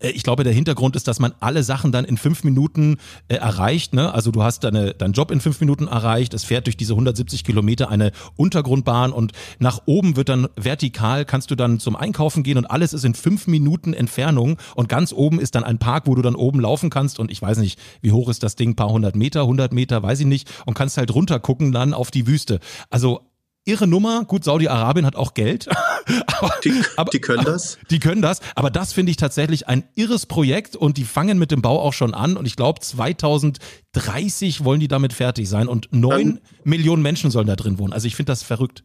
ich 0.00 0.22
glaube, 0.22 0.44
der 0.44 0.52
Hintergrund 0.52 0.96
ist, 0.96 1.08
dass 1.08 1.20
man 1.20 1.32
alle 1.40 1.62
Sachen 1.62 1.92
dann 1.92 2.04
in 2.04 2.16
fünf 2.16 2.44
Minuten 2.44 2.98
äh, 3.28 3.36
erreicht. 3.36 3.94
Ne? 3.94 4.12
Also 4.12 4.30
du 4.30 4.42
hast 4.42 4.64
deine, 4.64 4.94
deinen 4.94 5.12
Job 5.12 5.30
in 5.30 5.40
fünf 5.40 5.60
Minuten 5.60 5.86
erreicht. 5.86 6.34
Es 6.34 6.44
fährt 6.44 6.66
durch 6.66 6.76
diese 6.76 6.94
170 6.94 7.44
Kilometer 7.44 7.88
eine 7.88 8.12
Untergrundbahn 8.36 9.12
und 9.12 9.32
nach 9.58 9.82
oben 9.86 10.16
wird 10.16 10.28
dann 10.28 10.48
vertikal, 10.56 11.24
kannst 11.24 11.50
du 11.50 11.54
dann 11.54 11.78
zum 11.78 11.96
Einkaufen 11.96 12.42
gehen 12.42 12.58
und 12.58 12.66
alles 12.66 12.92
ist 12.92 13.04
in 13.04 13.14
fünf 13.14 13.46
Minuten 13.46 13.94
Entfernung 13.94 14.58
und 14.74 14.88
ganz 14.88 15.12
oben 15.12 15.40
ist 15.40 15.54
dann 15.54 15.64
ein 15.64 15.78
Park, 15.78 16.06
wo 16.06 16.14
du 16.14 16.22
dann 16.22 16.34
oben 16.34 16.60
laufen 16.60 16.90
kannst 16.90 17.18
und 17.18 17.30
ich 17.30 17.40
weiß 17.40 17.58
nicht, 17.58 17.78
wie 18.00 18.12
hoch 18.12 18.28
ist 18.28 18.42
das 18.42 18.56
Ding, 18.56 18.74
paar 18.76 18.90
hundert 18.90 19.16
Meter, 19.16 19.46
hundert 19.46 19.72
Meter, 19.72 20.02
weiß 20.02 20.20
ich 20.20 20.26
nicht 20.26 20.50
und 20.66 20.74
kannst 20.74 20.96
halt 20.96 21.14
runter 21.14 21.38
gucken 21.40 21.72
dann 21.72 21.94
auf 21.94 22.10
die 22.10 22.26
Wüste. 22.26 22.60
Also 22.90 23.20
irre 23.64 23.86
Nummer. 23.86 24.24
Gut, 24.24 24.44
Saudi-Arabien 24.44 25.06
hat 25.06 25.16
auch 25.16 25.34
Geld. 25.34 25.68
aber, 26.26 26.52
die, 26.64 26.82
aber, 26.96 27.10
die, 27.10 27.20
können 27.20 27.44
das. 27.44 27.78
Die 27.90 27.98
können 27.98 28.22
das. 28.22 28.40
Aber 28.54 28.70
das 28.70 28.92
finde 28.92 29.10
ich 29.10 29.16
tatsächlich 29.16 29.68
ein 29.68 29.84
irres 29.94 30.26
Projekt 30.26 30.76
und 30.76 30.96
die 30.96 31.04
fangen 31.04 31.38
mit 31.38 31.50
dem 31.50 31.62
Bau 31.62 31.80
auch 31.80 31.92
schon 31.92 32.14
an. 32.14 32.36
Und 32.36 32.46
ich 32.46 32.56
glaube, 32.56 32.80
2030 32.80 34.64
wollen 34.64 34.80
die 34.80 34.88
damit 34.88 35.12
fertig 35.12 35.48
sein 35.48 35.68
und 35.68 35.88
neun 35.92 36.40
Millionen 36.64 37.02
Menschen 37.02 37.30
sollen 37.30 37.46
da 37.46 37.56
drin 37.56 37.78
wohnen. 37.78 37.92
Also 37.92 38.06
ich 38.06 38.16
finde 38.16 38.32
das 38.32 38.42
verrückt. 38.42 38.84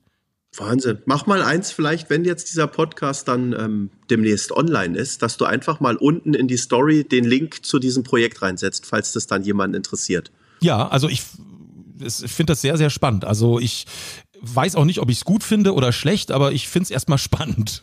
Wahnsinn. 0.56 1.00
Mach 1.06 1.26
mal 1.28 1.42
eins 1.42 1.72
vielleicht, 1.72 2.10
wenn 2.10 2.24
jetzt 2.24 2.50
dieser 2.50 2.68
Podcast 2.68 3.28
dann 3.28 3.54
ähm, 3.54 3.92
demnächst 4.10 4.52
online 4.52 4.98
ist, 4.98 5.22
dass 5.22 5.38
du 5.38 5.46
einfach 5.46 5.80
mal 5.80 5.98
unten 5.98 6.34
in 6.34 6.48
die 6.48 6.58
Story 6.58 7.04
den 7.04 7.26
Link 7.26 7.66
zu 7.66 7.80
diesem 7.80 8.04
Projekt 8.04 8.42
reinsetzt, 8.42 8.86
falls 8.86 9.12
das 9.12 9.28
dann 9.28 9.44
jemanden 9.44 9.76
interessiert. 9.76 10.32
Ja, 10.62 10.88
also 10.88 11.10
ich 11.10 11.24
ich 12.00 12.32
finde 12.32 12.52
das 12.52 12.62
sehr, 12.62 12.78
sehr 12.78 12.90
spannend. 12.90 13.26
Also 13.26 13.60
ich 13.60 13.86
weiß 14.42 14.76
auch 14.76 14.86
nicht, 14.86 15.00
ob 15.00 15.10
ich 15.10 15.18
es 15.18 15.26
gut 15.26 15.44
finde 15.44 15.74
oder 15.74 15.92
schlecht, 15.92 16.32
aber 16.32 16.52
ich 16.52 16.68
finde 16.68 16.86
es 16.86 16.92
erstmal 16.92 17.18
spannend. 17.18 17.82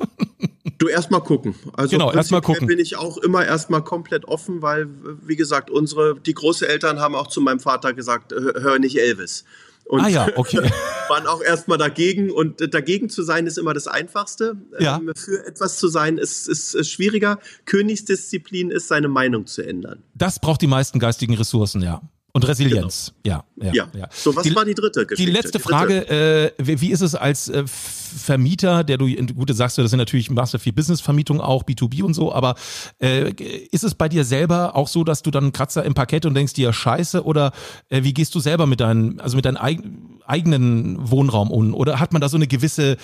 Du 0.78 0.88
erstmal 0.88 1.20
gucken. 1.20 1.54
Also 1.74 1.90
genau, 1.90 2.12
erstmal 2.12 2.40
gucken. 2.40 2.66
bin 2.66 2.78
ich 2.78 2.96
auch 2.96 3.16
immer 3.18 3.44
erstmal 3.44 3.82
komplett 3.82 4.24
offen, 4.24 4.62
weil, 4.62 4.88
wie 5.24 5.36
gesagt, 5.36 5.70
unsere, 5.70 6.18
die 6.18 6.34
Großeltern 6.34 7.00
haben 7.00 7.14
auch 7.14 7.28
zu 7.28 7.40
meinem 7.40 7.60
Vater 7.60 7.92
gesagt, 7.92 8.32
hör 8.32 8.78
nicht 8.78 8.98
Elvis. 8.98 9.44
Und 9.86 10.00
ah 10.00 10.08
ja, 10.08 10.28
okay. 10.36 10.70
waren 11.08 11.26
auch 11.26 11.42
erstmal 11.42 11.78
dagegen 11.78 12.30
und 12.30 12.74
dagegen 12.74 13.10
zu 13.10 13.22
sein 13.22 13.46
ist 13.46 13.58
immer 13.58 13.74
das 13.74 13.86
Einfachste. 13.86 14.56
Ja. 14.78 14.96
Ähm, 14.96 15.12
für 15.14 15.46
etwas 15.46 15.78
zu 15.78 15.88
sein 15.88 16.16
ist, 16.18 16.48
ist, 16.48 16.74
ist 16.74 16.90
schwieriger. 16.90 17.38
Königsdisziplin 17.66 18.70
ist, 18.70 18.88
seine 18.88 19.08
Meinung 19.08 19.46
zu 19.46 19.62
ändern. 19.62 20.02
Das 20.14 20.38
braucht 20.38 20.62
die 20.62 20.66
meisten 20.66 20.98
geistigen 20.98 21.34
Ressourcen, 21.34 21.82
ja. 21.82 22.00
Und 22.36 22.48
Resilienz, 22.48 23.14
genau. 23.22 23.44
ja, 23.58 23.66
ja, 23.66 23.72
ja, 23.72 23.88
ja. 23.96 24.08
So, 24.10 24.34
was 24.34 24.42
die, 24.42 24.56
war 24.56 24.64
die 24.64 24.74
dritte 24.74 25.06
Geschichte? 25.06 25.30
Die 25.30 25.36
letzte 25.36 25.58
die 25.58 25.62
Frage, 25.62 26.08
äh, 26.08 26.52
wie 26.58 26.90
ist 26.90 27.00
es 27.00 27.14
als 27.14 27.48
äh, 27.48 27.62
Vermieter, 27.64 28.82
der 28.82 28.98
du, 28.98 29.06
gut, 29.06 29.50
das 29.50 29.56
sagst 29.56 29.78
du, 29.78 29.82
das 29.82 29.92
sind 29.92 29.98
natürlich, 29.98 30.30
machst 30.30 30.52
du 30.52 30.58
viel 30.58 30.72
Business-Vermietung 30.72 31.40
auch, 31.40 31.62
B2B 31.62 32.02
und 32.02 32.12
so, 32.14 32.32
aber 32.32 32.56
äh, 33.00 33.30
ist 33.70 33.84
es 33.84 33.94
bei 33.94 34.08
dir 34.08 34.24
selber 34.24 34.74
auch 34.74 34.88
so, 34.88 35.04
dass 35.04 35.22
du 35.22 35.30
dann 35.30 35.44
einen 35.44 35.52
Kratzer 35.52 35.84
im 35.84 35.94
Parkett 35.94 36.26
und 36.26 36.34
denkst 36.34 36.54
dir, 36.54 36.72
scheiße, 36.72 37.24
oder 37.24 37.52
äh, 37.88 38.02
wie 38.02 38.12
gehst 38.12 38.34
du 38.34 38.40
selber 38.40 38.66
mit 38.66 38.80
deinen, 38.80 39.20
also 39.20 39.36
mit 39.36 39.44
deinem 39.44 39.58
eig 39.58 39.78
eigenen 40.26 41.08
Wohnraum 41.08 41.52
um? 41.52 41.72
Oder 41.72 42.00
hat 42.00 42.12
man 42.12 42.20
da 42.20 42.28
so 42.28 42.36
eine 42.36 42.48
gewisse 42.48 42.96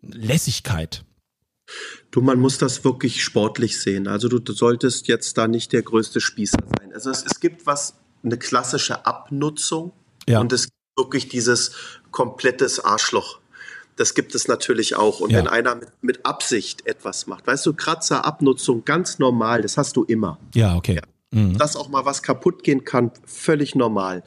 Lässigkeit? 0.00 1.04
Du, 2.10 2.22
man 2.22 2.40
muss 2.40 2.56
das 2.56 2.84
wirklich 2.84 3.22
sportlich 3.22 3.80
sehen. 3.80 4.08
Also 4.08 4.28
du, 4.28 4.38
du 4.38 4.54
solltest 4.54 5.08
jetzt 5.08 5.36
da 5.36 5.46
nicht 5.46 5.74
der 5.74 5.82
größte 5.82 6.20
Spießer 6.20 6.58
sein. 6.78 6.92
Also 6.94 7.10
es, 7.10 7.24
es 7.26 7.40
gibt 7.40 7.66
was 7.66 7.94
eine 8.28 8.38
klassische 8.38 9.06
Abnutzung 9.06 9.92
ja. 10.28 10.40
und 10.40 10.52
es 10.52 10.64
gibt 10.64 10.76
wirklich 10.96 11.28
dieses 11.28 11.72
komplettes 12.10 12.80
Arschloch. 12.84 13.40
Das 13.96 14.14
gibt 14.14 14.34
es 14.34 14.46
natürlich 14.46 14.94
auch. 14.94 15.20
Und 15.20 15.30
ja. 15.30 15.38
wenn 15.38 15.48
einer 15.48 15.74
mit, 15.74 15.88
mit, 16.02 16.26
Absicht 16.26 16.86
etwas 16.86 17.26
macht, 17.26 17.46
weißt 17.46 17.66
du, 17.66 17.74
Kratzer, 17.74 18.24
Abnutzung, 18.24 18.84
ganz 18.84 19.18
normal, 19.18 19.62
das 19.62 19.76
hast 19.76 19.96
du 19.96 20.04
immer. 20.04 20.38
Ja, 20.54 20.76
okay. 20.76 20.96
Ja. 20.96 21.02
Mhm. 21.30 21.58
Dass 21.58 21.76
auch 21.76 21.88
mal 21.88 22.04
was 22.04 22.22
kaputt 22.22 22.62
gehen 22.62 22.84
kann, 22.84 23.10
völlig 23.26 23.74
normal. 23.74 24.22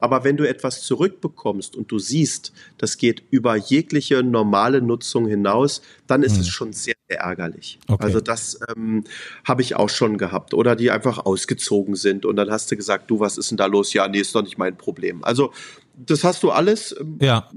Aber 0.00 0.24
wenn 0.24 0.36
du 0.36 0.48
etwas 0.48 0.82
zurückbekommst 0.82 1.76
und 1.76 1.90
du 1.90 1.98
siehst, 1.98 2.52
das 2.78 2.96
geht 2.96 3.22
über 3.30 3.56
jegliche 3.56 4.22
normale 4.22 4.80
Nutzung 4.82 5.26
hinaus, 5.26 5.82
dann 6.06 6.22
ist 6.22 6.34
hm. 6.34 6.40
es 6.40 6.48
schon 6.48 6.72
sehr, 6.72 6.94
sehr 7.08 7.20
ärgerlich. 7.20 7.78
Okay. 7.88 8.02
Also 8.02 8.20
das 8.20 8.58
ähm, 8.74 9.04
habe 9.44 9.62
ich 9.62 9.76
auch 9.76 9.88
schon 9.88 10.18
gehabt. 10.18 10.54
Oder 10.54 10.76
die 10.76 10.90
einfach 10.90 11.18
ausgezogen 11.18 11.94
sind 11.94 12.24
und 12.24 12.36
dann 12.36 12.50
hast 12.50 12.70
du 12.70 12.76
gesagt, 12.76 13.10
du, 13.10 13.20
was 13.20 13.38
ist 13.38 13.50
denn 13.50 13.58
da 13.58 13.66
los? 13.66 13.92
Ja, 13.92 14.08
nee, 14.08 14.20
ist 14.20 14.34
doch 14.34 14.42
nicht 14.42 14.58
mein 14.58 14.76
Problem. 14.76 15.22
Also 15.24 15.52
das 15.94 16.24
hast 16.24 16.42
du 16.42 16.50
alles. 16.50 16.94
Ähm, 16.98 17.18
ja. 17.20 17.50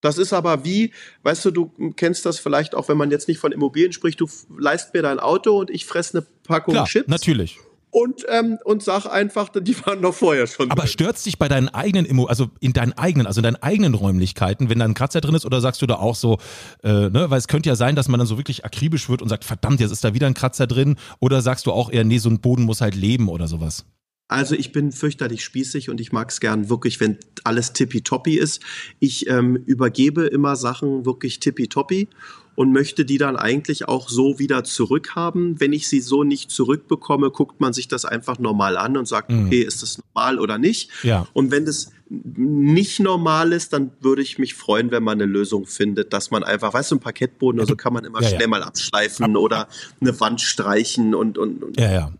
Das 0.00 0.18
ist 0.18 0.34
aber 0.34 0.66
wie, 0.66 0.92
weißt 1.22 1.46
du, 1.46 1.50
du 1.50 1.92
kennst 1.96 2.26
das 2.26 2.38
vielleicht 2.38 2.74
auch, 2.74 2.88
wenn 2.88 2.98
man 2.98 3.10
jetzt 3.10 3.26
nicht 3.26 3.38
von 3.38 3.52
Immobilien 3.52 3.94
spricht, 3.94 4.20
du 4.20 4.28
leist 4.58 4.92
mir 4.92 5.00
dein 5.00 5.18
Auto 5.18 5.58
und 5.58 5.70
ich 5.70 5.86
fresse 5.86 6.18
eine 6.18 6.26
Packung 6.42 6.74
Klar, 6.74 6.86
Chips. 6.86 7.08
natürlich 7.08 7.58
und, 7.94 8.26
ähm, 8.28 8.58
und 8.64 8.82
sag 8.82 9.06
einfach, 9.06 9.50
die 9.50 9.76
waren 9.86 10.00
noch 10.00 10.14
vorher 10.14 10.48
schon. 10.48 10.68
Aber 10.68 10.88
stört 10.88 11.24
dich 11.24 11.38
bei 11.38 11.46
deinen 11.46 11.68
eigenen 11.68 12.04
Immo, 12.06 12.24
also 12.24 12.50
in 12.58 12.72
deinen 12.72 12.92
eigenen, 12.94 13.28
also 13.28 13.38
in 13.38 13.44
deinen 13.44 13.62
eigenen 13.62 13.94
Räumlichkeiten, 13.94 14.68
wenn 14.68 14.80
da 14.80 14.84
ein 14.84 14.94
Kratzer 14.94 15.20
drin 15.20 15.36
ist, 15.36 15.46
oder 15.46 15.60
sagst 15.60 15.80
du 15.80 15.86
da 15.86 15.94
auch 15.94 16.16
so, 16.16 16.38
äh, 16.82 17.08
ne, 17.08 17.26
weil 17.30 17.38
es 17.38 17.46
könnte 17.46 17.68
ja 17.68 17.76
sein, 17.76 17.94
dass 17.94 18.08
man 18.08 18.18
dann 18.18 18.26
so 18.26 18.36
wirklich 18.36 18.64
akribisch 18.64 19.08
wird 19.08 19.22
und 19.22 19.28
sagt, 19.28 19.44
verdammt, 19.44 19.78
jetzt 19.78 19.92
ist 19.92 20.02
da 20.02 20.12
wieder 20.12 20.26
ein 20.26 20.34
Kratzer 20.34 20.66
drin, 20.66 20.96
oder 21.20 21.40
sagst 21.40 21.66
du 21.66 21.72
auch 21.72 21.88
eher, 21.88 22.02
nee, 22.02 22.18
so 22.18 22.28
ein 22.28 22.40
Boden 22.40 22.64
muss 22.64 22.80
halt 22.80 22.96
leben 22.96 23.28
oder 23.28 23.46
sowas? 23.46 23.86
Also 24.26 24.56
ich 24.56 24.72
bin 24.72 24.90
fürchterlich 24.90 25.44
spießig 25.44 25.88
und 25.88 26.00
ich 26.00 26.10
mag 26.10 26.30
es 26.30 26.40
gern 26.40 26.68
wirklich, 26.68 26.98
wenn 26.98 27.18
alles 27.44 27.74
tippitoppi 27.74 28.36
ist. 28.38 28.60
Ich 28.98 29.28
ähm, 29.28 29.54
übergebe 29.54 30.26
immer 30.26 30.56
Sachen 30.56 31.06
wirklich 31.06 31.38
tippitoppi 31.38 32.08
und 32.54 32.72
möchte 32.72 33.04
die 33.04 33.18
dann 33.18 33.36
eigentlich 33.36 33.88
auch 33.88 34.08
so 34.08 34.38
wieder 34.38 34.64
zurückhaben. 34.64 35.60
Wenn 35.60 35.72
ich 35.72 35.88
sie 35.88 36.00
so 36.00 36.24
nicht 36.24 36.50
zurückbekomme, 36.50 37.30
guckt 37.30 37.60
man 37.60 37.72
sich 37.72 37.88
das 37.88 38.04
einfach 38.04 38.38
normal 38.38 38.76
an 38.76 38.96
und 38.96 39.06
sagt, 39.06 39.30
mhm. 39.30 39.46
okay, 39.46 39.62
ist 39.62 39.82
das 39.82 39.98
normal 39.98 40.38
oder 40.38 40.58
nicht? 40.58 40.90
Ja. 41.02 41.26
Und 41.32 41.50
wenn 41.50 41.64
das 41.64 41.90
nicht 42.08 43.00
normal 43.00 43.52
ist, 43.52 43.72
dann 43.72 43.90
würde 44.00 44.22
ich 44.22 44.38
mich 44.38 44.54
freuen, 44.54 44.90
wenn 44.90 45.02
man 45.02 45.20
eine 45.20 45.30
Lösung 45.30 45.66
findet, 45.66 46.12
dass 46.12 46.30
man 46.30 46.44
einfach, 46.44 46.74
weißt 46.74 46.92
du, 46.92 46.96
ein 46.96 47.00
Parkettboden, 47.00 47.60
also 47.60 47.76
kann 47.76 47.92
man 47.92 48.04
immer 48.04 48.22
ja, 48.22 48.28
schnell 48.28 48.42
ja. 48.42 48.48
mal 48.48 48.62
abschleifen 48.62 49.24
Ab 49.24 49.36
oder 49.36 49.68
eine 50.00 50.18
Wand 50.20 50.40
streichen 50.40 51.14
und, 51.14 51.38
und, 51.38 51.62
und 51.62 51.80
ja, 51.80 51.92
ja. 51.92 52.12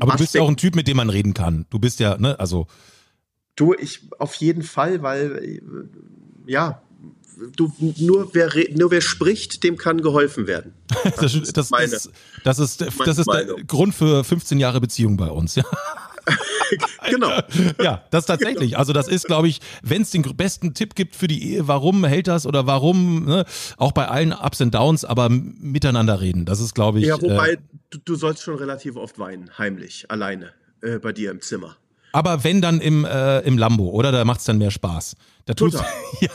Aber 0.00 0.12
du 0.12 0.18
bist 0.18 0.34
ja 0.34 0.42
auch 0.42 0.48
ein 0.48 0.56
Typ, 0.56 0.74
mit 0.74 0.88
dem 0.88 0.96
man 0.96 1.10
reden 1.10 1.34
kann. 1.34 1.66
Du 1.70 1.78
bist 1.78 2.00
ja, 2.00 2.16
ne, 2.18 2.38
also. 2.40 2.66
Du, 3.56 3.74
ich 3.74 4.08
auf 4.18 4.34
jeden 4.34 4.62
Fall, 4.62 5.02
weil 5.02 5.60
ja, 6.46 6.82
du, 7.56 7.72
nur, 7.98 8.30
wer, 8.32 8.50
nur 8.74 8.90
wer 8.90 9.00
spricht, 9.00 9.62
dem 9.62 9.76
kann 9.76 10.00
geholfen 10.00 10.46
werden. 10.46 10.72
Das, 11.04 11.16
das, 11.16 11.34
ist, 11.34 11.56
das, 11.56 11.70
meine, 11.70 11.90
das, 11.90 12.10
das 12.44 12.58
ist, 12.58 12.84
das 13.04 13.18
ist 13.18 13.26
der 13.30 13.44
Grund 13.66 13.94
für 13.94 14.24
15 14.24 14.58
Jahre 14.58 14.80
Beziehung 14.80 15.16
bei 15.16 15.28
uns, 15.28 15.54
ja. 15.54 15.64
genau. 17.10 17.30
Ja, 17.80 18.04
das 18.10 18.26
tatsächlich. 18.26 18.70
Genau. 18.70 18.78
Also 18.78 18.92
das 18.92 19.08
ist, 19.08 19.26
glaube 19.26 19.48
ich, 19.48 19.60
wenn 19.82 20.02
es 20.02 20.10
den 20.10 20.22
besten 20.36 20.74
Tipp 20.74 20.94
gibt 20.94 21.16
für 21.16 21.26
die 21.26 21.52
Ehe, 21.52 21.68
warum 21.68 22.04
hält 22.04 22.28
das 22.28 22.46
oder 22.46 22.66
warum, 22.66 23.24
ne, 23.24 23.44
auch 23.76 23.92
bei 23.92 24.08
allen 24.08 24.32
Ups 24.32 24.60
und 24.60 24.74
Downs, 24.74 25.04
aber 25.04 25.28
miteinander 25.28 26.20
reden. 26.20 26.44
Das 26.44 26.60
ist, 26.60 26.74
glaube 26.74 27.00
ich. 27.00 27.06
Ja, 27.06 27.20
wobei 27.20 27.52
äh, 27.52 27.56
du, 27.90 27.98
du, 28.04 28.14
sollst 28.16 28.42
schon 28.42 28.56
relativ 28.56 28.96
oft 28.96 29.18
weinen, 29.18 29.50
heimlich, 29.58 30.10
alleine, 30.10 30.52
äh, 30.82 30.98
bei 30.98 31.12
dir 31.12 31.30
im 31.30 31.40
Zimmer. 31.40 31.76
Aber 32.14 32.44
wenn 32.44 32.62
dann 32.62 32.80
im, 32.80 33.04
äh, 33.04 33.40
im 33.40 33.58
Lambo, 33.58 33.88
oder? 33.88 34.12
Da 34.12 34.24
macht 34.24 34.38
es 34.38 34.46
dann 34.46 34.56
mehr 34.56 34.70
Spaß. 34.70 35.16
Da 35.46 35.54
tut's, 35.54 35.82
ja. 36.20 36.30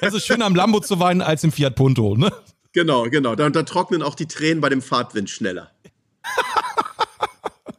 Es 0.00 0.14
ist 0.14 0.26
schöner 0.26 0.46
am 0.46 0.56
Lambo 0.56 0.80
zu 0.80 0.98
weinen 0.98 1.22
als 1.22 1.44
im 1.44 1.52
Fiat 1.52 1.76
Punto, 1.76 2.16
ne? 2.16 2.32
Genau, 2.72 3.04
genau. 3.04 3.36
Da, 3.36 3.48
da 3.50 3.62
trocknen 3.62 4.02
auch 4.02 4.16
die 4.16 4.26
Tränen 4.26 4.60
bei 4.60 4.68
dem 4.68 4.82
Fahrtwind 4.82 5.30
schneller. 5.30 5.70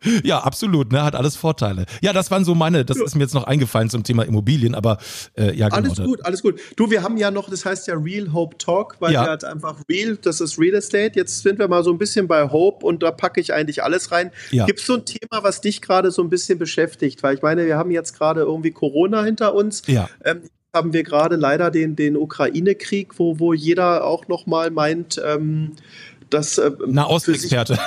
Ja, 0.23 0.39
absolut, 0.39 0.91
ne? 0.91 1.03
Hat 1.03 1.15
alles 1.15 1.35
Vorteile. 1.35 1.85
Ja, 2.01 2.13
das 2.13 2.31
waren 2.31 2.45
so 2.45 2.55
meine, 2.55 2.85
das 2.85 2.97
ist 2.97 3.15
mir 3.15 3.23
jetzt 3.23 3.33
noch 3.33 3.45
eingefallen 3.45 3.89
zum 3.89 4.03
Thema 4.03 4.23
Immobilien, 4.23 4.75
aber 4.75 4.97
äh, 5.37 5.55
ja, 5.55 5.69
genau. 5.69 5.89
Alles 5.89 5.97
gut, 5.97 6.25
alles 6.25 6.41
gut. 6.41 6.59
Du, 6.75 6.89
wir 6.89 7.03
haben 7.03 7.17
ja 7.17 7.31
noch, 7.31 7.49
das 7.49 7.65
heißt 7.65 7.87
ja 7.87 7.95
Real 7.95 8.33
Hope 8.33 8.57
Talk, 8.57 8.97
weil 8.99 9.13
ja. 9.13 9.23
wir 9.23 9.29
halt 9.29 9.43
einfach 9.43 9.77
Real, 9.89 10.17
das 10.21 10.41
ist 10.41 10.57
Real 10.57 10.75
Estate. 10.75 11.11
Jetzt 11.15 11.41
sind 11.43 11.59
wir 11.59 11.67
mal 11.67 11.83
so 11.83 11.91
ein 11.91 11.97
bisschen 11.97 12.27
bei 12.27 12.49
Hope 12.49 12.85
und 12.85 13.03
da 13.03 13.11
packe 13.11 13.39
ich 13.41 13.53
eigentlich 13.53 13.83
alles 13.83 14.11
rein. 14.11 14.31
Ja. 14.51 14.65
Gibt 14.65 14.79
es 14.79 14.85
so 14.85 14.95
ein 14.95 15.05
Thema, 15.05 15.43
was 15.43 15.61
dich 15.61 15.81
gerade 15.81 16.11
so 16.11 16.21
ein 16.21 16.29
bisschen 16.29 16.57
beschäftigt? 16.57 17.23
Weil 17.23 17.35
ich 17.35 17.41
meine, 17.41 17.65
wir 17.65 17.77
haben 17.77 17.91
jetzt 17.91 18.17
gerade 18.17 18.41
irgendwie 18.41 18.71
Corona 18.71 19.23
hinter 19.23 19.53
uns. 19.53 19.83
Ja. 19.87 20.09
Ähm, 20.23 20.41
haben 20.73 20.93
wir 20.93 21.03
gerade 21.03 21.37
leider 21.37 21.71
den, 21.71 21.95
den 21.95 22.17
Ukraine-Krieg, 22.17 23.17
wo, 23.17 23.39
wo 23.39 23.53
jeder 23.53 24.03
auch 24.03 24.27
noch 24.27 24.45
mal 24.45 24.71
meint, 24.71 25.21
ähm, 25.25 25.71
dass 26.29 26.57
äh, 26.57 26.71
Nahostexperte 26.85 27.79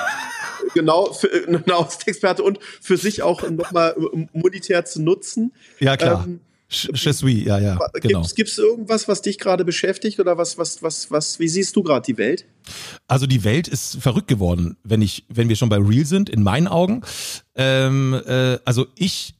genau, 0.79 1.13
für, 1.13 1.27
äh, 1.27 1.47
eine 1.47 1.77
Ostexperte 1.77 2.43
und 2.43 2.59
für 2.81 2.97
sich 2.97 3.21
auch 3.21 3.47
nochmal 3.49 3.95
äh, 3.97 4.27
monetär 4.33 4.85
zu 4.85 5.01
nutzen. 5.01 5.53
Ja, 5.79 5.97
klar. 5.97 6.25
Ähm, 6.25 6.41
Je 6.71 7.13
suis, 7.13 7.45
ja, 7.45 7.57
ja. 7.57 7.79
Genau. 7.95 8.21
Gibt 8.35 8.49
es 8.49 8.59
irgendwas, 8.59 9.07
was 9.07 9.23
dich 9.23 9.39
gerade 9.39 9.65
beschäftigt 9.65 10.19
oder 10.19 10.37
was, 10.37 10.59
was, 10.59 10.83
was, 10.83 11.09
was, 11.09 11.39
wie 11.39 11.47
siehst 11.47 11.75
du 11.75 11.81
gerade 11.81 12.05
die 12.05 12.17
Welt? 12.19 12.45
Also 13.07 13.25
die 13.25 13.43
Welt 13.43 13.67
ist 13.67 13.97
verrückt 13.99 14.27
geworden, 14.27 14.77
wenn 14.83 15.01
ich, 15.01 15.25
wenn 15.29 15.49
wir 15.49 15.55
schon 15.55 15.69
bei 15.69 15.77
Real 15.77 16.05
sind, 16.05 16.29
in 16.29 16.43
meinen 16.43 16.67
Augen. 16.67 17.01
Ähm, 17.55 18.13
äh, 18.27 18.59
also 18.65 18.85
ich 18.95 19.33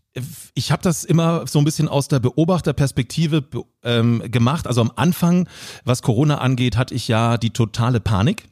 ich 0.56 0.72
habe 0.72 0.82
das 0.82 1.04
immer 1.04 1.46
so 1.48 1.60
ein 1.60 1.66
bisschen 1.66 1.88
aus 1.88 2.08
der 2.08 2.20
Beobachterperspektive 2.20 3.46
ähm, 3.84 4.24
gemacht. 4.26 4.66
Also 4.66 4.82
am 4.82 4.92
Anfang, 4.96 5.48
was 5.86 6.02
Corona 6.02 6.40
angeht, 6.40 6.78
hatte 6.78 6.96
ich 6.96 7.08
ja 7.08 7.38
die 7.38 7.52
totale 7.52 8.00
Panik. 8.00 8.50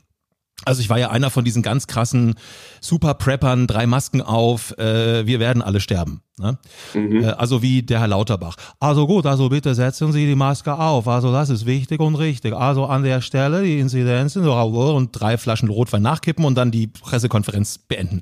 Also 0.67 0.81
ich 0.81 0.89
war 0.89 0.99
ja 0.99 1.09
einer 1.09 1.29
von 1.29 1.45
diesen 1.45 1.63
ganz 1.63 1.87
krassen 1.87 2.35
Super-Preppern, 2.81 3.67
drei 3.67 3.87
Masken 3.87 4.21
auf, 4.21 4.77
äh, 4.77 5.25
wir 5.25 5.39
werden 5.39 5.61
alle 5.61 5.79
sterben. 5.79 6.21
Ne? 6.37 6.57
Mhm. 6.93 7.23
Äh, 7.23 7.27
also 7.27 7.61
wie 7.61 7.83
der 7.83 8.01
Herr 8.01 8.09
Lauterbach. 8.09 8.57
Also 8.81 9.07
gut, 9.07 9.25
also 9.25 9.47
bitte 9.47 9.73
setzen 9.75 10.11
Sie 10.11 10.25
die 10.25 10.35
Maske 10.35 10.77
auf. 10.77 11.07
Also 11.07 11.31
das 11.31 11.49
ist 11.49 11.65
wichtig 11.65 12.01
und 12.01 12.15
richtig. 12.15 12.53
Also 12.53 12.85
an 12.85 13.03
der 13.03 13.21
Stelle 13.21 13.63
die 13.63 13.79
Inzidenzen 13.79 14.45
und 14.45 15.11
drei 15.13 15.37
Flaschen 15.37 15.69
Rotwein 15.69 16.01
nachkippen 16.01 16.43
und 16.43 16.55
dann 16.55 16.69
die 16.69 16.87
Pressekonferenz 16.87 17.77
beenden. 17.77 18.21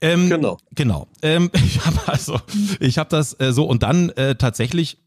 Ähm, 0.00 0.28
genau. 0.28 0.58
Genau. 0.74 1.08
Ähm, 1.22 1.50
ich 1.64 1.84
habe 1.84 1.98
also, 2.06 2.40
ich 2.78 2.98
habe 2.98 3.10
das 3.10 3.38
äh, 3.40 3.52
so 3.52 3.64
und 3.64 3.82
dann 3.82 4.10
äh, 4.10 4.36
tatsächlich 4.36 5.03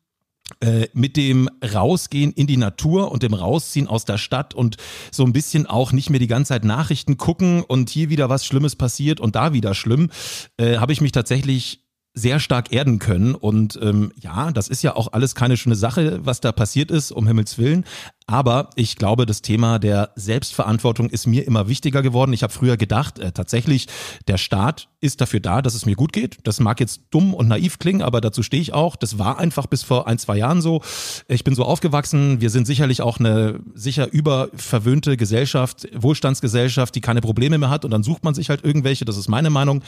mit 0.93 1.17
dem 1.17 1.49
Rausgehen 1.73 2.31
in 2.31 2.47
die 2.47 2.57
Natur 2.57 3.11
und 3.11 3.21
dem 3.21 3.33
Rausziehen 3.33 3.87
aus 3.87 4.05
der 4.05 4.17
Stadt 4.17 4.53
und 4.53 4.77
so 5.11 5.23
ein 5.23 5.33
bisschen 5.33 5.65
auch 5.65 5.91
nicht 5.91 6.09
mehr 6.09 6.19
die 6.19 6.27
ganze 6.27 6.49
Zeit 6.49 6.63
Nachrichten 6.63 7.17
gucken 7.17 7.63
und 7.63 7.89
hier 7.89 8.09
wieder 8.09 8.29
was 8.29 8.45
Schlimmes 8.45 8.75
passiert 8.75 9.19
und 9.19 9.35
da 9.35 9.53
wieder 9.53 9.73
schlimm, 9.73 10.09
äh, 10.57 10.77
habe 10.77 10.93
ich 10.93 11.01
mich 11.01 11.11
tatsächlich 11.11 11.86
sehr 12.18 12.39
stark 12.39 12.74
erden 12.74 12.97
können. 12.99 13.36
Und 13.36 13.78
ähm, 13.82 14.11
ja, 14.20 14.51
das 14.51 14.68
ist 14.68 14.82
ja 14.82 14.95
auch 14.95 15.13
alles 15.13 15.36
keine 15.36 15.55
schöne 15.55 15.76
Sache, 15.76 16.26
was 16.26 16.41
da 16.41 16.51
passiert 16.51 16.89
ist, 16.89 17.11
um 17.11 17.28
Himmels 17.28 17.57
Willen. 17.59 17.86
Aber 18.26 18.72
ich 18.76 18.97
glaube, 18.97 19.26
das 19.26 19.41
Thema 19.41 19.80
der 19.80 20.09
Selbstverantwortung 20.15 21.09
ist 21.09 21.28
mir 21.28 21.45
immer 21.45 21.70
wichtiger 21.70 22.01
geworden. 22.01 22.34
Ich 22.34 22.43
habe 22.43 22.51
früher 22.51 22.76
gedacht, 22.76 23.20
äh, 23.20 23.32
tatsächlich, 23.32 23.88
der 24.28 24.38
Staat 24.38 24.89
ist 24.99 25.22
dafür 25.22 25.39
da, 25.39 25.61
dass 25.61 25.76
es 25.76 25.86
mir 25.86 25.95
gut 25.95 26.11
geht. 26.11 26.39
Das 26.43 26.59
mag 26.59 26.80
jetzt 26.80 27.01
dumm 27.11 27.34
und 27.34 27.47
naiv 27.47 27.78
klingen, 27.78 28.01
aber 28.01 28.20
dazu 28.20 28.41
stehe 28.41 28.61
ich 28.61 28.74
auch. 28.74 28.95
Das 28.95 29.20
war 29.20 29.38
einfach 29.38 29.68
bis 29.68 29.84
vor 29.84 30.07
ein, 30.07 30.18
zwei 30.18 30.38
Jahren 30.38 30.61
so. 30.61 30.82
Ich 31.28 31.43
bin 31.43 31.55
so 31.55 31.63
aufgewachsen. 31.63 32.41
Wir 32.41 32.49
sind 32.49 32.65
sicherlich 32.65 33.01
auch 33.01 33.20
eine 33.20 33.59
sicher 33.76 34.11
überverwöhnte 34.11 35.18
Gesellschaft, 35.18 35.88
Wohlstandsgesellschaft, 35.95 36.95
die 36.95 37.01
keine 37.01 37.22
Probleme 37.22 37.59
mehr 37.59 37.70
hat. 37.70 37.86
Und 37.86 37.91
dann 37.91 38.03
sucht 38.03 38.24
man 38.24 38.34
sich 38.34 38.49
halt 38.49 38.65
irgendwelche. 38.65 39.05
Das 39.05 39.18
ist 39.18 39.30
meine 39.30 39.51
Meinung. 39.51 39.84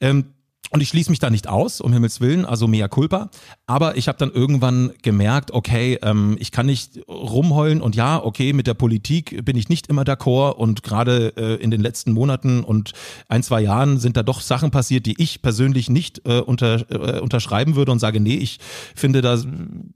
Ähm, 0.00 0.26
und 0.70 0.80
ich 0.80 0.88
schließe 0.88 1.10
mich 1.10 1.18
da 1.18 1.28
nicht 1.28 1.48
aus, 1.48 1.82
um 1.82 1.92
Himmels 1.92 2.20
Willen, 2.22 2.46
also 2.46 2.66
mea 2.66 2.88
culpa. 2.88 3.30
Aber 3.66 3.98
ich 3.98 4.08
habe 4.08 4.16
dann 4.16 4.30
irgendwann 4.30 4.92
gemerkt, 5.02 5.50
okay, 5.50 5.98
ähm, 6.02 6.36
ich 6.40 6.50
kann 6.50 6.64
nicht 6.64 7.00
rumheulen. 7.08 7.82
Und 7.82 7.94
ja, 7.94 8.22
okay, 8.24 8.54
mit 8.54 8.66
der 8.66 8.72
Politik 8.72 9.44
bin 9.44 9.56
ich 9.56 9.68
nicht 9.68 9.88
immer 9.88 10.02
d'accord. 10.02 10.52
Und 10.52 10.82
gerade 10.82 11.34
äh, 11.36 11.62
in 11.62 11.70
den 11.70 11.82
letzten 11.82 12.12
Monaten 12.12 12.64
und 12.64 12.92
ein, 13.28 13.42
zwei 13.42 13.60
Jahren 13.60 13.98
sind 13.98 14.16
da 14.16 14.22
doch 14.22 14.40
Sachen 14.40 14.70
passiert, 14.70 15.04
die 15.04 15.20
ich 15.20 15.42
persönlich 15.42 15.90
nicht 15.90 16.26
äh, 16.26 16.40
unter, 16.40 16.90
äh, 16.90 17.20
unterschreiben 17.20 17.76
würde 17.76 17.92
und 17.92 17.98
sage, 17.98 18.20
nee, 18.20 18.36
ich 18.36 18.58
finde, 18.94 19.20
da 19.20 19.38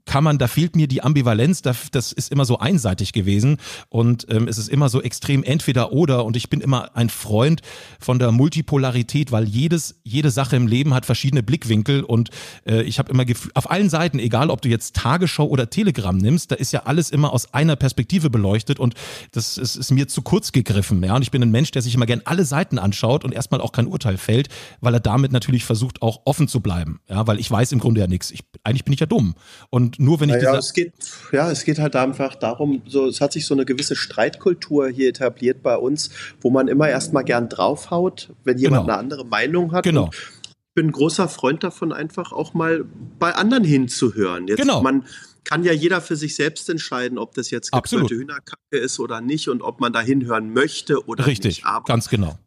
kann 0.05 0.23
man, 0.23 0.37
da 0.37 0.47
fehlt 0.47 0.75
mir 0.75 0.87
die 0.87 1.01
Ambivalenz, 1.01 1.63
das 1.63 2.11
ist 2.11 2.31
immer 2.31 2.45
so 2.45 2.59
einseitig 2.59 3.13
gewesen. 3.13 3.57
Und 3.89 4.27
ähm, 4.29 4.47
es 4.47 4.59
ist 4.59 4.69
immer 4.69 4.89
so 4.89 5.01
extrem 5.01 5.43
entweder 5.43 5.91
oder. 5.91 6.23
Und 6.23 6.37
ich 6.37 6.51
bin 6.51 6.61
immer 6.61 6.95
ein 6.95 7.09
Freund 7.09 7.61
von 7.99 8.19
der 8.19 8.31
Multipolarität, 8.31 9.31
weil 9.31 9.45
jedes, 9.45 9.99
jede 10.03 10.29
Sache 10.29 10.56
im 10.57 10.67
Leben 10.67 10.93
hat 10.93 11.05
verschiedene 11.05 11.43
Blickwinkel 11.43 12.03
und 12.03 12.29
äh, 12.65 12.81
ich 12.81 12.99
habe 12.99 13.11
immer 13.11 13.25
auf 13.53 13.71
allen 13.71 13.89
Seiten, 13.89 14.19
egal 14.19 14.49
ob 14.49 14.61
du 14.61 14.69
jetzt 14.69 14.95
Tagesschau 14.95 15.47
oder 15.47 15.69
Telegram 15.69 16.17
nimmst, 16.17 16.51
da 16.51 16.55
ist 16.55 16.73
ja 16.73 16.83
alles 16.85 17.09
immer 17.09 17.31
aus 17.31 17.53
einer 17.53 17.75
Perspektive 17.75 18.29
beleuchtet 18.29 18.79
und 18.79 18.95
das 19.31 19.57
ist, 19.57 19.75
ist 19.75 19.91
mir 19.91 20.07
zu 20.07 20.21
kurz 20.21 20.51
gegriffen. 20.51 21.03
Ja? 21.03 21.15
Und 21.15 21.21
ich 21.21 21.31
bin 21.31 21.41
ein 21.41 21.51
Mensch, 21.51 21.71
der 21.71 21.81
sich 21.81 21.95
immer 21.95 22.05
gern 22.05 22.21
alle 22.25 22.45
Seiten 22.45 22.79
anschaut 22.79 23.23
und 23.23 23.33
erstmal 23.33 23.61
auch 23.61 23.71
kein 23.71 23.87
Urteil 23.87 24.17
fällt, 24.17 24.49
weil 24.81 24.93
er 24.93 24.99
damit 24.99 25.31
natürlich 25.31 25.65
versucht, 25.65 26.01
auch 26.01 26.21
offen 26.25 26.47
zu 26.47 26.59
bleiben. 26.59 26.99
Ja? 27.09 27.27
Weil 27.27 27.39
ich 27.39 27.49
weiß 27.49 27.71
im 27.71 27.79
Grunde 27.79 28.01
ja 28.01 28.07
nichts. 28.07 28.33
eigentlich 28.63 28.83
bin 28.83 28.93
ich 28.93 28.99
ja 28.99 29.05
dumm. 29.05 29.35
Und 29.69 29.99
nur 29.99 30.19
wenn 30.19 30.29
ich 30.29 30.41
ja, 30.41 30.55
es 30.55 30.73
geht, 30.73 30.93
ja, 31.31 31.49
es 31.51 31.63
geht 31.63 31.79
halt 31.79 31.95
einfach 31.95 32.35
darum, 32.35 32.81
so, 32.87 33.07
es 33.07 33.21
hat 33.21 33.33
sich 33.33 33.45
so 33.45 33.53
eine 33.53 33.65
gewisse 33.65 33.95
Streitkultur 33.95 34.89
hier 34.89 35.09
etabliert 35.09 35.61
bei 35.63 35.77
uns, 35.77 36.09
wo 36.41 36.49
man 36.49 36.67
immer 36.67 36.89
erstmal 36.89 37.23
gern 37.23 37.49
draufhaut, 37.49 38.33
wenn 38.43 38.57
jemand 38.57 38.83
genau. 38.83 38.93
eine 38.93 38.99
andere 38.99 39.25
Meinung 39.25 39.71
hat. 39.71 39.83
Genau 39.83 40.09
bin 40.77 40.89
ein 40.89 40.91
großer 40.91 41.27
Freund 41.27 41.63
davon, 41.63 41.91
einfach 41.91 42.31
auch 42.31 42.53
mal 42.53 42.85
bei 43.17 43.33
anderen 43.33 43.63
hinzuhören. 43.63 44.47
Jetzt, 44.47 44.61
genau. 44.61 44.83
Man 44.83 45.07
kann 45.43 45.63
ja 45.63 45.73
jeder 45.73 46.01
für 46.01 46.15
sich 46.15 46.35
selbst 46.35 46.69
entscheiden, 46.69 47.17
ob 47.17 47.33
das 47.33 47.49
jetzt 47.49 47.71
gequirlte 47.71 48.13
Hühnerkacke 48.13 48.77
ist 48.77 48.99
oder 48.99 49.19
nicht 49.19 49.49
und 49.49 49.63
ob 49.63 49.79
man 49.79 49.91
da 49.91 50.01
hinhören 50.01 50.53
möchte 50.53 51.03
oder 51.07 51.25
Richtig, 51.25 51.63
nicht. 51.63 51.65
Richtig, 51.65 51.85
ganz 51.85 52.09
genau. 52.09 52.37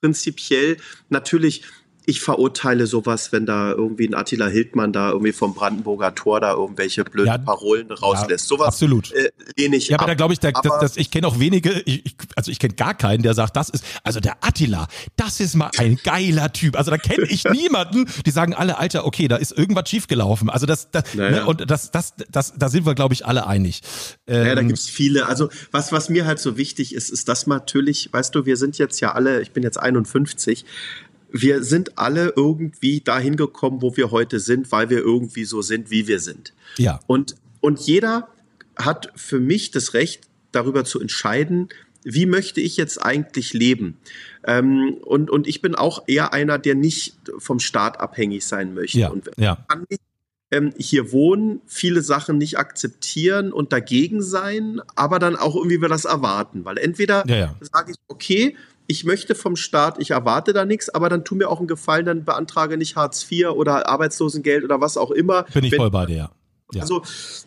Prinzipiell 0.00 0.78
natürlich 1.08 1.62
ich 2.08 2.22
verurteile 2.22 2.86
sowas, 2.86 3.32
wenn 3.32 3.44
da 3.44 3.70
irgendwie 3.72 4.08
ein 4.08 4.14
Attila 4.14 4.46
Hildmann 4.46 4.94
da 4.94 5.10
irgendwie 5.10 5.32
vom 5.32 5.52
Brandenburger 5.52 6.14
Tor 6.14 6.40
da 6.40 6.54
irgendwelche 6.54 7.04
blöden 7.04 7.26
ja, 7.26 7.36
Parolen 7.36 7.90
rauslässt. 7.90 8.48
Sowas 8.48 8.68
absolut. 8.68 9.12
Äh, 9.12 9.30
lehne 9.58 9.76
ich 9.76 9.88
Ja, 9.88 9.96
ab. 9.96 10.02
aber 10.04 10.12
da 10.12 10.14
glaube 10.14 10.32
ich, 10.32 10.40
da, 10.40 10.50
das, 10.50 10.72
das, 10.80 10.96
ich 10.96 11.10
kenne 11.10 11.26
auch 11.26 11.38
wenige, 11.38 11.82
ich, 11.84 12.16
also 12.34 12.50
ich 12.50 12.58
kenne 12.58 12.72
gar 12.72 12.94
keinen, 12.94 13.22
der 13.22 13.34
sagt, 13.34 13.56
das 13.56 13.68
ist, 13.68 13.84
also 14.04 14.20
der 14.20 14.38
Attila, 14.40 14.88
das 15.16 15.38
ist 15.40 15.54
mal 15.54 15.70
ein 15.76 15.98
geiler 16.02 16.50
Typ. 16.50 16.78
Also 16.78 16.90
da 16.90 16.96
kenne 16.96 17.26
ich 17.26 17.44
niemanden, 17.52 18.06
die 18.24 18.30
sagen 18.30 18.54
alle, 18.54 18.78
Alter, 18.78 19.04
okay, 19.04 19.28
da 19.28 19.36
ist 19.36 19.52
irgendwas 19.52 19.90
schiefgelaufen. 19.90 20.48
Also 20.48 20.64
das, 20.64 20.90
das 20.90 21.14
naja. 21.14 21.42
ne, 21.42 21.46
und 21.46 21.70
das, 21.70 21.90
das, 21.90 22.14
das, 22.30 22.54
da 22.56 22.70
sind 22.70 22.86
wir, 22.86 22.94
glaube 22.94 23.12
ich, 23.12 23.26
alle 23.26 23.46
einig. 23.46 23.82
Ähm, 24.26 24.46
ja, 24.46 24.54
da 24.54 24.62
ähm, 24.62 24.68
gibt's 24.68 24.88
viele. 24.88 25.26
Also 25.26 25.50
was, 25.72 25.92
was 25.92 26.08
mir 26.08 26.24
halt 26.24 26.38
so 26.38 26.56
wichtig 26.56 26.94
ist, 26.94 27.10
ist, 27.10 27.28
dass 27.28 27.46
natürlich, 27.46 28.10
weißt 28.14 28.34
du, 28.34 28.46
wir 28.46 28.56
sind 28.56 28.78
jetzt 28.78 28.98
ja 29.00 29.12
alle, 29.12 29.42
ich 29.42 29.50
bin 29.50 29.62
jetzt 29.62 29.78
51, 29.78 30.64
wir 31.30 31.62
sind 31.62 31.98
alle 31.98 32.32
irgendwie 32.36 33.00
dahin 33.00 33.36
gekommen, 33.36 33.82
wo 33.82 33.96
wir 33.96 34.10
heute 34.10 34.40
sind, 34.40 34.70
weil 34.72 34.90
wir 34.90 34.98
irgendwie 34.98 35.44
so 35.44 35.62
sind, 35.62 35.90
wie 35.90 36.06
wir 36.06 36.20
sind. 36.20 36.52
Ja. 36.76 37.00
Und, 37.06 37.36
und 37.60 37.80
jeder 37.80 38.28
hat 38.76 39.12
für 39.16 39.40
mich 39.40 39.70
das 39.70 39.94
Recht, 39.94 40.22
darüber 40.52 40.84
zu 40.84 41.00
entscheiden, 41.00 41.68
wie 42.04 42.26
möchte 42.26 42.60
ich 42.60 42.76
jetzt 42.76 43.02
eigentlich 43.02 43.52
leben? 43.52 43.98
Ähm, 44.44 44.96
und, 45.02 45.30
und 45.30 45.46
ich 45.46 45.60
bin 45.60 45.74
auch 45.74 46.04
eher 46.06 46.32
einer, 46.32 46.58
der 46.58 46.74
nicht 46.74 47.16
vom 47.38 47.60
Staat 47.60 48.00
abhängig 48.00 48.46
sein 48.46 48.72
möchte. 48.72 49.00
Ja, 49.00 49.08
und 49.10 49.30
ja. 49.36 49.64
kann 49.68 49.84
nicht 49.90 50.00
ähm, 50.50 50.72
hier 50.78 51.12
wohnen, 51.12 51.60
viele 51.66 52.00
Sachen 52.02 52.38
nicht 52.38 52.58
akzeptieren 52.58 53.52
und 53.52 53.72
dagegen 53.72 54.22
sein, 54.22 54.80
aber 54.94 55.18
dann 55.18 55.36
auch 55.36 55.54
irgendwie 55.54 55.82
wir 55.82 55.88
das 55.88 56.06
erwarten. 56.06 56.64
Weil 56.64 56.78
entweder 56.78 57.26
ja, 57.26 57.36
ja. 57.36 57.56
sage 57.60 57.92
ich, 57.92 57.98
okay, 58.08 58.56
ich 58.88 59.04
möchte 59.04 59.34
vom 59.34 59.54
Staat, 59.54 60.00
ich 60.00 60.10
erwarte 60.10 60.54
da 60.54 60.64
nichts, 60.64 60.88
aber 60.88 61.10
dann 61.10 61.22
tu 61.24 61.34
mir 61.34 61.48
auch 61.50 61.58
einen 61.58 61.68
Gefallen, 61.68 62.06
dann 62.06 62.24
beantrage 62.24 62.78
nicht 62.78 62.96
Hartz 62.96 63.30
IV 63.30 63.50
oder 63.50 63.86
Arbeitslosengeld 63.86 64.64
oder 64.64 64.80
was 64.80 64.96
auch 64.96 65.10
immer. 65.10 65.44
Bin 65.52 65.64
ich 65.64 65.76
voll 65.76 65.90
bei 65.90 66.06
dir, 66.06 66.16
ja. 66.16 66.30
Ja. 66.74 66.82
Also, 66.82 67.02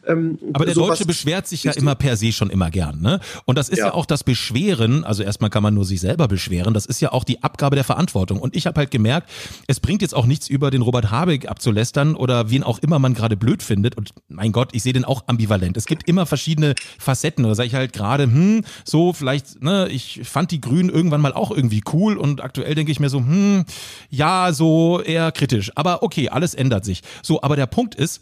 ähm, 0.08 0.40
Aber 0.54 0.66
der 0.66 0.74
Deutsche 0.74 1.06
beschwert 1.06 1.48
sich 1.48 1.64
ja 1.64 1.74
immer 1.74 1.94
per 1.94 2.18
se 2.18 2.32
schon 2.32 2.50
immer 2.50 2.72
gern, 2.72 3.02
ne? 3.02 3.20
Und 3.46 3.56
das 3.56 3.70
ist 3.70 3.78
ja. 3.78 3.88
ja. 3.88 3.94
auch 3.94 4.08
das 4.08 4.24
Beschweren, 4.24 5.04
also 5.04 5.22
erstmal 5.22 5.52
kann 5.52 5.62
man 5.62 5.76
nur 5.76 5.86
sich 5.86 6.02
selber 6.02 6.28
beschweren, 6.28 6.74
das 6.74 6.88
ist 6.88 7.02
ja 7.02 7.12
auch 7.12 7.24
die 7.24 7.44
Abgabe 7.44 7.76
der 7.76 7.86
Verantwortung. 7.86 8.40
Und 8.40 8.56
ich 8.56 8.66
habe 8.66 8.80
halt 8.80 8.90
gemerkt, 8.90 9.30
es 9.68 9.80
bringt 9.80 10.02
jetzt 10.02 10.16
auch 10.16 10.26
nichts 10.26 10.50
über 10.50 10.72
den 10.72 10.82
Robert 10.82 11.12
Habeck 11.12 11.48
abzulästern 11.48 12.16
oder 12.16 12.50
wen 12.50 12.64
auch 12.64 12.80
immer 12.80 12.98
man 12.98 13.14
gerade 13.14 13.38
blöd 13.38 13.62
findet. 13.62 13.96
Und 13.96 14.10
mein 14.28 14.52
Gott, 14.52 14.70
ich 14.72 14.82
sehe 14.82 14.94
den 14.94 15.06
auch 15.06 15.24
ambivalent. 15.28 15.78
Es 15.78 15.86
gibt 15.86 16.08
immer 16.08 16.26
verschiedene 16.26 16.74
Facetten. 16.98 17.44
Da 17.44 17.54
sage 17.54 17.68
ich 17.68 17.76
halt 17.76 17.94
gerade, 17.94 18.24
hm, 18.24 18.64
so 18.86 19.14
vielleicht, 19.14 19.62
ne, 19.62 19.88
ich 19.90 20.22
fand 20.24 20.50
die 20.50 20.62
Grünen 20.62 20.90
irgendwann 20.90 21.22
mal 21.22 21.34
auch 21.34 21.52
irgendwie 21.52 21.84
cool 21.94 22.18
und 22.18 22.42
aktuell 22.42 22.74
denke 22.74 22.92
ich 22.92 23.00
mir 23.00 23.10
so, 23.10 23.20
hm, 23.20 23.66
ja, 24.10 24.52
so 24.52 25.00
eher 25.00 25.32
kritisch. 25.32 25.72
Aber 25.76 26.02
okay, 26.02 26.30
alles 26.30 26.56
ändert 26.56 26.86
sich. 26.86 27.02
So, 27.22 27.44
aber 27.44 27.56
der 27.56 27.68
Punkt 27.68 27.94
ist, 27.94 28.22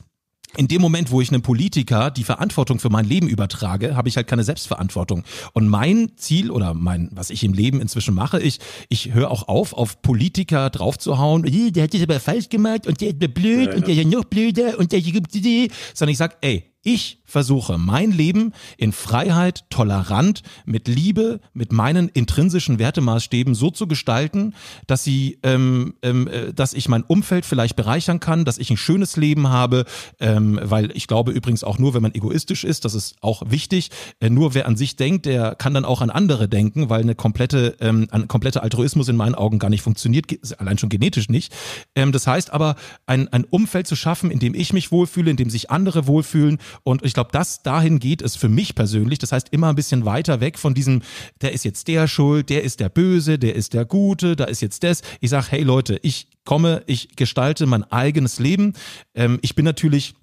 in 0.57 0.67
dem 0.67 0.81
Moment, 0.81 1.11
wo 1.11 1.21
ich 1.21 1.29
einem 1.29 1.41
Politiker 1.41 2.11
die 2.11 2.23
Verantwortung 2.23 2.79
für 2.79 2.89
mein 2.89 3.05
Leben 3.05 3.27
übertrage, 3.27 3.95
habe 3.95 4.09
ich 4.09 4.17
halt 4.17 4.27
keine 4.27 4.43
Selbstverantwortung. 4.43 5.23
Und 5.53 5.67
mein 5.67 6.11
Ziel 6.15 6.49
oder 6.49 6.73
mein, 6.73 7.09
was 7.11 7.29
ich 7.29 7.43
im 7.43 7.53
Leben 7.53 7.81
inzwischen 7.81 8.15
mache, 8.15 8.39
ich, 8.39 8.59
ich 8.89 9.13
höre 9.13 9.29
auch 9.29 9.47
auf, 9.47 9.73
auf 9.73 10.01
Politiker 10.01 10.69
draufzuhauen, 10.69 11.43
der 11.43 11.83
hat 11.83 11.93
das 11.93 12.01
aber 12.01 12.19
falsch 12.19 12.49
gemacht 12.49 12.87
und 12.87 12.99
der 13.01 13.09
ist 13.09 13.19
blöd 13.33 13.67
ja, 13.67 13.71
ja. 13.71 13.75
und 13.75 13.87
der 13.87 13.95
ist 13.95 14.03
ja 14.03 14.07
noch 14.07 14.25
blöder 14.25 14.79
und 14.79 14.91
der, 14.91 15.01
sondern 15.93 16.11
ich 16.11 16.17
sag, 16.17 16.37
ey, 16.41 16.68
ich 16.91 17.19
versuche 17.23 17.77
mein 17.77 18.11
Leben 18.11 18.51
in 18.77 18.91
Freiheit, 18.91 19.65
tolerant, 19.69 20.41
mit 20.65 20.87
Liebe, 20.87 21.39
mit 21.53 21.71
meinen 21.71 22.09
intrinsischen 22.09 22.79
Wertemaßstäben 22.79 23.53
so 23.53 23.69
zu 23.69 23.85
gestalten, 23.85 24.55
dass 24.87 25.03
sie, 25.03 25.37
ähm, 25.43 25.93
ähm, 26.01 26.27
äh, 26.27 26.51
dass 26.51 26.73
ich 26.73 26.89
mein 26.89 27.03
Umfeld 27.03 27.45
vielleicht 27.45 27.75
bereichern 27.75 28.19
kann, 28.19 28.43
dass 28.43 28.57
ich 28.57 28.71
ein 28.71 28.77
schönes 28.77 29.17
Leben 29.17 29.49
habe, 29.49 29.85
ähm, 30.19 30.59
weil 30.63 30.89
ich 30.97 31.05
glaube 31.05 31.31
übrigens 31.31 31.63
auch 31.63 31.77
nur, 31.77 31.93
wenn 31.93 32.01
man 32.01 32.15
egoistisch 32.15 32.63
ist, 32.63 32.85
das 32.85 32.95
ist 32.95 33.17
auch 33.21 33.43
wichtig. 33.45 33.91
Äh, 34.19 34.31
nur 34.31 34.55
wer 34.55 34.65
an 34.65 34.75
sich 34.75 34.95
denkt, 34.95 35.27
der 35.27 35.53
kann 35.53 35.75
dann 35.75 35.85
auch 35.85 36.01
an 36.01 36.09
andere 36.09 36.49
denken, 36.49 36.89
weil 36.89 37.03
eine 37.03 37.13
komplette, 37.13 37.77
ähm, 37.81 38.07
ein 38.09 38.27
kompletter 38.27 38.63
Altruismus 38.63 39.07
in 39.09 39.15
meinen 39.15 39.35
Augen 39.35 39.59
gar 39.59 39.69
nicht 39.69 39.83
funktioniert, 39.83 40.25
allein 40.57 40.79
schon 40.79 40.89
genetisch 40.89 41.29
nicht. 41.29 41.53
Ähm, 41.95 42.11
das 42.11 42.25
heißt 42.25 42.51
aber, 42.51 42.75
ein, 43.05 43.27
ein 43.27 43.43
Umfeld 43.43 43.85
zu 43.85 43.95
schaffen, 43.95 44.31
in 44.31 44.39
dem 44.39 44.55
ich 44.55 44.73
mich 44.73 44.91
wohlfühle, 44.91 45.29
in 45.29 45.37
dem 45.37 45.51
sich 45.51 45.69
andere 45.69 46.07
wohlfühlen 46.07 46.57
und 46.84 47.03
ich 47.05 47.13
glaube, 47.13 47.30
das 47.32 47.63
dahin 47.63 47.99
geht 47.99 48.21
es 48.21 48.36
für 48.36 48.49
mich 48.49 48.75
persönlich. 48.75 49.19
Das 49.19 49.32
heißt, 49.32 49.49
immer 49.51 49.69
ein 49.69 49.75
bisschen 49.75 50.05
weiter 50.05 50.39
weg 50.39 50.57
von 50.57 50.73
diesem, 50.73 51.01
der 51.41 51.53
ist 51.53 51.65
jetzt 51.65 51.88
der 51.88 52.07
schuld, 52.07 52.49
der 52.49 52.63
ist 52.63 52.80
der 52.80 52.89
Böse, 52.89 53.39
der 53.39 53.55
ist 53.55 53.73
der 53.73 53.86
Gute, 53.86 54.36
da 54.36 54.45
ist 54.45 54.61
jetzt 54.61 54.84
das. 54.84 55.01
Ich 55.19 55.30
sage, 55.30 55.47
hey 55.49 55.63
Leute, 55.63 55.99
ich 56.03 56.27
komme, 56.45 56.84
ich 56.88 57.15
gestalte 57.15 57.65
mein 57.65 57.84
eigenes 57.84 58.39
Leben. 58.39 58.73
Ähm, 59.13 59.39
ich 59.41 59.55
bin 59.55 59.65
natürlich 59.65 60.15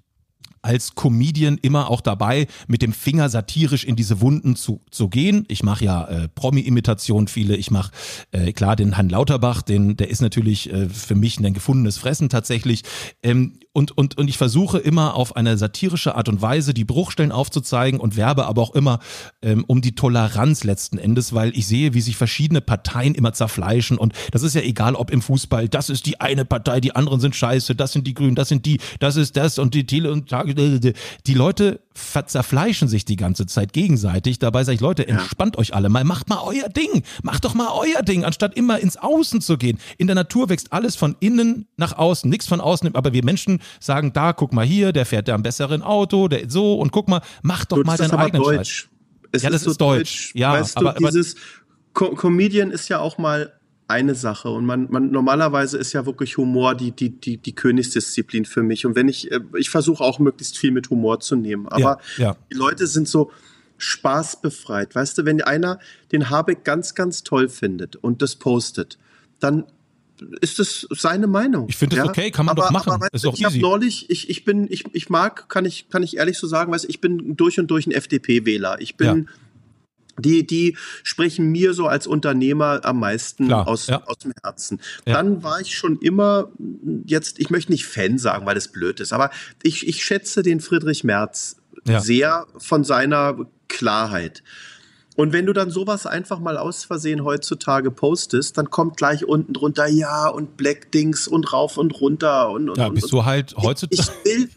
als 0.61 0.95
Comedian 0.95 1.57
immer 1.61 1.89
auch 1.89 2.01
dabei, 2.01 2.47
mit 2.67 2.81
dem 2.81 2.91
Finger 2.91 3.29
satirisch 3.29 3.85
in 3.85 3.95
diese 3.95 4.21
Wunden 4.21 4.55
zu, 4.55 4.81
zu 4.91 5.07
gehen. 5.07 5.45
Ich 5.47 5.63
mache 5.63 5.85
ja 5.85 6.05
äh, 6.05 6.27
Promi-Imitation 6.27 7.27
viele. 7.27 7.55
Ich 7.55 7.71
mache 7.71 7.91
äh, 8.31 8.51
klar 8.51 8.75
den 8.75 8.95
Herrn 8.95 9.09
Lauterbach, 9.09 9.61
den, 9.61 9.95
der 9.95 10.09
ist 10.09 10.21
natürlich 10.21 10.71
äh, 10.71 10.89
für 10.89 11.15
mich 11.15 11.39
ein 11.39 11.53
gefundenes 11.53 11.97
Fressen 11.97 12.29
tatsächlich. 12.29 12.83
Ähm, 13.23 13.59
und, 13.77 13.95
und, 13.95 14.17
und 14.17 14.27
ich 14.27 14.39
versuche 14.39 14.79
immer 14.79 15.13
auf 15.13 15.35
eine 15.35 15.55
satirische 15.55 16.15
Art 16.15 16.29
und 16.29 16.41
Weise 16.41 16.73
die 16.73 16.83
Bruchstellen 16.83 17.31
aufzuzeigen 17.31 17.99
und 17.99 18.17
werbe 18.17 18.47
aber 18.47 18.63
auch 18.63 18.73
immer 18.73 18.97
ähm, 19.43 19.63
um 19.67 19.81
die 19.81 19.93
Toleranz 19.93 20.63
letzten 20.63 20.97
Endes, 20.97 21.31
weil 21.31 21.55
ich 21.55 21.67
sehe, 21.67 21.93
wie 21.93 22.01
sich 22.01 22.17
verschiedene 22.17 22.59
Parteien 22.59 23.13
immer 23.13 23.33
zerfleischen 23.33 23.99
und 23.99 24.13
das 24.31 24.41
ist 24.41 24.55
ja 24.55 24.61
egal, 24.61 24.95
ob 24.95 25.11
im 25.11 25.21
Fußball, 25.21 25.69
das 25.69 25.91
ist 25.91 26.07
die 26.07 26.19
eine 26.19 26.43
Partei, 26.43 26.81
die 26.81 26.95
anderen 26.95 27.19
sind 27.19 27.35
scheiße, 27.35 27.75
das 27.75 27.91
sind 27.91 28.07
die 28.07 28.15
Grünen, 28.15 28.33
das 28.33 28.49
sind 28.49 28.65
die, 28.65 28.79
das 28.99 29.15
ist 29.15 29.37
das 29.37 29.59
und 29.59 29.75
die 29.75 29.85
Tele 29.85 30.11
und 30.11 30.31
die 31.27 31.33
Leute 31.35 31.79
zerfleischen 31.93 32.87
sich 32.87 33.05
die 33.05 33.15
ganze 33.15 33.45
Zeit 33.45 33.73
gegenseitig. 33.73 34.39
Dabei 34.39 34.63
sage 34.63 34.75
ich, 34.75 34.81
Leute, 34.81 35.07
entspannt 35.07 35.57
euch 35.57 35.73
alle 35.73 35.89
mal, 35.89 36.03
macht 36.03 36.29
mal 36.29 36.39
euer 36.43 36.69
Ding, 36.69 37.03
macht 37.23 37.45
doch 37.45 37.53
mal 37.53 37.69
euer 37.73 38.03
Ding, 38.03 38.23
anstatt 38.23 38.55
immer 38.55 38.79
ins 38.79 38.97
Außen 38.97 39.41
zu 39.41 39.57
gehen. 39.57 39.79
In 39.97 40.07
der 40.07 40.15
Natur 40.15 40.49
wächst 40.49 40.73
alles 40.73 40.95
von 40.95 41.15
innen 41.19 41.67
nach 41.75 41.97
außen, 41.97 42.29
nichts 42.29 42.47
von 42.47 42.61
außen, 42.61 42.93
aber 42.95 43.13
wir 43.13 43.23
Menschen 43.25 43.59
sagen, 43.79 44.13
da, 44.13 44.33
guck 44.33 44.53
mal 44.53 44.65
hier, 44.65 44.91
der 44.91 45.05
fährt 45.05 45.27
da 45.27 45.35
am 45.35 45.43
besseren 45.43 45.81
Auto, 45.81 46.27
der 46.27 46.49
so 46.49 46.75
und 46.75 46.91
guck 46.91 47.07
mal, 47.07 47.21
mach 47.41 47.65
doch 47.65 47.77
du, 47.77 47.83
mal 47.83 47.97
deinen 47.97 48.11
eigenen 48.11 48.43
Deutsch. 48.43 48.89
Es 49.31 49.43
ja, 49.43 49.49
das 49.49 49.61
ist, 49.61 49.67
ist 49.67 49.81
Deutsch. 49.81 49.99
Deutsch. 50.27 50.35
Ja, 50.35 50.53
weißt 50.53 50.77
aber, 50.77 50.93
du, 50.93 51.05
dieses 51.05 51.35
Co 51.93 52.15
Comedian 52.15 52.71
ist 52.71 52.89
ja 52.89 52.99
auch 52.99 53.17
mal 53.17 53.53
eine 53.87 54.15
Sache 54.15 54.49
und 54.49 54.65
man, 54.65 54.87
man 54.91 55.11
normalerweise 55.11 55.77
ist 55.77 55.93
ja 55.93 56.05
wirklich 56.05 56.37
Humor 56.37 56.75
die 56.75 56.91
die 56.91 57.09
die 57.09 57.37
die 57.37 57.55
Königsdisziplin 57.55 58.45
für 58.45 58.61
mich 58.61 58.85
und 58.85 58.95
wenn 58.95 59.07
ich 59.07 59.31
äh, 59.31 59.39
ich 59.57 59.69
versuche 59.69 60.03
auch 60.03 60.19
möglichst 60.19 60.57
viel 60.57 60.71
mit 60.71 60.89
Humor 60.89 61.21
zu 61.21 61.35
nehmen, 61.35 61.67
aber 61.69 61.99
ja, 62.17 62.25
ja. 62.25 62.35
die 62.51 62.55
Leute 62.55 62.85
sind 62.85 63.07
so 63.07 63.31
spaßbefreit, 63.77 64.93
weißt 64.93 65.17
du, 65.19 65.25
wenn 65.25 65.41
einer 65.41 65.79
den 66.11 66.29
Habeck 66.29 66.65
ganz 66.65 66.95
ganz 66.95 67.23
toll 67.23 67.47
findet 67.47 67.95
und 67.95 68.21
das 68.21 68.35
postet, 68.35 68.97
dann 69.39 69.63
ist 70.41 70.59
es 70.59 70.87
seine 70.91 71.27
Meinung. 71.27 71.67
Ich 71.69 71.77
finde 71.77 71.95
es 71.95 72.03
ja? 72.03 72.09
okay, 72.09 72.31
kann 72.31 72.45
man 72.45 72.53
aber, 72.53 72.63
doch 72.63 72.71
machen. 72.71 72.91
Aber, 72.91 73.07
ist 73.11 73.25
auch 73.25 73.33
ich 73.33 73.43
habe 73.45 73.57
neulich, 73.59 74.09
ich, 74.09 74.29
ich 74.29 74.45
bin, 74.45 74.67
ich, 74.69 74.85
ich 74.93 75.09
mag, 75.09 75.49
kann 75.49 75.65
ich, 75.65 75.89
kann 75.89 76.03
ich 76.03 76.17
ehrlich 76.17 76.37
so 76.37 76.47
sagen, 76.47 76.71
weißt, 76.71 76.85
ich 76.87 77.01
bin 77.01 77.35
durch 77.35 77.59
und 77.59 77.67
durch 77.67 77.87
ein 77.87 77.91
FDP-Wähler. 77.91 78.81
Ich 78.81 78.97
bin, 78.97 79.27
ja. 79.27 80.21
die, 80.21 80.47
die 80.47 80.77
sprechen 81.03 81.51
mir 81.51 81.73
so 81.73 81.87
als 81.87 82.07
Unternehmer 82.07 82.81
am 82.83 82.99
meisten 82.99 83.47
Klar, 83.47 83.67
aus, 83.67 83.87
ja. 83.87 84.03
aus 84.05 84.17
dem 84.19 84.33
Herzen. 84.43 84.79
Dann 85.05 85.43
war 85.43 85.61
ich 85.61 85.75
schon 85.77 85.99
immer, 85.99 86.49
jetzt, 87.05 87.39
ich 87.39 87.49
möchte 87.49 87.71
nicht 87.71 87.85
Fan 87.85 88.17
sagen, 88.17 88.45
weil 88.45 88.55
das 88.55 88.69
blöd 88.69 88.99
ist, 88.99 89.13
aber 89.13 89.31
ich, 89.63 89.87
ich 89.87 90.03
schätze 90.03 90.43
den 90.43 90.59
Friedrich 90.59 91.03
Merz 91.03 91.57
sehr 91.85 92.47
von 92.57 92.83
seiner 92.83 93.47
Klarheit. 93.67 94.43
Und 95.17 95.33
wenn 95.33 95.47
du 95.47 95.53
dann 95.53 95.71
sowas 95.71 96.05
einfach 96.05 96.39
mal 96.39 96.57
aus 96.57 96.83
Versehen 96.83 97.23
heutzutage 97.23 97.89
postest, 97.89 98.55
dann 98.59 98.69
kommt 98.69 98.97
gleich 98.97 99.25
unten 99.25 99.51
drunter 99.51 99.87
ja 99.87 100.29
und 100.29 100.57
Black 100.57 100.91
Dings 100.91 101.27
und 101.27 101.51
rauf 101.51 101.77
und 101.77 101.99
runter 101.99 102.51
und, 102.51 102.69
und 102.69 102.77
ja, 102.77 102.87
bist 102.89 103.05
und, 103.05 103.11
du 103.13 103.25
halt 103.25 103.55
heutzutage. 103.57 104.11
Ich, 104.23 104.31
ich 104.31 104.39
will, 104.39 104.49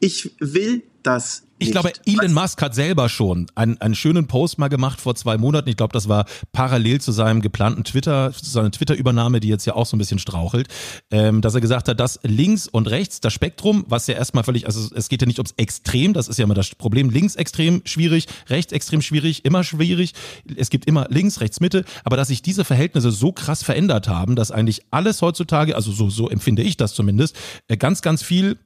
ich 0.00 0.34
will 0.40 0.82
das 1.02 1.45
Ich 1.58 1.70
glaube, 1.70 1.92
Elon 2.04 2.34
Musk 2.34 2.60
hat 2.60 2.74
selber 2.74 3.08
schon 3.08 3.46
einen, 3.54 3.80
einen 3.80 3.94
schönen 3.94 4.26
Post 4.26 4.58
mal 4.58 4.68
gemacht 4.68 5.00
vor 5.00 5.14
zwei 5.14 5.38
Monaten. 5.38 5.68
Ich 5.70 5.76
glaube, 5.76 5.92
das 5.92 6.08
war 6.08 6.26
parallel 6.52 7.00
zu 7.00 7.12
seinem 7.12 7.40
geplanten 7.40 7.82
Twitter, 7.84 8.32
zu 8.32 8.50
seiner 8.50 8.70
Twitter-Übernahme, 8.70 9.40
die 9.40 9.48
jetzt 9.48 9.64
ja 9.64 9.74
auch 9.74 9.86
so 9.86 9.96
ein 9.96 9.98
bisschen 9.98 10.18
strauchelt, 10.18 10.68
ähm, 11.10 11.40
dass 11.40 11.54
er 11.54 11.62
gesagt 11.62 11.88
hat, 11.88 11.98
dass 11.98 12.20
links 12.22 12.68
und 12.68 12.88
rechts 12.88 13.20
das 13.20 13.32
Spektrum, 13.32 13.86
was 13.88 14.06
ja 14.06 14.14
erstmal 14.14 14.44
völlig, 14.44 14.66
also 14.66 14.94
es 14.94 15.08
geht 15.08 15.22
ja 15.22 15.26
nicht 15.26 15.38
ums 15.38 15.54
Extrem, 15.56 16.12
das 16.12 16.28
ist 16.28 16.38
ja 16.38 16.44
immer 16.44 16.54
das 16.54 16.74
Problem. 16.74 17.08
Links 17.08 17.36
extrem 17.36 17.80
schwierig, 17.86 18.26
rechts 18.48 18.72
extrem 18.72 19.00
schwierig, 19.00 19.44
immer 19.46 19.64
schwierig. 19.64 20.12
Es 20.56 20.68
gibt 20.68 20.84
immer 20.84 21.06
links, 21.08 21.40
rechts, 21.40 21.60
Mitte, 21.60 21.84
aber 22.04 22.16
dass 22.16 22.28
sich 22.28 22.42
diese 22.42 22.64
Verhältnisse 22.64 23.10
so 23.10 23.32
krass 23.32 23.62
verändert 23.62 24.08
haben, 24.08 24.36
dass 24.36 24.50
eigentlich 24.50 24.82
alles 24.90 25.22
heutzutage, 25.22 25.74
also 25.74 25.90
so, 25.90 26.10
so 26.10 26.28
empfinde 26.28 26.62
ich 26.62 26.76
das 26.76 26.92
zumindest, 26.92 27.34
äh, 27.68 27.78
ganz, 27.78 28.02
ganz 28.02 28.22
viel, 28.22 28.58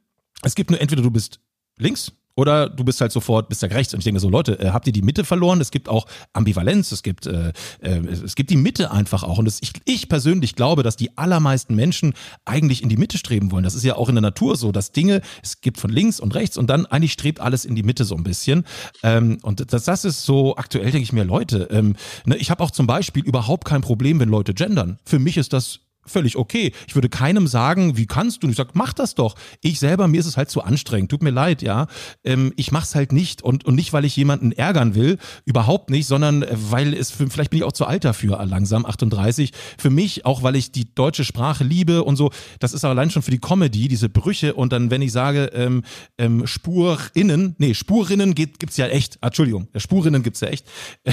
es 0.43 0.57
gibt 0.57 0.70
nur 0.70 0.80
entweder 0.80 1.03
du 1.03 1.11
bist 1.11 1.41
links 1.78 2.12
oder 2.37 2.68
du 2.68 2.85
bist 2.85 3.01
halt 3.01 3.12
sofort, 3.12 3.49
bist 3.49 3.62
ja 3.62 3.68
rechts. 3.68 3.93
Und 3.93 4.01
ich 4.01 4.05
denke 4.05 4.20
so, 4.20 4.28
Leute, 4.28 4.59
äh, 4.61 4.70
habt 4.70 4.87
ihr 4.87 4.93
die 4.93 5.03
Mitte 5.03 5.24
verloren? 5.24 5.61
Es 5.61 5.70
gibt 5.70 5.89
auch 5.89 6.07
Ambivalenz, 6.33 6.93
es 6.93 7.03
gibt, 7.03 7.26
äh, 7.26 7.53
äh, 7.81 7.99
es 8.07 8.35
gibt 8.35 8.51
die 8.51 8.57
Mitte 8.57 8.91
einfach 8.91 9.22
auch. 9.22 9.39
Und 9.39 9.45
das, 9.45 9.59
ich, 9.61 9.72
ich 9.85 10.09
persönlich 10.09 10.55
glaube, 10.55 10.83
dass 10.83 10.97
die 10.97 11.16
allermeisten 11.18 11.74
Menschen 11.74 12.14
eigentlich 12.45 12.83
in 12.83 12.89
die 12.89 12.97
Mitte 12.97 13.18
streben 13.18 13.51
wollen. 13.51 13.64
Das 13.64 13.74
ist 13.74 13.85
ja 13.85 13.97
auch 13.97 14.09
in 14.09 14.14
der 14.14 14.22
Natur 14.22 14.57
so, 14.57 14.72
dass 14.72 14.93
Dinge, 14.93 15.20
es 15.43 15.61
gibt 15.61 15.78
von 15.78 15.91
links 15.91 16.20
und 16.20 16.35
rechts 16.35 16.57
und 16.57 16.68
dann 16.68 16.87
eigentlich 16.87 17.12
strebt 17.12 17.41
alles 17.41 17.64
in 17.64 17.74
die 17.74 17.83
Mitte 17.83 18.05
so 18.05 18.14
ein 18.14 18.22
bisschen. 18.22 18.64
Ähm, 19.03 19.39
und 19.43 19.72
das, 19.72 19.85
das 19.85 20.05
ist 20.05 20.24
so 20.24 20.57
aktuell, 20.57 20.91
denke 20.91 21.03
ich 21.03 21.12
mir, 21.12 21.24
Leute, 21.24 21.68
ähm, 21.70 21.97
ne, 22.24 22.37
ich 22.37 22.51
habe 22.51 22.62
auch 22.62 22.70
zum 22.70 22.87
Beispiel 22.87 23.24
überhaupt 23.24 23.64
kein 23.64 23.83
Problem, 23.83 24.20
wenn 24.20 24.28
Leute 24.28 24.55
gendern. 24.55 24.99
Für 25.05 25.18
mich 25.18 25.37
ist 25.37 25.53
das 25.53 25.81
völlig 26.11 26.36
okay. 26.36 26.72
Ich 26.86 26.94
würde 26.94 27.08
keinem 27.08 27.46
sagen, 27.46 27.96
wie 27.96 28.06
kannst 28.06 28.42
du? 28.42 28.46
Und 28.46 28.50
ich 28.50 28.56
sage, 28.56 28.70
mach 28.74 28.92
das 28.92 29.14
doch. 29.14 29.36
Ich 29.61 29.78
selber, 29.78 30.08
mir 30.08 30.20
ist 30.20 30.26
es 30.26 30.36
halt 30.36 30.50
zu 30.50 30.62
anstrengend. 30.62 31.11
Tut 31.11 31.22
mir 31.22 31.30
leid, 31.30 31.62
ja. 31.62 31.86
Ähm, 32.24 32.52
ich 32.56 32.72
mach's 32.72 32.94
halt 32.94 33.12
nicht. 33.12 33.42
Und, 33.42 33.64
und 33.64 33.74
nicht, 33.74 33.92
weil 33.92 34.04
ich 34.04 34.16
jemanden 34.16 34.52
ärgern 34.52 34.94
will, 34.94 35.18
überhaupt 35.44 35.90
nicht, 35.90 36.06
sondern 36.06 36.42
äh, 36.42 36.48
weil 36.52 36.94
es, 36.94 37.11
vielleicht 37.11 37.50
bin 37.50 37.58
ich 37.58 37.64
auch 37.64 37.72
zu 37.72 37.86
alt 37.86 38.04
dafür, 38.04 38.44
langsam, 38.46 38.84
38. 38.84 39.52
Für 39.78 39.90
mich, 39.90 40.26
auch 40.26 40.42
weil 40.42 40.56
ich 40.56 40.72
die 40.72 40.94
deutsche 40.94 41.24
Sprache 41.24 41.64
liebe 41.64 42.02
und 42.04 42.16
so, 42.16 42.30
das 42.58 42.72
ist 42.72 42.84
allein 42.84 43.11
schon 43.11 43.22
für 43.22 43.30
die 43.30 43.38
Comedy, 43.38 43.88
diese 43.88 44.08
Brüche. 44.08 44.54
Und 44.54 44.72
dann, 44.72 44.90
wenn 44.90 45.02
ich 45.02 45.12
sage, 45.12 45.50
ähm, 45.54 45.82
ähm, 46.18 46.46
Spurinnen, 46.46 47.54
nee, 47.58 47.74
Spurinnen 47.74 48.34
geht, 48.34 48.58
gibt's 48.58 48.76
ja 48.76 48.86
echt. 48.86 49.18
Ah, 49.20 49.28
Entschuldigung, 49.28 49.68
Spurinnen 49.76 50.22
gibt's 50.22 50.40
ja 50.40 50.48
echt. 50.48 50.66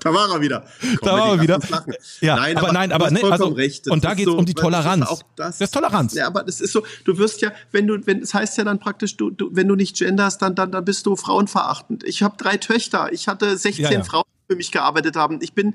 da 0.00 0.12
war 0.12 0.30
er 0.30 0.40
wieder. 0.40 0.64
Comedy, 0.80 0.98
da 1.02 1.12
war 1.12 1.28
er 1.32 1.40
wieder. 1.40 1.60
Ja, 2.20 2.36
Nein, 2.36 2.56
aber, 2.56 2.68
aber 2.68 2.72
nein, 2.74 2.85
aber 2.92 3.10
ne, 3.10 3.20
also, 3.24 3.48
recht. 3.48 3.88
und 3.88 4.04
da 4.04 4.14
geht 4.14 4.26
es 4.26 4.32
so, 4.32 4.38
um 4.38 4.46
die 4.46 4.54
Toleranz. 4.54 5.06
Auch 5.06 5.22
das, 5.36 5.58
das 5.58 5.68
ist 5.68 5.74
Toleranz. 5.74 6.14
Ja, 6.14 6.26
aber 6.26 6.42
das 6.42 6.60
ist 6.60 6.72
so, 6.72 6.82
du 7.04 7.18
wirst 7.18 7.42
ja, 7.42 7.52
wenn 7.72 7.86
du, 7.86 8.06
wenn, 8.06 8.18
es 8.18 8.30
das 8.30 8.40
heißt 8.40 8.58
ja 8.58 8.64
dann 8.64 8.78
praktisch, 8.78 9.16
du, 9.16 9.30
du, 9.30 9.50
wenn 9.52 9.68
du 9.68 9.74
nicht 9.74 9.96
genderst, 9.96 10.42
dann, 10.42 10.54
dann, 10.54 10.72
dann 10.72 10.84
bist 10.84 11.06
du 11.06 11.16
frauenverachtend. 11.16 12.04
Ich 12.04 12.22
habe 12.22 12.36
drei 12.36 12.56
Töchter, 12.56 13.12
ich 13.12 13.28
hatte 13.28 13.56
16 13.56 13.84
ja, 13.84 13.90
ja. 13.92 14.04
Frauen 14.04 14.24
für 14.48 14.56
mich 14.56 14.72
gearbeitet 14.72 15.16
haben. 15.16 15.40
Ich 15.42 15.52
bin 15.52 15.74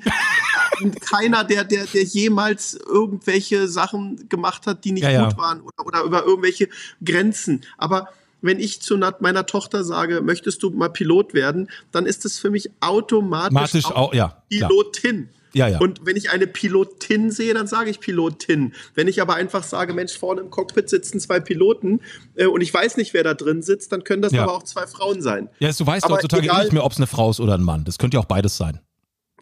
keiner, 1.01 1.43
der, 1.43 1.63
der, 1.63 1.85
der 1.85 2.03
jemals 2.03 2.73
irgendwelche 2.73 3.67
Sachen 3.67 4.29
gemacht 4.29 4.65
hat, 4.67 4.83
die 4.85 4.93
nicht 4.93 5.03
ja, 5.03 5.25
gut 5.25 5.37
waren 5.37 5.61
oder, 5.61 5.85
oder 5.85 6.03
über 6.03 6.25
irgendwelche 6.25 6.69
Grenzen. 7.03 7.61
Aber 7.77 8.09
wenn 8.41 8.59
ich 8.59 8.81
zu 8.81 8.97
meiner 9.19 9.45
Tochter 9.45 9.83
sage, 9.83 10.21
möchtest 10.21 10.63
du 10.63 10.71
mal 10.71 10.89
Pilot 10.89 11.33
werden, 11.33 11.69
dann 11.91 12.05
ist 12.05 12.25
es 12.25 12.39
für 12.39 12.49
mich 12.49 12.71
automatisch 12.79 13.85
auch, 13.85 14.13
ja, 14.13 14.43
Pilotin. 14.49 15.29
Klar. 15.29 15.40
Ja, 15.53 15.67
ja. 15.67 15.79
Und 15.79 16.05
wenn 16.05 16.15
ich 16.15 16.31
eine 16.31 16.47
Pilotin 16.47 17.31
sehe, 17.31 17.53
dann 17.53 17.67
sage 17.67 17.89
ich 17.89 17.99
Pilotin. 17.99 18.73
Wenn 18.95 19.07
ich 19.07 19.21
aber 19.21 19.35
einfach 19.35 19.63
sage, 19.63 19.93
Mensch, 19.93 20.17
vorne 20.17 20.41
im 20.41 20.49
Cockpit 20.49 20.89
sitzen 20.89 21.19
zwei 21.19 21.39
Piloten 21.39 22.01
äh, 22.35 22.45
und 22.45 22.61
ich 22.61 22.73
weiß 22.73 22.97
nicht, 22.97 23.13
wer 23.13 23.23
da 23.23 23.33
drin 23.33 23.61
sitzt, 23.61 23.91
dann 23.91 24.03
können 24.03 24.21
das 24.21 24.31
ja. 24.31 24.43
aber 24.43 24.53
auch 24.53 24.63
zwei 24.63 24.87
Frauen 24.87 25.21
sein. 25.21 25.49
Ja, 25.59 25.71
du 25.71 25.85
weißt 25.85 26.05
aber 26.05 26.15
heutzutage 26.15 26.43
egal, 26.43 26.63
nicht 26.63 26.73
mehr, 26.73 26.85
ob 26.85 26.91
es 26.91 26.97
eine 26.97 27.07
Frau 27.07 27.29
ist 27.29 27.39
oder 27.39 27.55
ein 27.55 27.63
Mann. 27.63 27.83
Das 27.83 27.97
könnte 27.97 28.15
ja 28.15 28.21
auch 28.21 28.25
beides 28.25 28.57
sein. 28.57 28.79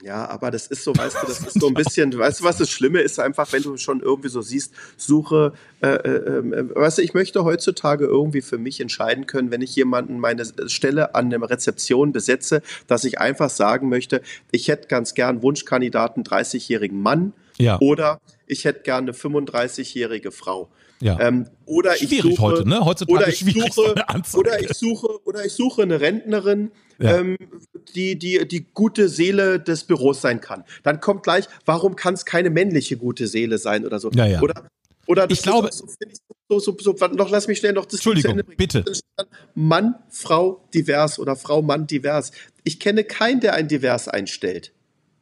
Ja, 0.02 0.30
aber 0.30 0.50
das 0.50 0.68
ist 0.68 0.84
so, 0.84 0.96
weißt 0.96 1.18
du, 1.22 1.28
das 1.28 1.40
ist 1.42 1.60
so 1.60 1.68
ein 1.70 1.74
bisschen, 1.74 2.18
weißt 2.18 2.40
du, 2.40 2.44
was 2.44 2.58
das 2.58 2.70
Schlimme 2.70 3.02
ist, 3.02 3.20
einfach, 3.20 3.52
wenn 3.52 3.64
du 3.64 3.78
schon 3.78 4.00
irgendwie 4.00 4.30
so 4.30 4.42
siehst, 4.42 4.74
suche, 4.98 5.54
äh, 5.82 5.88
äh, 5.88 6.10
äh, 6.10 6.76
weißt 6.76 7.00
du, 7.00 7.02
ich 7.02 7.14
möchte 7.14 7.44
heutzutage 7.44 8.06
irgendwie 8.06 8.42
für 8.42 8.58
mich 8.58 8.80
entscheiden 8.80 9.26
können, 9.26 9.52
wenn 9.52 9.62
ich 9.62 9.76
jemanden 9.76 10.20
meine 10.20 10.46
Stelle 10.68 11.16
an 11.16 11.30
der 11.30 11.42
Rezeption 11.42 12.14
besetze, 12.14 12.62
dass 12.88 13.04
ich 13.04 13.20
einfach 13.20 13.50
sagen 13.50 13.90
möchte, 13.90 14.22
ich 14.52 14.68
hätte 14.70 14.88
ganz 14.88 15.14
gern 15.14 15.42
Wunschkandidaten 15.42 16.24
30-jährigen 16.24 17.02
Mann 17.02 17.34
ja. 17.58 17.78
oder 17.80 18.22
ich 18.48 18.66
hätte 18.66 18.82
gerne 18.84 19.12
eine 19.12 19.18
35-jährige 19.18 20.32
Frau. 20.32 20.70
Ja. 21.02 21.20
Ähm, 21.20 21.48
oder 21.66 21.96
schwierig 21.96 22.26
ich 22.26 22.36
suche, 22.36 22.42
heute, 22.42 22.68
ne? 22.68 22.84
Heutzutage 22.84 23.18
oder 23.18 23.28
ich 23.30 23.40
suche, 23.40 23.96
oder 24.38 24.60
ich 24.60 24.74
suche 24.74 25.26
oder 25.26 25.46
ich 25.46 25.54
suche 25.54 25.84
eine 25.84 26.02
Rentnerin, 26.02 26.72
ja. 27.00 27.18
ähm, 27.18 27.38
die, 27.96 28.20
die, 28.20 28.48
die 28.48 28.66
gute 28.74 29.08
Seele 29.08 29.60
des 29.60 29.86
Büros 29.86 30.22
sein 30.22 30.42
kann. 30.42 30.66
Dann 30.84 31.00
kommt 31.00 31.24
gleich, 31.24 31.46
warum 31.66 31.96
kann 31.96 32.16
es 32.16 32.26
keine 32.26 32.50
männliche 32.50 32.98
gute 32.98 33.28
Seele 33.28 33.58
sein 33.58 33.86
oder 33.86 34.00
so? 34.00 34.12
Ja, 34.12 34.26
ja. 34.26 34.42
Oder, 34.42 34.68
oder 35.08 35.30
ich 35.30 35.42
glaube, 35.42 35.70
so, 35.72 35.88
so, 36.50 36.60
so, 36.60 36.78
so, 36.80 37.08
noch 37.08 37.30
lass 37.30 37.48
mich 37.48 37.60
schnell 37.60 37.74
noch 37.74 37.86
das 37.86 37.96
Entschuldigung, 37.96 38.42
bitte. 38.58 38.84
Mann, 39.56 39.96
Frau 40.10 40.68
divers 40.74 41.18
oder 41.18 41.36
Frau, 41.36 41.62
Mann 41.62 41.88
divers. 41.88 42.32
Ich 42.64 42.80
kenne 42.80 43.04
keinen, 43.06 43.40
der 43.40 43.54
ein 43.54 43.68
divers 43.68 44.08
einstellt. 44.08 44.74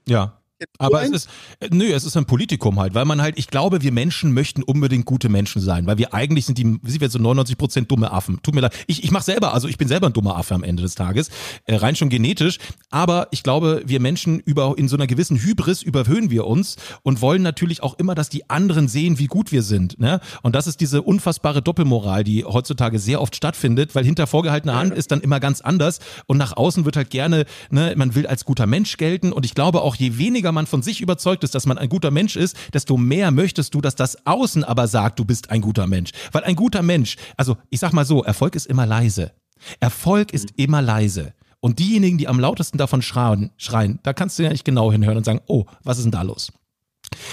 Ja. 0.08 0.42
Aber 0.80 1.04
es 1.04 1.10
ist, 1.10 1.30
äh, 1.60 1.70
nö, 1.72 1.86
es 1.86 2.04
ist 2.04 2.18
ein 2.18 2.26
Politikum 2.26 2.80
halt, 2.80 2.94
weil 2.96 3.06
man 3.06 3.22
halt, 3.22 3.38
ich 3.38 3.48
glaube, 3.48 3.82
wir 3.82 3.92
Menschen 3.92 4.34
möchten 4.34 4.64
unbedingt 4.64 5.06
gute 5.06 5.30
Menschen 5.30 5.62
sein, 5.62 5.86
weil 5.86 5.98
wir 5.98 6.14
eigentlich 6.14 6.46
sind 6.46 6.58
die, 6.58 6.80
sind 6.84 7.02
wir 7.02 7.10
so 7.10 7.20
99 7.20 7.58
Prozent 7.58 7.92
dumme 7.92 8.12
Affen. 8.12 8.40
Tut 8.42 8.56
mir 8.56 8.62
leid. 8.62 8.74
Ich, 8.88 9.04
ich 9.04 9.12
mache 9.12 9.24
selber, 9.24 9.54
also 9.54 9.68
ich 9.68 9.78
bin 9.78 9.88
selber 9.88 10.08
ein 10.08 10.14
dummer 10.14 10.36
Affe 10.36 10.56
am 10.56 10.64
Ende 10.64 10.84
des 10.84 10.96
Tages, 10.96 11.30
äh, 11.66 11.76
rein 11.76 11.96
schon 11.96 12.10
genetisch. 12.10 12.58
Aber 12.90 13.28
ich 13.32 13.44
glaube, 13.44 13.84
wir 13.86 14.00
Menschen 14.00 14.40
über, 14.40 14.76
in 14.78 14.88
so 14.88 14.96
einer 14.96 15.08
gewissen 15.08 15.38
Hybris 15.38 15.82
überhöhen 15.84 16.32
wir 16.32 16.48
uns 16.48 16.76
und 17.04 17.22
wollen 17.22 17.42
natürlich 17.42 17.84
auch 17.84 17.98
immer, 18.00 18.16
dass 18.16 18.30
die 18.30 18.50
anderen 18.50 18.88
sehen, 18.88 19.20
wie 19.20 19.28
gut 19.28 19.52
wir 19.52 19.62
sind. 19.62 20.00
Ne? 20.00 20.20
Und 20.42 20.56
das 20.56 20.68
ist 20.68 20.82
diese 20.82 21.02
unfassbare 21.02 21.62
Doppelmoral, 21.62 22.24
die 22.24 22.46
heutzutage 22.46 23.00
sehr 23.00 23.22
oft 23.22 23.36
stattfindet, 23.36 23.96
weil 23.96 24.06
hinter 24.06 24.28
vorgehaltener 24.28 24.76
Hand 24.76 24.94
ist 24.94 25.12
dann 25.12 25.22
immer 25.22 25.40
ganz 25.40 25.62
anders 25.62 26.00
und 26.26 26.38
nach 26.38 26.56
außen 26.56 26.86
wird 26.86 26.98
halt 26.98 27.10
gerne, 27.10 27.46
ne, 27.70 27.94
man 27.96 28.16
will 28.16 28.28
als 28.28 28.46
guter 28.46 28.66
Mensch 28.66 28.98
gelten 28.98 29.32
und 29.32 29.46
ich 29.46 29.54
glaube 29.54 29.82
auch, 29.82 29.96
je 29.96 30.18
weniger 30.18 30.47
weniger 30.48 30.52
man 30.54 30.68
von 30.68 30.82
sich 30.82 31.02
überzeugt 31.02 31.44
ist, 31.44 31.54
dass 31.56 31.66
man 31.66 31.78
ein 31.78 31.90
guter 31.90 32.12
Mensch 32.12 32.36
ist, 32.36 32.56
desto 32.74 32.98
mehr 32.98 33.32
möchtest 33.32 33.74
du, 33.74 33.82
dass 33.82 33.96
das 33.96 34.26
Außen 34.26 34.64
aber 34.64 34.88
sagt, 34.88 35.20
du 35.20 35.26
bist 35.26 35.50
ein 35.50 35.62
guter 35.62 35.88
Mensch. 35.88 36.12
Weil 36.32 36.44
ein 36.44 36.56
guter 36.56 36.82
Mensch, 36.82 37.18
also 37.36 37.58
ich 37.70 37.80
sag 37.80 37.94
mal 37.94 38.06
so, 38.06 38.24
Erfolg 38.24 38.56
ist 38.56 38.68
immer 38.68 38.86
leise. 38.86 39.32
Erfolg 39.80 40.34
ist 40.34 40.52
mhm. 40.52 40.64
immer 40.64 40.82
leise. 40.82 41.34
Und 41.60 41.80
diejenigen, 41.80 42.18
die 42.18 42.28
am 42.28 42.40
lautesten 42.40 42.78
davon 42.78 43.02
schreien, 43.02 43.52
schreien, 43.58 44.00
da 44.04 44.14
kannst 44.14 44.40
du 44.40 44.44
ja 44.44 44.50
nicht 44.50 44.64
genau 44.64 44.92
hinhören 44.92 45.18
und 45.18 45.26
sagen, 45.26 45.42
oh, 45.48 45.66
was 45.84 45.98
ist 45.98 46.04
denn 46.04 46.12
da 46.12 46.22
los? 46.22 46.52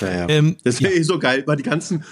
Ja, 0.01 0.11
ja. 0.11 0.29
Ähm, 0.29 0.57
das 0.65 0.81
wäre 0.81 0.93
ja. 0.93 1.01
eh 1.01 1.03
so 1.03 1.19
geil, 1.19 1.45
weil 1.47 1.57
die 1.57 1.63
ganzen 1.63 2.05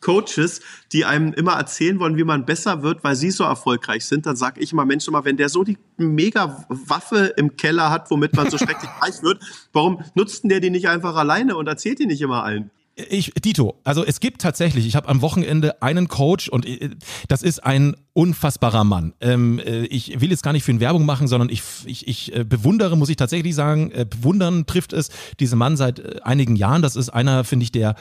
Coaches, 0.00 0.60
die 0.92 1.04
einem 1.04 1.32
immer 1.32 1.52
erzählen 1.52 1.98
wollen, 2.00 2.16
wie 2.16 2.24
man 2.24 2.46
besser 2.46 2.82
wird, 2.82 3.04
weil 3.04 3.16
sie 3.16 3.30
so 3.30 3.44
erfolgreich 3.44 4.04
sind, 4.06 4.26
dann 4.26 4.36
sage 4.36 4.60
ich 4.60 4.72
immer, 4.72 4.84
Mensch, 4.84 5.06
immer, 5.08 5.24
wenn 5.24 5.36
der 5.36 5.48
so 5.48 5.62
die 5.62 5.78
mega 5.96 6.64
Waffe 6.68 7.34
im 7.36 7.56
Keller 7.56 7.90
hat, 7.90 8.10
womit 8.10 8.34
man 8.34 8.50
so 8.50 8.58
schrecklich 8.58 8.90
reich 9.00 9.22
wird, 9.22 9.42
warum 9.72 10.02
nutzt 10.14 10.42
denn 10.42 10.48
der 10.48 10.60
die 10.60 10.70
nicht 10.70 10.88
einfach 10.88 11.16
alleine 11.16 11.56
und 11.56 11.66
erzählt 11.66 11.98
die 11.98 12.06
nicht 12.06 12.22
immer 12.22 12.42
allen? 12.42 12.70
Ich, 12.96 13.32
Dito, 13.34 13.80
also 13.84 14.04
es 14.04 14.20
gibt 14.20 14.42
tatsächlich, 14.42 14.86
ich 14.86 14.96
habe 14.96 15.08
am 15.08 15.22
Wochenende 15.22 15.80
einen 15.80 16.08
Coach 16.08 16.48
und 16.48 16.66
äh, 16.66 16.90
das 17.28 17.42
ist 17.42 17.64
ein 17.64 17.96
unfassbarer 18.12 18.84
Mann. 18.84 19.14
Ähm, 19.20 19.58
äh, 19.58 19.84
ich 19.86 20.20
will 20.20 20.30
jetzt 20.30 20.42
gar 20.42 20.52
nicht 20.52 20.64
für 20.64 20.72
ihn 20.72 20.80
Werbung 20.80 21.06
machen, 21.06 21.28
sondern 21.28 21.48
ich, 21.48 21.62
ich, 21.86 22.06
ich 22.08 22.34
äh, 22.34 22.44
bewundere, 22.44 22.96
muss 22.96 23.08
ich 23.08 23.16
tatsächlich 23.16 23.54
sagen, 23.54 23.92
bewundern 24.10 24.66
trifft 24.66 24.92
es 24.92 25.10
diesen 25.38 25.58
Mann 25.58 25.76
seit 25.76 26.24
einigen 26.24 26.56
Jahren. 26.56 26.82
Das 26.82 26.96
ist 26.96 27.10
einer, 27.10 27.44
finde 27.44 27.64
ich, 27.64 27.72
der 27.72 27.94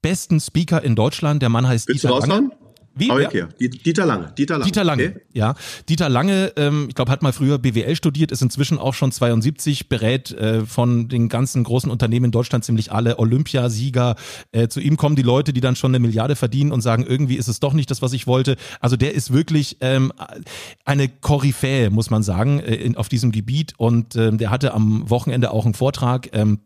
besten 0.00 0.40
Speaker 0.40 0.82
in 0.82 0.94
Deutschland. 0.94 1.42
Der 1.42 1.48
Mann 1.48 1.66
heißt 1.66 1.88
Willst 1.88 2.04
Dieter 2.04 2.18
Lange. 2.20 2.50
Wie? 2.98 3.10
Oh, 3.10 3.14
okay. 3.14 3.44
Dieter 3.60 4.06
Lange. 4.06 4.32
Dieter 4.38 4.54
Lange. 4.54 4.64
Dieter 4.64 4.84
Lange, 4.84 5.08
okay. 5.10 5.20
ja. 5.34 5.54
Dieter 5.86 6.08
Lange, 6.08 6.52
ähm, 6.56 6.86
ich 6.88 6.94
glaube, 6.94 7.12
hat 7.12 7.22
mal 7.22 7.32
früher 7.32 7.58
BWL 7.58 7.94
studiert, 7.94 8.32
ist 8.32 8.40
inzwischen 8.40 8.78
auch 8.78 8.94
schon 8.94 9.12
72, 9.12 9.90
berät 9.90 10.32
äh, 10.32 10.64
von 10.64 11.08
den 11.08 11.28
ganzen 11.28 11.62
großen 11.62 11.90
Unternehmen 11.90 12.26
in 12.26 12.30
Deutschland 12.30 12.64
ziemlich 12.64 12.92
alle 12.92 13.18
Olympiasieger. 13.18 14.16
Äh, 14.52 14.68
zu 14.68 14.80
ihm 14.80 14.96
kommen 14.96 15.14
die 15.14 15.22
Leute, 15.22 15.52
die 15.52 15.60
dann 15.60 15.76
schon 15.76 15.90
eine 15.90 15.98
Milliarde 15.98 16.36
verdienen 16.36 16.72
und 16.72 16.80
sagen, 16.80 17.04
irgendwie 17.06 17.36
ist 17.36 17.48
es 17.48 17.60
doch 17.60 17.74
nicht 17.74 17.90
das, 17.90 18.00
was 18.00 18.14
ich 18.14 18.26
wollte. 18.26 18.56
Also 18.80 18.96
der 18.96 19.14
ist 19.14 19.30
wirklich 19.30 19.76
ähm, 19.82 20.10
eine 20.86 21.08
Koryphäe, 21.08 21.90
muss 21.90 22.08
man 22.08 22.22
sagen, 22.22 22.60
äh, 22.60 22.76
in, 22.76 22.96
auf 22.96 23.10
diesem 23.10 23.30
Gebiet. 23.30 23.74
Und 23.76 24.16
ähm, 24.16 24.38
der 24.38 24.50
hatte 24.50 24.72
am 24.72 25.08
Wochenende 25.10 25.50
auch 25.50 25.66
einen 25.66 25.74
Vortrag. 25.74 26.30
Ähm, 26.32 26.60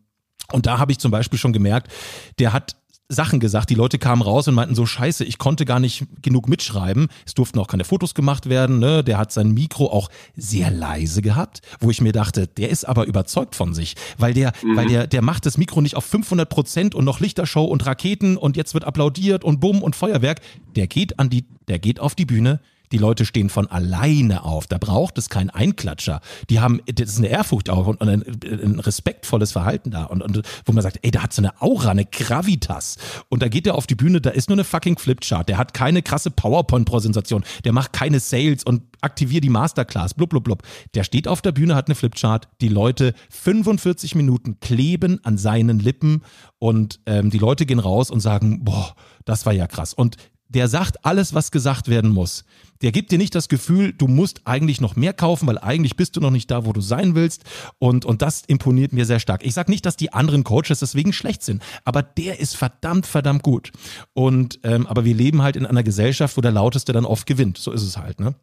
und 0.52 0.66
da 0.66 0.78
habe 0.78 0.92
ich 0.92 0.98
zum 0.98 1.10
Beispiel 1.10 1.38
schon 1.38 1.52
gemerkt, 1.52 1.90
der 2.38 2.52
hat 2.52 2.76
Sachen 3.10 3.40
gesagt. 3.40 3.68
Die 3.70 3.74
Leute 3.74 3.98
kamen 3.98 4.22
raus 4.22 4.48
und 4.48 4.54
meinten 4.54 4.74
so, 4.74 4.86
scheiße, 4.86 5.24
ich 5.24 5.38
konnte 5.38 5.64
gar 5.64 5.80
nicht 5.80 6.06
genug 6.22 6.48
mitschreiben. 6.48 7.08
Es 7.26 7.34
durften 7.34 7.58
auch 7.58 7.66
keine 7.66 7.84
Fotos 7.84 8.14
gemacht 8.14 8.48
werden. 8.48 8.78
Ne? 8.78 9.04
Der 9.04 9.18
hat 9.18 9.32
sein 9.32 9.52
Mikro 9.52 9.90
auch 9.90 10.08
sehr 10.36 10.70
leise 10.70 11.20
gehabt, 11.20 11.60
wo 11.80 11.90
ich 11.90 12.00
mir 12.00 12.12
dachte, 12.12 12.46
der 12.46 12.70
ist 12.70 12.84
aber 12.84 13.06
überzeugt 13.06 13.56
von 13.56 13.74
sich, 13.74 13.96
weil 14.16 14.32
der, 14.32 14.52
mhm. 14.62 14.76
weil 14.76 14.86
der, 14.86 15.06
der 15.06 15.22
macht 15.22 15.44
das 15.44 15.58
Mikro 15.58 15.80
nicht 15.80 15.96
auf 15.96 16.04
500 16.04 16.48
Prozent 16.48 16.94
und 16.94 17.04
noch 17.04 17.20
Lichtershow 17.20 17.64
und 17.64 17.84
Raketen 17.84 18.36
und 18.36 18.56
jetzt 18.56 18.74
wird 18.74 18.84
applaudiert 18.84 19.44
und 19.44 19.60
Bumm 19.60 19.82
und 19.82 19.96
Feuerwerk. 19.96 20.40
Der 20.76 20.86
geht 20.86 21.18
an 21.18 21.28
die, 21.30 21.44
der 21.68 21.80
geht 21.80 21.98
auf 21.98 22.14
die 22.14 22.26
Bühne, 22.26 22.60
Die 22.92 22.98
Leute 22.98 23.24
stehen 23.24 23.50
von 23.50 23.66
alleine 23.68 24.44
auf. 24.44 24.66
Da 24.66 24.78
braucht 24.78 25.18
es 25.18 25.28
keinen 25.28 25.50
Einklatscher. 25.50 26.20
Die 26.48 26.60
haben, 26.60 26.80
das 26.92 27.10
ist 27.10 27.18
eine 27.18 27.28
Ehrfurcht 27.28 27.70
auch 27.70 27.86
und 27.86 28.02
ein, 28.02 28.22
ein 28.44 28.80
respektvolles 28.80 29.52
Verhalten 29.52 29.90
da. 29.90 30.04
Und, 30.04 30.22
und 30.22 30.42
wo 30.64 30.72
man 30.72 30.82
sagt, 30.82 30.98
ey, 31.02 31.10
der 31.10 31.22
hat 31.22 31.32
so 31.32 31.42
eine 31.42 31.60
Aura, 31.60 31.90
eine 31.90 32.04
Gravitas. 32.04 32.96
Und 33.28 33.42
da 33.42 33.48
geht 33.48 33.66
er 33.66 33.74
auf 33.74 33.86
die 33.86 33.94
Bühne, 33.94 34.20
da 34.20 34.30
ist 34.30 34.48
nur 34.48 34.56
eine 34.56 34.64
fucking 34.64 34.98
Flipchart. 34.98 35.48
Der 35.48 35.58
hat 35.58 35.74
keine 35.74 36.02
krasse 36.02 36.30
PowerPoint-Präsentation. 36.30 37.44
Der 37.64 37.72
macht 37.72 37.92
keine 37.92 38.20
Sales 38.20 38.64
und 38.64 38.82
aktiviert 39.00 39.44
die 39.44 39.50
Masterclass. 39.50 40.14
Blub, 40.14 40.30
blub, 40.30 40.44
blub. 40.44 40.62
Der 40.94 41.04
steht 41.04 41.28
auf 41.28 41.42
der 41.42 41.52
Bühne, 41.52 41.74
hat 41.74 41.88
eine 41.88 41.94
Flipchart. 41.94 42.48
Die 42.60 42.68
Leute 42.68 43.14
45 43.30 44.14
Minuten 44.14 44.58
kleben 44.60 45.20
an 45.24 45.38
seinen 45.38 45.78
Lippen 45.78 46.22
und 46.58 47.00
ähm, 47.06 47.30
die 47.30 47.38
Leute 47.38 47.66
gehen 47.66 47.78
raus 47.78 48.10
und 48.10 48.20
sagen, 48.20 48.64
boah, 48.64 48.94
das 49.24 49.46
war 49.46 49.52
ja 49.52 49.66
krass. 49.66 49.94
Und 49.94 50.16
der 50.50 50.68
sagt 50.68 51.04
alles, 51.04 51.32
was 51.32 51.50
gesagt 51.50 51.88
werden 51.88 52.10
muss. 52.10 52.44
Der 52.82 52.92
gibt 52.92 53.12
dir 53.12 53.18
nicht 53.18 53.34
das 53.34 53.48
Gefühl, 53.48 53.92
du 53.92 54.08
musst 54.08 54.42
eigentlich 54.46 54.80
noch 54.80 54.96
mehr 54.96 55.12
kaufen, 55.12 55.46
weil 55.46 55.58
eigentlich 55.58 55.96
bist 55.96 56.16
du 56.16 56.20
noch 56.20 56.30
nicht 56.30 56.50
da, 56.50 56.64
wo 56.64 56.72
du 56.72 56.80
sein 56.80 57.14
willst. 57.14 57.44
Und, 57.78 58.04
und 58.04 58.22
das 58.22 58.42
imponiert 58.46 58.92
mir 58.92 59.04
sehr 59.04 59.20
stark. 59.20 59.44
Ich 59.44 59.54
sage 59.54 59.70
nicht, 59.70 59.86
dass 59.86 59.96
die 59.96 60.12
anderen 60.12 60.44
Coaches 60.44 60.80
deswegen 60.80 61.12
schlecht 61.12 61.42
sind, 61.42 61.62
aber 61.84 62.02
der 62.02 62.40
ist 62.40 62.56
verdammt, 62.56 63.06
verdammt 63.06 63.42
gut. 63.42 63.70
Und 64.12 64.58
ähm, 64.64 64.86
aber 64.86 65.04
wir 65.04 65.14
leben 65.14 65.42
halt 65.42 65.56
in 65.56 65.66
einer 65.66 65.82
Gesellschaft, 65.82 66.36
wo 66.36 66.40
der 66.40 66.52
Lauteste 66.52 66.92
dann 66.92 67.04
oft 67.04 67.26
gewinnt. 67.26 67.58
So 67.58 67.72
ist 67.72 67.82
es 67.82 67.96
halt, 67.96 68.18
ne? 68.18 68.34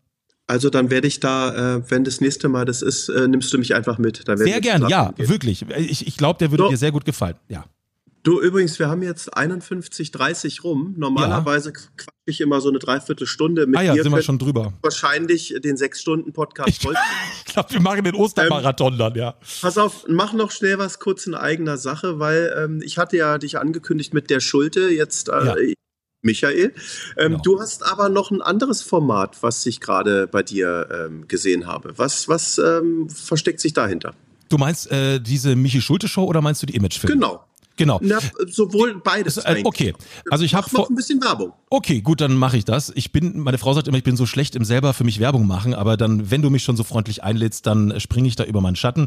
Also 0.50 0.70
dann 0.70 0.90
werde 0.90 1.08
ich 1.08 1.20
da, 1.20 1.76
äh, 1.76 1.92
wenn 1.92 2.06
das 2.06 2.22
nächste 2.22 2.48
Mal 2.48 2.64
das 2.64 2.82
ist, 2.82 3.10
äh, 3.10 3.28
nimmst 3.28 3.52
du 3.54 3.58
mich 3.58 3.76
einfach 3.76 3.98
mit. 3.98 4.24
sehr 4.26 4.62
gerne, 4.62 4.90
ja, 4.90 5.12
gehen. 5.12 5.28
wirklich. 5.28 5.66
Ich, 5.78 6.08
ich 6.08 6.16
glaube, 6.16 6.40
der 6.40 6.52
würde 6.52 6.64
so. 6.64 6.70
dir 6.70 6.78
sehr 6.78 6.94
gut 6.94 7.04
gefallen. 7.04 7.36
Ja. 7.50 7.66
Du, 8.28 8.42
übrigens, 8.42 8.78
wir 8.78 8.90
haben 8.90 9.04
jetzt 9.04 9.38
51, 9.38 10.12
30 10.12 10.66
rum. 10.66 10.96
Normalerweise 10.98 11.70
ja. 11.70 11.76
quatsch 11.96 12.14
ich 12.26 12.42
immer 12.42 12.60
so 12.60 12.68
eine 12.68 12.78
Dreiviertelstunde 12.78 13.68
mit 13.68 13.80
ah 13.80 13.84
ja, 13.84 13.94
dir. 13.94 14.04
sind 14.04 14.14
wir 14.14 14.22
schon 14.22 14.38
drüber. 14.38 14.74
Wahrscheinlich 14.82 15.56
den 15.64 15.78
sechs 15.78 16.02
Stunden 16.02 16.34
Podcast. 16.34 16.68
Ich, 16.68 16.84
ich 17.48 17.54
glaube, 17.54 17.72
wir 17.72 17.80
machen 17.80 18.04
den 18.04 18.16
Ostermarathon 18.16 18.92
ähm, 18.92 19.00
dann, 19.00 19.16
ja. 19.16 19.36
Pass 19.62 19.78
auf, 19.78 20.08
mach 20.10 20.34
noch 20.34 20.52
schnell 20.52 20.78
was 20.78 21.00
kurz 21.00 21.26
in 21.26 21.36
eigener 21.36 21.78
Sache, 21.78 22.20
weil 22.20 22.54
ähm, 22.58 22.82
ich 22.84 22.98
hatte 22.98 23.16
ja 23.16 23.38
dich 23.38 23.60
angekündigt 23.60 24.14
mit 24.14 24.30
der 24.30 24.42
Schulte. 24.42 24.90
Jetzt 24.90 25.30
äh, 25.30 25.46
ja. 25.46 25.56
Michael. 26.22 26.74
Ähm, 27.16 27.32
genau. 27.32 27.42
Du 27.44 27.62
hast 27.62 27.90
aber 27.90 28.10
noch 28.10 28.30
ein 28.30 28.42
anderes 28.42 28.82
Format, 28.82 29.42
was 29.42 29.66
ich 29.66 29.80
gerade 29.80 30.28
bei 30.28 30.44
dir 30.44 30.90
ähm, 30.92 31.30
gesehen 31.30 31.66
habe. 31.66 31.94
Was, 31.96 32.28
was 32.28 32.58
ähm, 32.58 33.10
versteckt 33.10 33.62
sich 33.62 33.72
dahinter? 33.72 34.16
Du 34.50 34.58
meinst 34.58 34.92
äh, 34.92 35.22
diese 35.22 35.56
Michi 35.56 35.80
Schulte 35.80 36.10
Show 36.10 36.26
oder 36.26 36.42
meinst 36.42 36.62
du 36.62 36.66
die 36.66 36.76
Imagefilme? 36.76 37.14
Genau. 37.14 37.47
Genau. 37.78 38.00
Na, 38.02 38.20
sowohl 38.48 39.00
beides. 39.02 39.38
Äh, 39.38 39.62
okay. 39.64 39.94
Also 40.30 40.44
ich 40.44 40.56
habe 40.56 40.68
noch 40.74 40.90
ein 40.90 40.96
bisschen 40.96 41.22
Werbung. 41.24 41.54
Okay, 41.70 42.02
gut, 42.02 42.22
dann 42.22 42.36
mache 42.36 42.58
ich 42.58 42.66
das. 42.66 42.92
Ich 42.96 43.12
bin, 43.12 43.40
meine 43.40 43.58
Frau 43.58 43.74
sagt 43.74 43.88
immer, 43.88 43.98
ich 43.98 44.04
bin 44.04 44.18
so 44.18 44.26
schlecht 44.26 44.56
im 44.56 44.66
selber 44.66 44.94
für 44.94 45.04
mich 45.04 45.20
Werbung 45.20 45.48
machen, 45.48 45.74
aber 45.74 45.96
dann, 45.96 46.30
wenn 46.32 46.42
du 46.42 46.50
mich 46.50 46.64
schon 46.64 46.76
so 46.76 46.84
freundlich 46.84 47.24
einlädst, 47.24 47.68
dann 47.68 48.00
springe 48.00 48.28
ich 48.28 48.36
da 48.36 48.44
über 48.44 48.62
meinen 48.62 48.76
Schatten. 48.76 49.06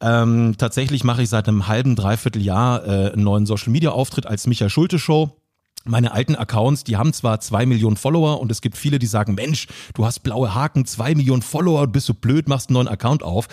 Ähm, 0.00 0.56
tatsächlich 0.58 1.04
mache 1.04 1.22
ich 1.22 1.28
seit 1.28 1.48
einem 1.48 1.68
halben, 1.68 1.96
dreiviertel 1.96 2.42
Jahr 2.42 2.84
äh, 2.84 3.12
einen 3.12 3.24
neuen 3.24 3.46
Social 3.46 3.70
Media 3.70 3.90
Auftritt 3.90 4.26
als 4.26 4.46
Micha 4.46 4.68
Schulte 4.68 4.98
Show 4.98 5.36
meine 5.84 6.12
alten 6.12 6.34
Accounts, 6.34 6.84
die 6.84 6.96
haben 6.96 7.12
zwar 7.12 7.40
zwei 7.40 7.64
Millionen 7.64 7.96
Follower 7.96 8.40
und 8.40 8.50
es 8.50 8.60
gibt 8.60 8.76
viele, 8.76 8.98
die 8.98 9.06
sagen, 9.06 9.34
Mensch, 9.34 9.66
du 9.94 10.04
hast 10.04 10.20
blaue 10.20 10.54
Haken, 10.54 10.84
zwei 10.84 11.14
Millionen 11.14 11.42
Follower, 11.42 11.86
bist 11.86 12.08
du 12.08 12.14
blöd, 12.14 12.48
machst 12.48 12.68
einen 12.68 12.74
neuen 12.74 12.88
Account 12.88 13.22
auf. 13.22 13.48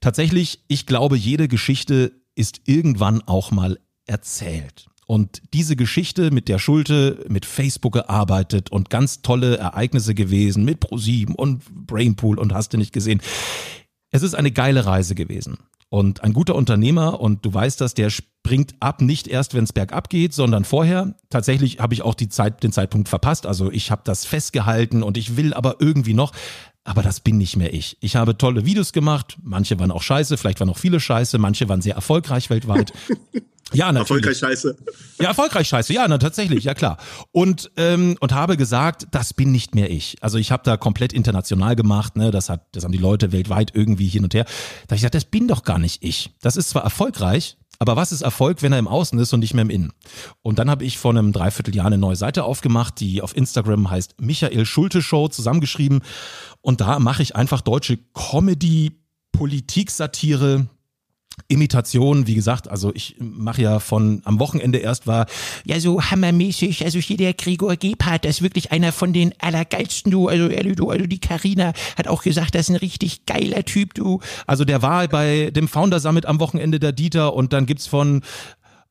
Tatsächlich, 0.00 0.64
ich 0.68 0.86
glaube, 0.86 1.16
jede 1.16 1.46
Geschichte 1.46 2.12
ist 2.34 2.62
irgendwann 2.66 3.22
auch 3.22 3.50
mal 3.50 3.78
erzählt. 4.08 4.88
Und 5.06 5.40
diese 5.54 5.74
Geschichte 5.74 6.30
mit 6.30 6.48
der 6.48 6.58
Schulte, 6.58 7.24
mit 7.28 7.46
Facebook 7.46 7.94
gearbeitet 7.94 8.70
und 8.70 8.90
ganz 8.90 9.22
tolle 9.22 9.56
Ereignisse 9.56 10.14
gewesen, 10.14 10.66
mit 10.66 10.80
ProSieben 10.80 11.34
und 11.34 11.64
Brainpool 11.86 12.38
und 12.38 12.52
hast 12.52 12.74
du 12.74 12.76
nicht 12.76 12.92
gesehen. 12.92 13.22
Es 14.10 14.22
ist 14.22 14.34
eine 14.34 14.50
geile 14.50 14.84
Reise 14.84 15.14
gewesen. 15.14 15.56
Und 15.90 16.22
ein 16.22 16.34
guter 16.34 16.54
Unternehmer, 16.54 17.20
und 17.20 17.46
du 17.46 17.54
weißt 17.54 17.80
das, 17.80 17.94
der 17.94 18.10
springt 18.10 18.74
ab, 18.80 19.00
nicht 19.00 19.26
erst, 19.26 19.54
wenn 19.54 19.64
es 19.64 19.72
bergab 19.72 20.10
geht, 20.10 20.34
sondern 20.34 20.64
vorher. 20.64 21.14
Tatsächlich 21.30 21.80
habe 21.80 21.94
ich 21.94 22.02
auch 22.02 22.14
die 22.14 22.28
Zeit, 22.28 22.62
den 22.62 22.72
Zeitpunkt 22.72 23.08
verpasst. 23.08 23.46
Also 23.46 23.72
ich 23.72 23.90
habe 23.90 24.02
das 24.04 24.26
festgehalten 24.26 25.02
und 25.02 25.16
ich 25.16 25.38
will 25.38 25.54
aber 25.54 25.76
irgendwie 25.80 26.12
noch. 26.12 26.32
Aber 26.84 27.02
das 27.02 27.20
bin 27.20 27.38
nicht 27.38 27.56
mehr 27.56 27.72
ich. 27.72 27.96
Ich 28.00 28.16
habe 28.16 28.36
tolle 28.36 28.66
Videos 28.66 28.92
gemacht. 28.92 29.38
Manche 29.42 29.78
waren 29.78 29.90
auch 29.90 30.02
scheiße, 30.02 30.36
vielleicht 30.36 30.60
waren 30.60 30.68
auch 30.68 30.78
viele 30.78 31.00
scheiße. 31.00 31.38
Manche 31.38 31.68
waren 31.70 31.80
sehr 31.80 31.94
erfolgreich 31.94 32.50
weltweit. 32.50 32.92
Ja, 33.72 33.92
natürlich. 33.92 34.24
Erfolgreich 34.24 34.38
scheiße. 34.38 34.76
Ja, 35.20 35.28
erfolgreich 35.28 35.68
scheiße. 35.68 35.92
Ja, 35.92 36.08
na, 36.08 36.18
tatsächlich, 36.18 36.64
ja 36.64 36.74
klar. 36.74 36.96
Und 37.32 37.70
ähm, 37.76 38.16
und 38.20 38.32
habe 38.32 38.56
gesagt, 38.56 39.06
das 39.10 39.34
bin 39.34 39.52
nicht 39.52 39.74
mehr 39.74 39.90
ich. 39.90 40.16
Also 40.22 40.38
ich 40.38 40.50
habe 40.50 40.62
da 40.64 40.76
komplett 40.76 41.12
international 41.12 41.76
gemacht. 41.76 42.16
Ne, 42.16 42.30
das 42.30 42.48
hat, 42.48 42.66
das 42.72 42.84
haben 42.84 42.92
die 42.92 42.98
Leute 42.98 43.32
weltweit 43.32 43.72
irgendwie 43.74 44.08
hin 44.08 44.24
und 44.24 44.34
her. 44.34 44.44
Da 44.44 44.50
habe 44.50 44.94
ich 44.94 45.00
gesagt, 45.00 45.14
das 45.14 45.26
bin 45.26 45.48
doch 45.48 45.64
gar 45.64 45.78
nicht 45.78 46.02
ich. 46.02 46.30
Das 46.40 46.56
ist 46.56 46.70
zwar 46.70 46.82
erfolgreich, 46.82 47.58
aber 47.78 47.96
was 47.96 48.10
ist 48.10 48.22
Erfolg, 48.22 48.62
wenn 48.62 48.72
er 48.72 48.78
im 48.78 48.88
Außen 48.88 49.18
ist 49.18 49.32
und 49.32 49.40
nicht 49.40 49.54
mehr 49.54 49.62
im 49.62 49.70
Innen? 49.70 49.92
Und 50.42 50.58
dann 50.58 50.68
habe 50.68 50.84
ich 50.84 50.98
vor 50.98 51.12
einem 51.12 51.32
Dreivierteljahr 51.32 51.86
eine 51.86 51.98
neue 51.98 52.16
Seite 52.16 52.44
aufgemacht, 52.44 52.98
die 53.00 53.22
auf 53.22 53.36
Instagram 53.36 53.90
heißt 53.90 54.20
Michael 54.20 54.66
Schulte 54.66 55.00
Show 55.00 55.28
zusammengeschrieben. 55.28 56.00
Und 56.60 56.80
da 56.80 56.98
mache 56.98 57.22
ich 57.22 57.36
einfach 57.36 57.60
deutsche 57.60 57.98
Comedy, 58.14 59.00
Politik, 59.30 59.90
Satire, 59.90 60.66
Imitation, 61.48 62.26
wie 62.26 62.34
gesagt, 62.34 62.68
also 62.68 62.92
ich 62.94 63.16
mache 63.18 63.62
ja 63.62 63.78
von 63.80 64.22
am 64.24 64.38
Wochenende 64.38 64.78
erst 64.78 65.06
war 65.06 65.26
ja 65.64 65.80
so 65.80 66.02
hammermäßig, 66.02 66.84
also 66.84 66.98
hier 66.98 67.16
der 67.16 67.34
Gregor 67.34 67.76
Gebhardt, 67.76 68.24
das 68.24 68.36
ist 68.36 68.42
wirklich 68.42 68.72
einer 68.72 68.92
von 68.92 69.12
den 69.12 69.32
allergeilsten, 69.38 70.10
du, 70.10 70.28
also 70.28 70.48
ehrlich, 70.48 70.76
du, 70.76 70.90
also 70.90 71.06
die 71.06 71.20
Karina 71.20 71.72
hat 71.96 72.08
auch 72.08 72.22
gesagt, 72.22 72.54
das 72.54 72.62
ist 72.62 72.70
ein 72.70 72.76
richtig 72.76 73.26
geiler 73.26 73.64
Typ, 73.64 73.94
du. 73.94 74.20
Also 74.46 74.64
der 74.64 74.82
war 74.82 75.06
bei 75.08 75.50
dem 75.50 75.68
Founder 75.68 76.00
Summit 76.00 76.26
am 76.26 76.40
Wochenende 76.40 76.80
der 76.80 76.92
Dieter 76.92 77.34
und 77.34 77.52
dann 77.52 77.66
gibt's 77.66 77.86
von 77.86 78.22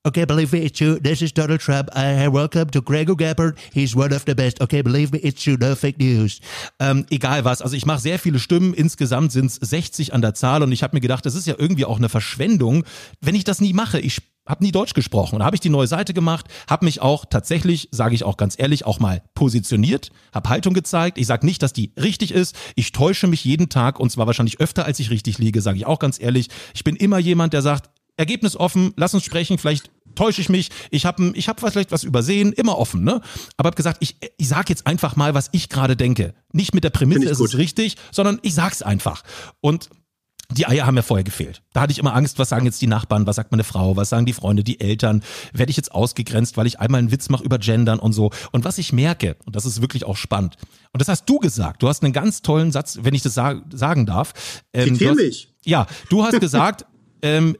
Okay, 0.07 0.23
believe 0.23 0.53
me, 0.53 0.63
it's 0.63 0.77
true. 0.77 0.97
This 1.01 1.21
is 1.21 1.33
Donald 1.33 1.59
Trump. 1.59 1.89
Uh, 1.93 2.29
welcome 2.31 2.69
to 2.71 2.81
Gregor 2.81 3.17
Gabbard. 3.17 3.57
He's 3.73 3.93
one 3.93 4.13
of 4.13 4.23
the 4.25 4.35
best. 4.35 4.61
Okay, 4.61 4.81
believe 4.81 5.11
me, 5.11 5.19
it's 5.19 5.43
true. 5.43 5.57
No 5.59 5.75
fake 5.75 5.99
news. 5.99 6.39
Ähm, 6.79 7.05
egal 7.09 7.43
was. 7.43 7.61
Also 7.61 7.75
ich 7.75 7.85
mache 7.85 7.99
sehr 7.99 8.17
viele 8.17 8.39
Stimmen. 8.39 8.73
Insgesamt 8.73 9.33
sind 9.33 9.47
es 9.47 9.55
60 9.55 10.13
an 10.13 10.21
der 10.21 10.33
Zahl. 10.33 10.63
Und 10.63 10.71
ich 10.71 10.81
habe 10.81 10.95
mir 10.95 11.01
gedacht, 11.01 11.25
das 11.25 11.35
ist 11.35 11.45
ja 11.45 11.55
irgendwie 11.57 11.83
auch 11.83 11.97
eine 11.97 12.07
Verschwendung, 12.07 12.85
wenn 13.19 13.35
ich 13.35 13.43
das 13.43 13.59
nie 13.59 13.73
mache. 13.73 13.99
Ich 13.99 14.21
habe 14.47 14.63
nie 14.63 14.71
Deutsch 14.71 14.93
gesprochen. 14.93 15.35
Und 15.35 15.43
habe 15.43 15.57
ich 15.57 15.59
die 15.59 15.67
neue 15.67 15.87
Seite 15.87 16.13
gemacht, 16.13 16.45
habe 16.69 16.85
mich 16.85 17.01
auch 17.01 17.25
tatsächlich, 17.25 17.89
sage 17.91 18.15
ich 18.15 18.23
auch 18.23 18.37
ganz 18.37 18.55
ehrlich, 18.57 18.85
auch 18.85 19.01
mal 19.01 19.21
positioniert, 19.35 20.11
habe 20.33 20.47
Haltung 20.47 20.73
gezeigt. 20.73 21.17
Ich 21.17 21.27
sage 21.27 21.45
nicht, 21.45 21.61
dass 21.61 21.73
die 21.73 21.91
richtig 22.01 22.31
ist. 22.31 22.55
Ich 22.75 22.93
täusche 22.93 23.27
mich 23.27 23.43
jeden 23.43 23.67
Tag 23.67 23.99
und 23.99 24.09
zwar 24.09 24.25
wahrscheinlich 24.25 24.61
öfter, 24.61 24.85
als 24.85 25.01
ich 25.01 25.09
richtig 25.09 25.37
liege, 25.37 25.59
sage 25.59 25.79
ich 25.79 25.85
auch 25.85 25.99
ganz 25.99 26.17
ehrlich. 26.17 26.47
Ich 26.73 26.85
bin 26.85 26.95
immer 26.95 27.19
jemand, 27.19 27.51
der 27.51 27.61
sagt, 27.61 27.89
Ergebnis 28.17 28.57
offen, 28.57 28.93
lass 28.97 29.13
uns 29.13 29.23
sprechen, 29.23 29.59
vielleicht 29.59 29.91
täusche 30.17 30.41
ich 30.41 30.49
mich, 30.49 30.69
ich 30.91 31.05
habe 31.05 31.31
ich 31.35 31.47
hab 31.47 31.59
vielleicht 31.59 31.91
was 31.91 32.03
übersehen, 32.03 32.51
immer 32.51 32.77
offen, 32.77 33.03
ne? 33.03 33.21
Aber 33.55 33.67
habe 33.67 33.75
gesagt, 33.75 33.97
ich, 34.01 34.17
ich 34.37 34.47
sage 34.47 34.65
jetzt 34.69 34.85
einfach 34.85 35.15
mal, 35.15 35.33
was 35.33 35.49
ich 35.51 35.69
gerade 35.69 35.95
denke. 35.95 36.33
Nicht 36.51 36.73
mit 36.73 36.83
der 36.83 36.89
Prämisse, 36.89 37.29
ist 37.29 37.39
es 37.39 37.57
richtig, 37.57 37.95
sondern 38.11 38.39
ich 38.41 38.53
sag's 38.53 38.81
einfach. 38.81 39.23
Und 39.61 39.89
die 40.49 40.65
Eier 40.65 40.85
haben 40.85 40.95
ja 40.95 41.01
vorher 41.01 41.25
gefehlt. 41.25 41.61
Da 41.73 41.81
hatte 41.81 41.91
ich 41.91 41.99
immer 41.99 42.15
Angst, 42.15 42.39
was 42.39 42.49
sagen 42.49 42.65
jetzt 42.65 42.81
die 42.81 42.87
Nachbarn, 42.87 43.27
was 43.27 43.35
sagt 43.35 43.51
meine 43.51 43.65
Frau, 43.65 43.97
was 43.97 44.09
sagen 44.09 44.25
die 44.25 44.33
Freunde, 44.33 44.63
die 44.63 44.79
Eltern, 44.79 45.21
werde 45.51 45.69
ich 45.69 45.77
jetzt 45.77 45.91
ausgegrenzt, 45.91 46.55
weil 46.55 46.67
ich 46.67 46.79
einmal 46.79 46.99
einen 46.99 47.11
Witz 47.11 47.29
mache 47.29 47.43
über 47.43 47.59
Gendern 47.59 47.99
und 47.99 48.13
so. 48.13 48.31
Und 48.51 48.63
was 48.63 48.77
ich 48.77 48.93
merke, 48.93 49.35
und 49.45 49.55
das 49.55 49.65
ist 49.65 49.81
wirklich 49.81 50.05
auch 50.05 50.15
spannend, 50.15 50.55
und 50.93 51.01
das 51.01 51.09
hast 51.09 51.25
du 51.25 51.39
gesagt, 51.39 51.83
du 51.83 51.89
hast 51.89 52.01
einen 52.03 52.13
ganz 52.13 52.41
tollen 52.41 52.71
Satz, 52.71 52.99
wenn 53.01 53.13
ich 53.13 53.23
das 53.23 53.33
sag, 53.33 53.63
sagen 53.71 54.05
darf. 54.05 54.33
Ähm, 54.73 54.93
Zitier 54.93 55.15
mich. 55.15 55.53
Ja, 55.65 55.85
du 56.09 56.23
hast 56.23 56.39
gesagt, 56.39 56.85
ähm, 57.21 57.57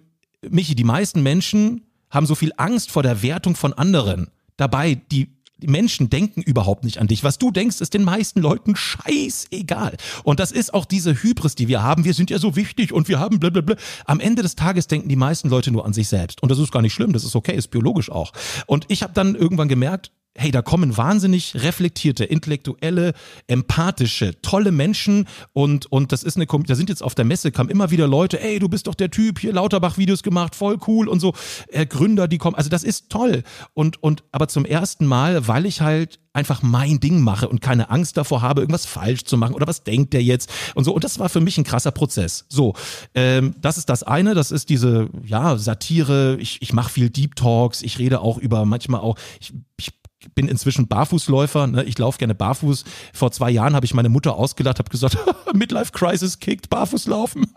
Michi, 0.50 0.76
die 0.76 0.86
meisten 0.86 1.22
Menschen 1.22 1.87
haben 2.10 2.26
so 2.26 2.36
viel 2.36 2.52
Angst 2.58 2.92
vor 2.92 3.04
der 3.04 3.22
Wertung 3.22 3.56
von 3.56 3.74
anderen. 3.74 4.30
Dabei, 4.58 4.96
die 4.96 5.38
die 5.60 5.68
Menschen 5.68 6.10
denken 6.10 6.42
überhaupt 6.42 6.84
nicht 6.84 7.00
an 7.00 7.08
dich. 7.08 7.24
Was 7.24 7.40
du 7.40 7.52
denkst, 7.52 7.82
ist 7.82 7.94
den 7.94 8.04
meisten 8.04 8.42
Leuten 8.42 8.76
scheißegal. 8.76 9.98
Und 10.24 10.40
das 10.40 10.52
ist 10.52 10.74
auch 10.74 10.86
diese 10.86 11.24
Hybris, 11.24 11.56
die 11.56 11.68
wir 11.68 11.82
haben. 11.82 12.06
Wir 12.06 12.14
sind 12.14 12.30
ja 12.30 12.38
so 12.38 12.56
wichtig 12.56 12.94
und 12.94 13.08
wir 13.08 13.20
haben 13.20 13.40
blablabla. 13.40 13.76
Am 14.06 14.20
Ende 14.20 14.44
des 14.44 14.56
Tages 14.56 14.88
denken 14.88 15.10
die 15.10 15.16
meisten 15.16 15.50
Leute 15.50 15.72
nur 15.72 15.86
an 15.86 15.94
sich 15.94 16.08
selbst. 16.08 16.44
Und 16.44 16.50
das 16.50 16.60
ist 16.60 16.72
gar 16.72 16.82
nicht 16.82 16.94
schlimm, 16.94 17.14
das 17.14 17.24
ist 17.24 17.36
okay, 17.36 17.56
ist 17.56 17.70
biologisch 17.70 18.12
auch. 18.12 18.34
Und 18.68 18.86
ich 18.88 19.02
habe 19.02 19.14
dann 19.14 19.36
irgendwann 19.36 19.68
gemerkt, 19.68 20.12
hey, 20.38 20.52
da 20.52 20.62
kommen 20.62 20.96
wahnsinnig 20.98 21.54
reflektierte, 21.56 22.24
intellektuelle, 22.24 23.14
empathische, 23.48 24.40
tolle 24.42 24.72
Menschen 24.72 25.28
und, 25.54 25.92
und 25.92 26.12
das 26.12 26.24
ist 26.24 26.38
eine, 26.38 26.46
da 26.46 26.76
sind 26.76 26.90
jetzt 26.90 27.04
auf 27.04 27.16
der 27.16 27.26
Messe, 27.26 27.52
kamen 27.52 27.70
immer 27.70 27.92
wieder 27.92 28.08
Leute, 28.08 28.42
ey, 28.42 28.60
du 28.60 28.70
bist 28.70 28.88
doch 28.88 28.96
der 28.96 29.12
Typ, 29.12 29.40
hier 29.40 29.54
Lauterbach-Videos 29.54 30.24
gemacht, 30.24 30.56
voll 30.56 30.78
cool 30.88 31.08
und 31.08 31.20
so, 31.20 31.34
äh, 31.70 31.86
Gründer, 31.86 32.28
die 32.28 32.38
kommen, 32.38 32.56
also 32.56 32.70
das 32.70 32.84
ist 32.84 33.10
toll 33.10 33.44
und, 33.74 34.02
und, 34.02 34.24
aber 34.32 34.48
zum 34.48 34.66
ersten 34.66 35.06
Mal, 35.06 35.48
weil 35.48 35.66
ich 35.66 35.82
halt 35.82 36.20
einfach 36.38 36.62
mein 36.62 37.00
Ding 37.00 37.20
mache 37.22 37.50
und 37.50 37.62
keine 37.62 37.90
Angst 37.90 38.16
davor 38.16 38.44
habe, 38.44 38.62
irgendwas 38.62 38.86
falsch 38.86 39.24
zu 39.24 39.38
machen 39.38 39.56
oder 39.56 39.66
was 39.66 39.84
denkt 39.84 40.14
der 40.14 40.22
jetzt 40.22 40.52
und 40.76 40.84
so. 40.84 40.94
Und 40.94 41.04
das 41.04 41.18
war 41.18 41.30
für 41.30 41.42
mich 41.42 41.58
ein 41.58 41.64
krasser 41.64 41.92
Prozess. 41.92 42.46
So, 42.48 42.76
ähm, 43.16 43.56
das 43.60 43.80
ist 43.80 43.90
das 43.90 44.04
eine, 44.04 44.36
das 44.36 44.52
ist 44.52 44.70
diese, 44.70 45.10
ja, 45.26 45.58
Satire, 45.58 46.38
ich, 46.40 46.62
ich 46.62 46.74
mache 46.74 46.92
viel 46.92 47.10
Deep 47.10 47.36
Talks, 47.36 47.82
ich 47.82 47.98
rede 47.98 48.22
auch 48.22 48.38
über 48.38 48.66
manchmal 48.66 49.02
auch, 49.02 49.18
ich, 49.40 49.52
ich 49.78 49.92
bin 50.36 50.48
inzwischen 50.48 50.88
Barfußläufer. 50.88 51.68
Ne? 51.68 51.84
Ich 51.84 51.98
laufe 51.98 52.18
gerne 52.18 52.36
barfuß. 52.36 52.84
Vor 53.14 53.32
zwei 53.32 53.50
Jahren 53.50 53.76
habe 53.76 53.86
ich 53.86 53.94
meine 53.94 54.10
Mutter 54.10 54.36
ausgelacht, 54.36 54.80
habe 54.80 54.90
gesagt, 54.90 55.18
Midlife 55.54 55.92
Crisis 55.92 56.40
kickt, 56.40 56.70
Barfußlaufen. 56.70 57.48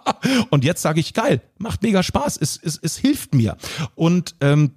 und 0.50 0.64
jetzt 0.64 0.82
sage 0.82 1.00
ich, 1.00 1.14
geil, 1.14 1.42
macht 1.58 1.82
mega 1.82 2.02
Spaß, 2.02 2.38
es, 2.40 2.60
es, 2.62 2.78
es 2.82 2.96
hilft 2.96 3.34
mir. 3.34 3.56
Und 3.94 4.34
ähm, 4.40 4.72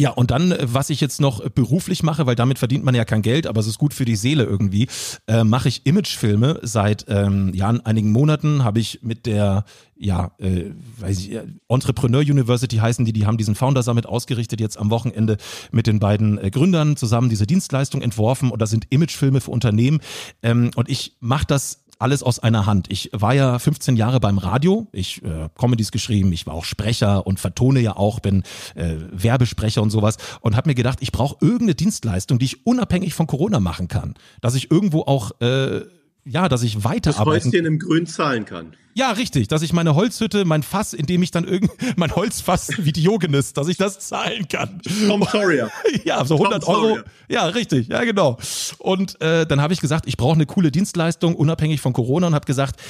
ja, 0.00 0.08
und 0.12 0.30
dann, 0.30 0.54
was 0.62 0.88
ich 0.88 1.02
jetzt 1.02 1.20
noch 1.20 1.46
beruflich 1.50 2.02
mache, 2.02 2.24
weil 2.24 2.34
damit 2.34 2.58
verdient 2.58 2.86
man 2.86 2.94
ja 2.94 3.04
kein 3.04 3.20
Geld, 3.20 3.46
aber 3.46 3.60
es 3.60 3.66
ist 3.66 3.76
gut 3.76 3.92
für 3.92 4.06
die 4.06 4.16
Seele 4.16 4.44
irgendwie, 4.44 4.88
äh, 5.26 5.44
mache 5.44 5.68
ich 5.68 5.84
Imagefilme. 5.84 6.58
Seit 6.62 7.04
ähm, 7.08 7.52
ja, 7.52 7.68
einigen 7.68 8.10
Monaten 8.10 8.64
habe 8.64 8.80
ich 8.80 9.00
mit 9.02 9.26
der, 9.26 9.64
ja, 9.98 10.30
äh, 10.38 10.70
weiß 11.00 11.18
ich, 11.18 11.38
Entrepreneur 11.68 12.20
University 12.22 12.76
heißen 12.76 13.04
die, 13.04 13.12
die 13.12 13.26
haben 13.26 13.36
diesen 13.36 13.54
Founder 13.54 13.82
Summit 13.82 14.06
ausgerichtet, 14.06 14.58
jetzt 14.58 14.78
am 14.78 14.88
Wochenende 14.88 15.36
mit 15.70 15.86
den 15.86 16.00
beiden 16.00 16.38
äh, 16.38 16.50
Gründern 16.50 16.96
zusammen 16.96 17.28
diese 17.28 17.46
Dienstleistung 17.46 18.00
entworfen 18.00 18.50
und 18.50 18.62
das 18.62 18.70
sind 18.70 18.86
Imagefilme 18.88 19.42
für 19.42 19.50
Unternehmen. 19.50 20.00
Ähm, 20.42 20.70
und 20.76 20.88
ich 20.88 21.18
mache 21.20 21.44
das 21.46 21.84
alles 22.00 22.22
aus 22.22 22.38
einer 22.38 22.66
Hand. 22.66 22.86
Ich 22.90 23.10
war 23.12 23.34
ja 23.34 23.58
15 23.58 23.96
Jahre 23.96 24.20
beim 24.20 24.38
Radio, 24.38 24.88
ich 24.92 25.22
äh, 25.22 25.48
Comedies 25.56 25.92
geschrieben, 25.92 26.32
ich 26.32 26.46
war 26.46 26.54
auch 26.54 26.64
Sprecher 26.64 27.26
und 27.26 27.38
vertone 27.38 27.80
ja 27.80 27.96
auch, 27.96 28.20
bin 28.20 28.42
äh, 28.74 28.94
Werbesprecher 29.12 29.82
und 29.82 29.90
sowas 29.90 30.16
und 30.40 30.56
habe 30.56 30.70
mir 30.70 30.74
gedacht, 30.74 30.98
ich 31.02 31.12
brauche 31.12 31.36
irgendeine 31.40 31.74
Dienstleistung, 31.74 32.38
die 32.38 32.46
ich 32.46 32.66
unabhängig 32.66 33.14
von 33.14 33.26
Corona 33.26 33.60
machen 33.60 33.88
kann, 33.88 34.14
dass 34.40 34.54
ich 34.54 34.70
irgendwo 34.70 35.02
auch 35.02 35.32
äh, 35.40 35.82
ja, 36.24 36.48
dass 36.48 36.62
ich 36.62 36.84
weiterarbeiten. 36.84 37.50
Das 37.50 37.60
Häuschen 37.60 37.66
im 37.66 37.78
Grün 37.78 38.06
zahlen 38.06 38.44
kann. 38.44 38.74
Ja, 38.94 39.12
richtig, 39.12 39.48
dass 39.48 39.62
ich 39.62 39.72
meine 39.72 39.94
Holzhütte, 39.94 40.44
mein 40.44 40.62
Fass, 40.62 40.94
in 40.94 41.06
dem 41.06 41.22
ich 41.22 41.30
dann 41.30 41.44
irgend 41.44 41.70
mein 41.96 42.14
Holzfass 42.14 42.70
wie 42.78 42.92
Diogenes, 42.92 43.52
dass 43.52 43.68
ich 43.68 43.76
das 43.76 44.00
zahlen 44.00 44.48
kann. 44.48 44.80
Tom 45.06 45.22
Sawyer. 45.22 45.70
ja, 46.04 46.24
so 46.24 46.36
100 46.36 46.64
Tom 46.64 46.74
Euro. 46.74 46.98
Ja, 47.28 47.46
richtig, 47.46 47.88
ja 47.88 48.02
genau. 48.04 48.36
Und 48.78 49.20
äh, 49.20 49.46
dann 49.46 49.60
habe 49.60 49.72
ich 49.72 49.80
gesagt, 49.80 50.06
ich 50.06 50.16
brauche 50.16 50.34
eine 50.34 50.46
coole 50.46 50.70
Dienstleistung, 50.70 51.36
unabhängig 51.36 51.80
von 51.80 51.92
Corona 51.92 52.26
und 52.26 52.34
habe 52.34 52.46
gesagt, 52.46 52.80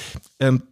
ähm, 0.41 0.63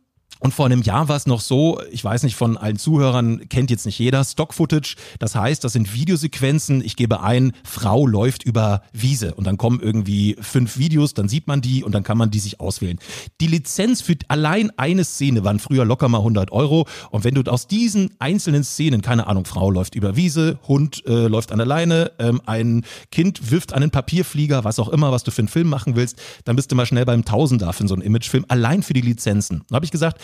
und 0.40 0.54
vor 0.54 0.66
einem 0.66 0.82
Jahr 0.82 1.08
war 1.08 1.16
es 1.16 1.26
noch 1.26 1.40
so, 1.40 1.80
ich 1.90 2.04
weiß 2.04 2.22
nicht, 2.22 2.36
von 2.36 2.56
allen 2.56 2.76
Zuhörern 2.76 3.48
kennt 3.48 3.70
jetzt 3.70 3.86
nicht 3.86 3.98
jeder 3.98 4.22
Stock-Footage. 4.24 4.96
Das 5.18 5.34
heißt, 5.34 5.64
das 5.64 5.72
sind 5.72 5.94
Videosequenzen. 5.94 6.82
Ich 6.82 6.96
gebe 6.96 7.22
ein, 7.22 7.52
Frau 7.64 8.06
läuft 8.06 8.44
über 8.44 8.82
Wiese 8.92 9.34
und 9.34 9.46
dann 9.46 9.56
kommen 9.56 9.80
irgendwie 9.80 10.36
fünf 10.40 10.78
Videos, 10.78 11.14
dann 11.14 11.28
sieht 11.28 11.46
man 11.46 11.60
die 11.60 11.82
und 11.82 11.92
dann 11.92 12.04
kann 12.04 12.18
man 12.18 12.30
die 12.30 12.38
sich 12.38 12.60
auswählen. 12.60 12.98
Die 13.40 13.46
Lizenz 13.46 14.00
für 14.00 14.16
allein 14.28 14.70
eine 14.76 15.04
Szene 15.04 15.44
waren 15.44 15.58
früher 15.58 15.84
locker 15.84 16.08
mal 16.08 16.18
100 16.18 16.52
Euro. 16.52 16.86
Und 17.10 17.24
wenn 17.24 17.34
du 17.34 17.42
aus 17.50 17.66
diesen 17.66 18.10
einzelnen 18.18 18.64
Szenen, 18.64 19.02
keine 19.02 19.26
Ahnung, 19.26 19.44
Frau 19.44 19.70
läuft 19.70 19.94
über 19.94 20.16
Wiese, 20.16 20.58
Hund 20.68 21.04
äh, 21.06 21.26
läuft 21.26 21.52
an 21.52 21.58
der 21.58 21.66
Leine, 21.66 22.12
ähm, 22.18 22.40
ein 22.46 22.84
Kind 23.10 23.50
wirft 23.50 23.72
einen 23.72 23.90
Papierflieger, 23.90 24.64
was 24.64 24.78
auch 24.78 24.88
immer, 24.88 25.12
was 25.12 25.24
du 25.24 25.30
für 25.30 25.42
einen 25.42 25.48
Film 25.48 25.68
machen 25.68 25.96
willst, 25.96 26.20
dann 26.44 26.56
bist 26.56 26.70
du 26.70 26.76
mal 26.76 26.86
schnell 26.86 27.04
beim 27.04 27.24
Tausender 27.24 27.72
für 27.72 27.88
so 27.88 27.94
einen 27.94 28.02
Imagefilm, 28.02 28.44
allein 28.48 28.82
für 28.82 28.92
die 28.92 29.00
Lizenzen. 29.00 29.62
Da 29.68 29.76
habe 29.76 29.84
ich 29.84 29.90
gesagt, 29.90 30.20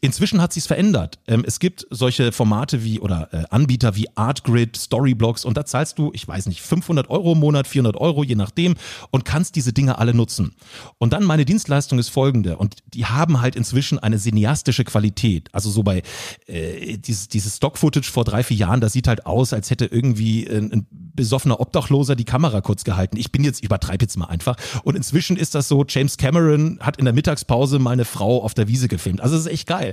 Inzwischen 0.00 0.40
hat 0.40 0.52
sich's 0.52 0.66
verändert. 0.66 1.18
Ähm, 1.26 1.44
es 1.46 1.58
gibt 1.58 1.86
solche 1.90 2.32
Formate 2.32 2.84
wie 2.84 3.00
oder 3.00 3.28
äh, 3.32 3.44
Anbieter 3.50 3.96
wie 3.96 4.08
Artgrid, 4.16 4.76
Storyblocks 4.76 5.44
und 5.44 5.56
da 5.56 5.64
zahlst 5.64 5.98
du, 5.98 6.10
ich 6.14 6.26
weiß 6.26 6.46
nicht, 6.46 6.62
500 6.62 7.10
Euro 7.10 7.32
im 7.32 7.40
Monat, 7.40 7.66
400 7.66 7.96
Euro, 7.96 8.24
je 8.24 8.34
nachdem 8.34 8.74
und 9.10 9.24
kannst 9.24 9.56
diese 9.56 9.72
Dinge 9.72 9.98
alle 9.98 10.14
nutzen. 10.14 10.54
Und 10.98 11.12
dann 11.12 11.24
meine 11.24 11.44
Dienstleistung 11.44 11.98
ist 11.98 12.08
folgende 12.08 12.56
und 12.56 12.76
die 12.86 13.06
haben 13.06 13.40
halt 13.40 13.56
inzwischen 13.56 13.98
eine 13.98 14.18
cineastische 14.18 14.84
Qualität. 14.84 15.48
Also 15.52 15.70
so 15.70 15.82
bei 15.82 16.02
äh, 16.46 16.98
dieses, 16.98 17.28
dieses 17.28 17.56
Stock-Footage 17.56 18.10
vor 18.10 18.24
drei, 18.24 18.42
vier 18.42 18.56
Jahren, 18.56 18.80
das 18.80 18.92
sieht 18.92 19.08
halt 19.08 19.26
aus, 19.26 19.52
als 19.52 19.70
hätte 19.70 19.86
irgendwie 19.86 20.46
ein, 20.46 20.72
ein 20.72 20.86
besoffener 21.16 21.58
Obdachloser 21.60 22.14
die 22.14 22.24
Kamera 22.24 22.60
kurz 22.60 22.84
gehalten. 22.84 23.16
Ich 23.16 23.32
bin 23.32 23.42
jetzt, 23.42 23.64
übertreibe 23.64 24.04
jetzt 24.04 24.16
mal 24.16 24.26
einfach. 24.26 24.56
Und 24.84 24.96
inzwischen 24.96 25.36
ist 25.36 25.54
das 25.54 25.66
so, 25.66 25.84
James 25.88 26.16
Cameron 26.16 26.78
hat 26.80 26.98
in 26.98 27.04
der 27.04 27.14
Mittagspause 27.14 27.78
meine 27.78 28.04
Frau 28.04 28.42
auf 28.42 28.54
der 28.54 28.68
Wiese 28.68 28.88
gefilmt. 28.88 29.20
Also 29.20 29.34
es 29.36 29.46
ist 29.46 29.52
echt 29.52 29.66
geil. 29.66 29.85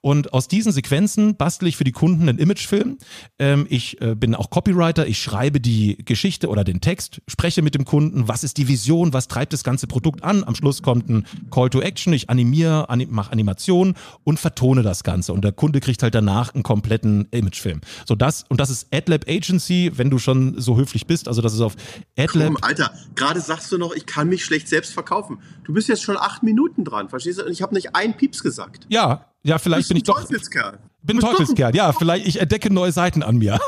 Und 0.00 0.32
aus 0.32 0.48
diesen 0.48 0.72
Sequenzen 0.72 1.36
bastel 1.36 1.68
ich 1.68 1.76
für 1.76 1.84
die 1.84 1.92
Kunden 1.92 2.28
einen 2.28 2.38
Imagefilm. 2.38 2.98
Ähm, 3.38 3.66
ich 3.68 4.00
äh, 4.00 4.14
bin 4.14 4.34
auch 4.34 4.50
Copywriter, 4.50 5.06
ich 5.06 5.18
schreibe 5.18 5.60
die 5.60 5.98
Geschichte 6.04 6.48
oder 6.48 6.64
den 6.64 6.80
Text, 6.80 7.20
spreche 7.28 7.62
mit 7.62 7.74
dem 7.74 7.84
Kunden, 7.84 8.28
was 8.28 8.44
ist 8.44 8.56
die 8.56 8.68
Vision, 8.68 9.12
was 9.12 9.28
treibt 9.28 9.52
das 9.52 9.64
ganze 9.64 9.86
Produkt 9.86 10.24
an. 10.24 10.44
Am 10.44 10.54
Schluss 10.54 10.82
kommt 10.82 11.08
ein 11.08 11.26
Call 11.50 11.70
to 11.70 11.80
Action, 11.80 12.12
ich 12.12 12.30
animiere, 12.30 12.88
anim 12.88 13.10
mache 13.10 13.32
Animationen 13.32 13.94
und 14.24 14.38
vertone 14.38 14.82
das 14.82 15.04
Ganze. 15.04 15.32
Und 15.32 15.42
der 15.42 15.52
Kunde 15.52 15.80
kriegt 15.80 16.02
halt 16.02 16.14
danach 16.14 16.54
einen 16.54 16.62
kompletten 16.62 17.28
Imagefilm. 17.30 17.80
So 18.06 18.14
das, 18.14 18.44
und 18.48 18.60
das 18.60 18.70
ist 18.70 18.92
AdLab 18.92 19.28
Agency, 19.28 19.92
wenn 19.94 20.10
du 20.10 20.18
schon 20.18 20.60
so 20.60 20.76
höflich 20.76 21.06
bist. 21.06 21.28
Also 21.28 21.42
das 21.42 21.54
ist 21.54 21.60
auf 21.60 21.76
AdLab. 22.16 22.54
Komm, 22.54 22.58
Alter, 22.62 22.92
gerade 23.14 23.40
sagst 23.40 23.70
du 23.72 23.78
noch, 23.78 23.94
ich 23.94 24.06
kann 24.06 24.28
mich 24.28 24.44
schlecht 24.44 24.68
selbst 24.68 24.92
verkaufen. 24.92 25.38
Du 25.64 25.72
bist 25.72 25.88
jetzt 25.88 26.02
schon 26.02 26.16
acht 26.16 26.42
Minuten 26.42 26.84
dran, 26.84 27.08
verstehst 27.08 27.38
du? 27.38 27.44
Und 27.44 27.52
ich 27.52 27.62
habe 27.62 27.74
nicht 27.74 27.94
einen 27.94 28.16
Pieps 28.16 28.42
gesagt. 28.42 28.86
Ja, 28.88 29.26
ja, 29.46 29.58
vielleicht 29.58 29.88
bin 29.88 29.96
ich 29.96 30.02
doch. 30.02 30.20
Teufelskerl. 30.20 30.78
Bin 31.02 31.20
Teufelskerl, 31.20 31.74
ja, 31.74 31.92
vielleicht 31.92 32.26
ich 32.26 32.40
entdecke 32.40 32.72
neue 32.72 32.92
Seiten 32.92 33.22
an 33.22 33.36
mir. 33.36 33.58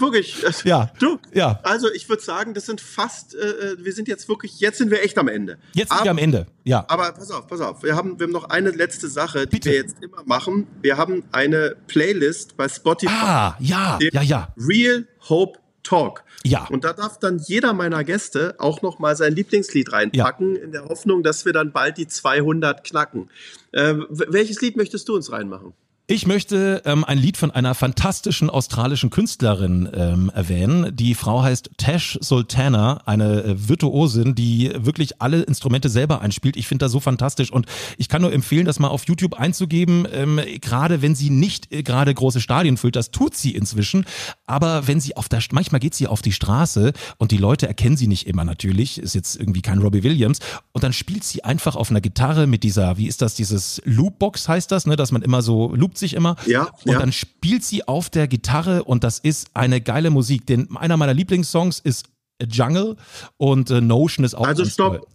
wirklich. 0.00 0.44
Ja. 0.64 0.90
Du, 0.98 1.18
ja. 1.34 1.60
Also 1.62 1.92
ich 1.92 2.08
würde 2.08 2.22
sagen, 2.22 2.54
das 2.54 2.66
sind 2.66 2.80
fast, 2.80 3.34
äh, 3.34 3.38
äh, 3.38 3.76
wir 3.84 3.92
sind 3.92 4.08
jetzt 4.08 4.28
wirklich, 4.28 4.60
jetzt 4.60 4.78
sind 4.78 4.90
wir 4.90 5.02
echt 5.02 5.18
am 5.18 5.28
Ende. 5.28 5.58
Jetzt 5.74 5.88
sind 5.88 5.98
aber, 5.98 6.04
wir 6.04 6.10
am 6.12 6.18
Ende, 6.18 6.46
ja. 6.62 6.84
Aber 6.88 7.12
pass 7.12 7.30
auf, 7.30 7.46
pass 7.46 7.60
auf. 7.60 7.82
Wir 7.82 7.94
haben, 7.94 8.18
wir 8.18 8.24
haben 8.24 8.32
noch 8.32 8.48
eine 8.48 8.70
letzte 8.70 9.08
Sache, 9.08 9.46
die 9.46 9.56
Bitte. 9.56 9.70
wir 9.70 9.76
jetzt 9.76 9.96
immer 10.02 10.22
machen. 10.24 10.66
Wir 10.80 10.96
haben 10.96 11.24
eine 11.32 11.76
Playlist 11.86 12.56
bei 12.56 12.68
Spotify. 12.68 13.12
Ah, 13.12 13.56
ja, 13.58 13.98
ja, 14.00 14.22
ja. 14.22 14.54
Real 14.56 15.06
Hope 15.28 15.58
Talk. 15.82 16.24
Ja. 16.46 16.66
Und 16.70 16.84
da 16.84 16.92
darf 16.92 17.18
dann 17.18 17.38
jeder 17.38 17.72
meiner 17.72 18.04
Gäste 18.04 18.56
auch 18.58 18.82
noch 18.82 18.98
mal 18.98 19.16
sein 19.16 19.34
Lieblingslied 19.34 19.92
reinpacken, 19.92 20.56
ja. 20.56 20.62
in 20.62 20.72
der 20.72 20.84
Hoffnung, 20.84 21.22
dass 21.22 21.46
wir 21.46 21.52
dann 21.52 21.72
bald 21.72 21.96
die 21.96 22.06
200 22.06 22.84
knacken. 22.84 23.30
Äh, 23.72 23.94
welches 24.10 24.60
Lied 24.60 24.76
möchtest 24.76 25.08
du 25.08 25.14
uns 25.14 25.32
reinmachen? 25.32 25.72
Ich 26.06 26.26
möchte 26.26 26.82
ähm, 26.84 27.02
ein 27.02 27.16
Lied 27.16 27.38
von 27.38 27.50
einer 27.50 27.74
fantastischen 27.74 28.50
australischen 28.50 29.08
Künstlerin 29.08 29.88
ähm, 29.94 30.30
erwähnen. 30.34 30.94
Die 30.94 31.14
Frau 31.14 31.42
heißt 31.42 31.70
Tash 31.78 32.18
Sultana, 32.20 33.00
eine 33.06 33.42
äh, 33.42 33.68
Virtuosin, 33.68 34.34
die 34.34 34.70
wirklich 34.76 35.22
alle 35.22 35.40
Instrumente 35.40 35.88
selber 35.88 36.20
einspielt. 36.20 36.58
Ich 36.58 36.68
finde 36.68 36.84
das 36.84 36.92
so 36.92 37.00
fantastisch 37.00 37.50
und 37.50 37.64
ich 37.96 38.10
kann 38.10 38.20
nur 38.20 38.34
empfehlen, 38.34 38.66
das 38.66 38.78
mal 38.78 38.88
auf 38.88 39.06
YouTube 39.06 39.32
einzugeben, 39.32 40.06
ähm, 40.12 40.42
gerade 40.60 41.00
wenn 41.00 41.14
sie 41.14 41.30
nicht 41.30 41.72
äh, 41.72 41.82
gerade 41.82 42.12
große 42.12 42.42
Stadien 42.42 42.76
füllt. 42.76 42.96
Das 42.96 43.10
tut 43.10 43.34
sie 43.34 43.54
inzwischen, 43.54 44.04
aber 44.44 44.86
wenn 44.86 45.00
sie 45.00 45.16
auf 45.16 45.30
der, 45.30 45.42
manchmal 45.52 45.80
geht 45.80 45.94
sie 45.94 46.06
auf 46.06 46.20
die 46.20 46.32
Straße 46.32 46.92
und 47.16 47.30
die 47.30 47.38
Leute 47.38 47.66
erkennen 47.66 47.96
sie 47.96 48.08
nicht 48.08 48.26
immer 48.26 48.44
natürlich, 48.44 48.98
ist 48.98 49.14
jetzt 49.14 49.36
irgendwie 49.36 49.62
kein 49.62 49.78
Robbie 49.78 50.02
Williams 50.02 50.40
und 50.72 50.84
dann 50.84 50.92
spielt 50.92 51.24
sie 51.24 51.44
einfach 51.44 51.76
auf 51.76 51.88
einer 51.88 52.02
Gitarre 52.02 52.46
mit 52.46 52.62
dieser, 52.62 52.98
wie 52.98 53.08
ist 53.08 53.22
das, 53.22 53.34
dieses 53.36 53.80
Loopbox 53.86 54.50
heißt 54.50 54.70
das, 54.70 54.84
ne, 54.84 54.96
dass 54.96 55.10
man 55.10 55.22
immer 55.22 55.40
so 55.40 55.74
Loop 55.74 55.93
verliebt 55.94 55.98
sich 55.98 56.14
immer. 56.14 56.36
Ja, 56.46 56.68
und 56.84 56.92
ja. 56.92 56.98
dann 56.98 57.12
spielt 57.12 57.64
sie 57.64 57.86
auf 57.86 58.10
der 58.10 58.28
Gitarre 58.28 58.84
und 58.84 59.04
das 59.04 59.18
ist 59.18 59.48
eine 59.54 59.80
geile 59.80 60.10
Musik. 60.10 60.46
Denn 60.46 60.76
einer 60.76 60.96
meiner 60.96 61.14
Lieblingssongs 61.14 61.80
ist 61.80 62.06
Jungle 62.42 62.96
und 63.36 63.70
äh, 63.70 63.80
Notion 63.80 64.24
ist 64.24 64.34
auch. 64.34 64.46
Also 64.46 64.64
stopp. 64.64 64.98
Toll. 64.98 65.06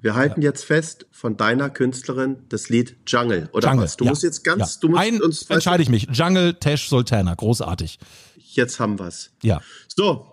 Wir 0.00 0.16
halten 0.16 0.42
ja. 0.42 0.48
jetzt 0.48 0.64
fest 0.64 1.06
von 1.12 1.36
deiner 1.36 1.70
Künstlerin 1.70 2.38
das 2.48 2.68
Lied 2.68 2.96
Jungle, 3.06 3.48
oder 3.52 3.68
Jungle, 3.68 3.84
was? 3.84 3.96
Du 3.96 4.04
ja. 4.04 4.10
musst 4.10 4.24
jetzt 4.24 4.42
ganz, 4.42 4.74
ja. 4.74 4.80
du 4.80 4.88
musst 4.88 5.00
Ein, 5.00 5.22
uns. 5.22 5.42
Entscheide 5.42 5.82
ich 5.82 5.88
mich. 5.88 6.08
Jungle, 6.10 6.54
Tesh 6.54 6.88
Sultana, 6.88 7.34
großartig. 7.34 8.00
Jetzt 8.36 8.80
haben 8.80 8.98
wir's. 8.98 9.30
Ja. 9.42 9.60
So. 9.86 10.26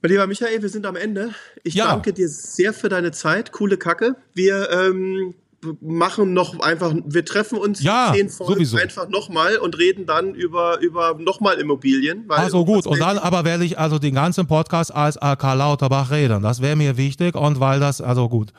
Mein 0.00 0.12
lieber 0.12 0.26
Michael, 0.26 0.62
wir 0.62 0.68
sind 0.68 0.86
am 0.86 0.96
Ende. 0.96 1.34
Ich 1.62 1.74
danke 1.74 2.12
dir 2.12 2.28
sehr 2.28 2.72
für 2.72 2.88
deine 2.88 3.10
Zeit. 3.10 3.52
Coole 3.52 3.76
Kacke. 3.76 4.16
Wir 4.32 4.70
ähm, 4.70 5.34
machen 5.80 6.32
noch 6.32 6.60
einfach, 6.60 6.94
wir 7.04 7.24
treffen 7.24 7.58
uns 7.58 7.82
ja, 7.82 8.12
zehn 8.14 8.28
Folgen 8.28 8.78
einfach 8.78 9.08
nochmal 9.08 9.56
und 9.56 9.76
reden 9.76 10.06
dann 10.06 10.34
über, 10.34 10.78
über 10.80 11.16
nochmal 11.18 11.58
Immobilien. 11.58 12.24
also 12.28 12.64
gut, 12.64 12.86
und 12.86 13.00
dann 13.00 13.18
aber 13.18 13.44
werde 13.44 13.64
ich 13.64 13.78
also 13.78 13.98
den 13.98 14.14
ganzen 14.14 14.46
Podcast 14.46 14.94
als 14.94 15.16
AK 15.16 15.42
Lauterbach 15.54 16.10
reden. 16.10 16.42
Das 16.42 16.62
wäre 16.62 16.76
mir 16.76 16.96
wichtig 16.96 17.34
und 17.34 17.58
weil 17.60 17.80
das, 17.80 18.00
also 18.00 18.28
gut. 18.28 18.52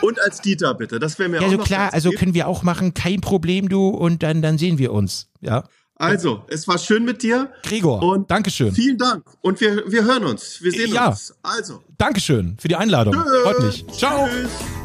Und 0.00 0.20
als 0.22 0.40
Dieter 0.40 0.74
bitte, 0.74 0.98
das 0.98 1.18
wäre 1.18 1.28
mir 1.28 1.40
ja, 1.40 1.46
auch 1.46 1.50
so 1.50 1.56
noch 1.58 1.64
klar, 1.64 1.92
also 1.92 2.10
können 2.10 2.34
wir 2.34 2.48
auch 2.48 2.62
machen, 2.62 2.94
kein 2.94 3.20
Problem, 3.20 3.68
du, 3.68 3.88
und 3.88 4.22
dann, 4.22 4.42
dann 4.42 4.58
sehen 4.58 4.78
wir 4.78 4.92
uns, 4.92 5.28
ja. 5.40 5.64
Also, 5.96 6.44
es 6.48 6.66
war 6.66 6.78
schön 6.78 7.04
mit 7.04 7.22
dir. 7.22 7.52
Gregor, 7.62 8.02
und 8.02 8.28
Dankeschön. 8.28 8.74
Vielen 8.74 8.98
Dank. 8.98 9.24
Und 9.40 9.60
wir, 9.60 9.84
wir 9.86 10.02
hören 10.02 10.24
uns. 10.24 10.60
Wir 10.60 10.72
sehen 10.72 10.92
ja. 10.92 11.10
uns. 11.10 11.32
Also. 11.42 11.80
Dankeschön 11.96 12.56
für 12.58 12.66
die 12.66 12.74
Einladung. 12.74 13.14
Tschüss. 13.14 13.42
Freut 13.44 13.60
mich. 13.60 13.86
Ciao. 13.92 14.26
Tschüss. 14.26 14.81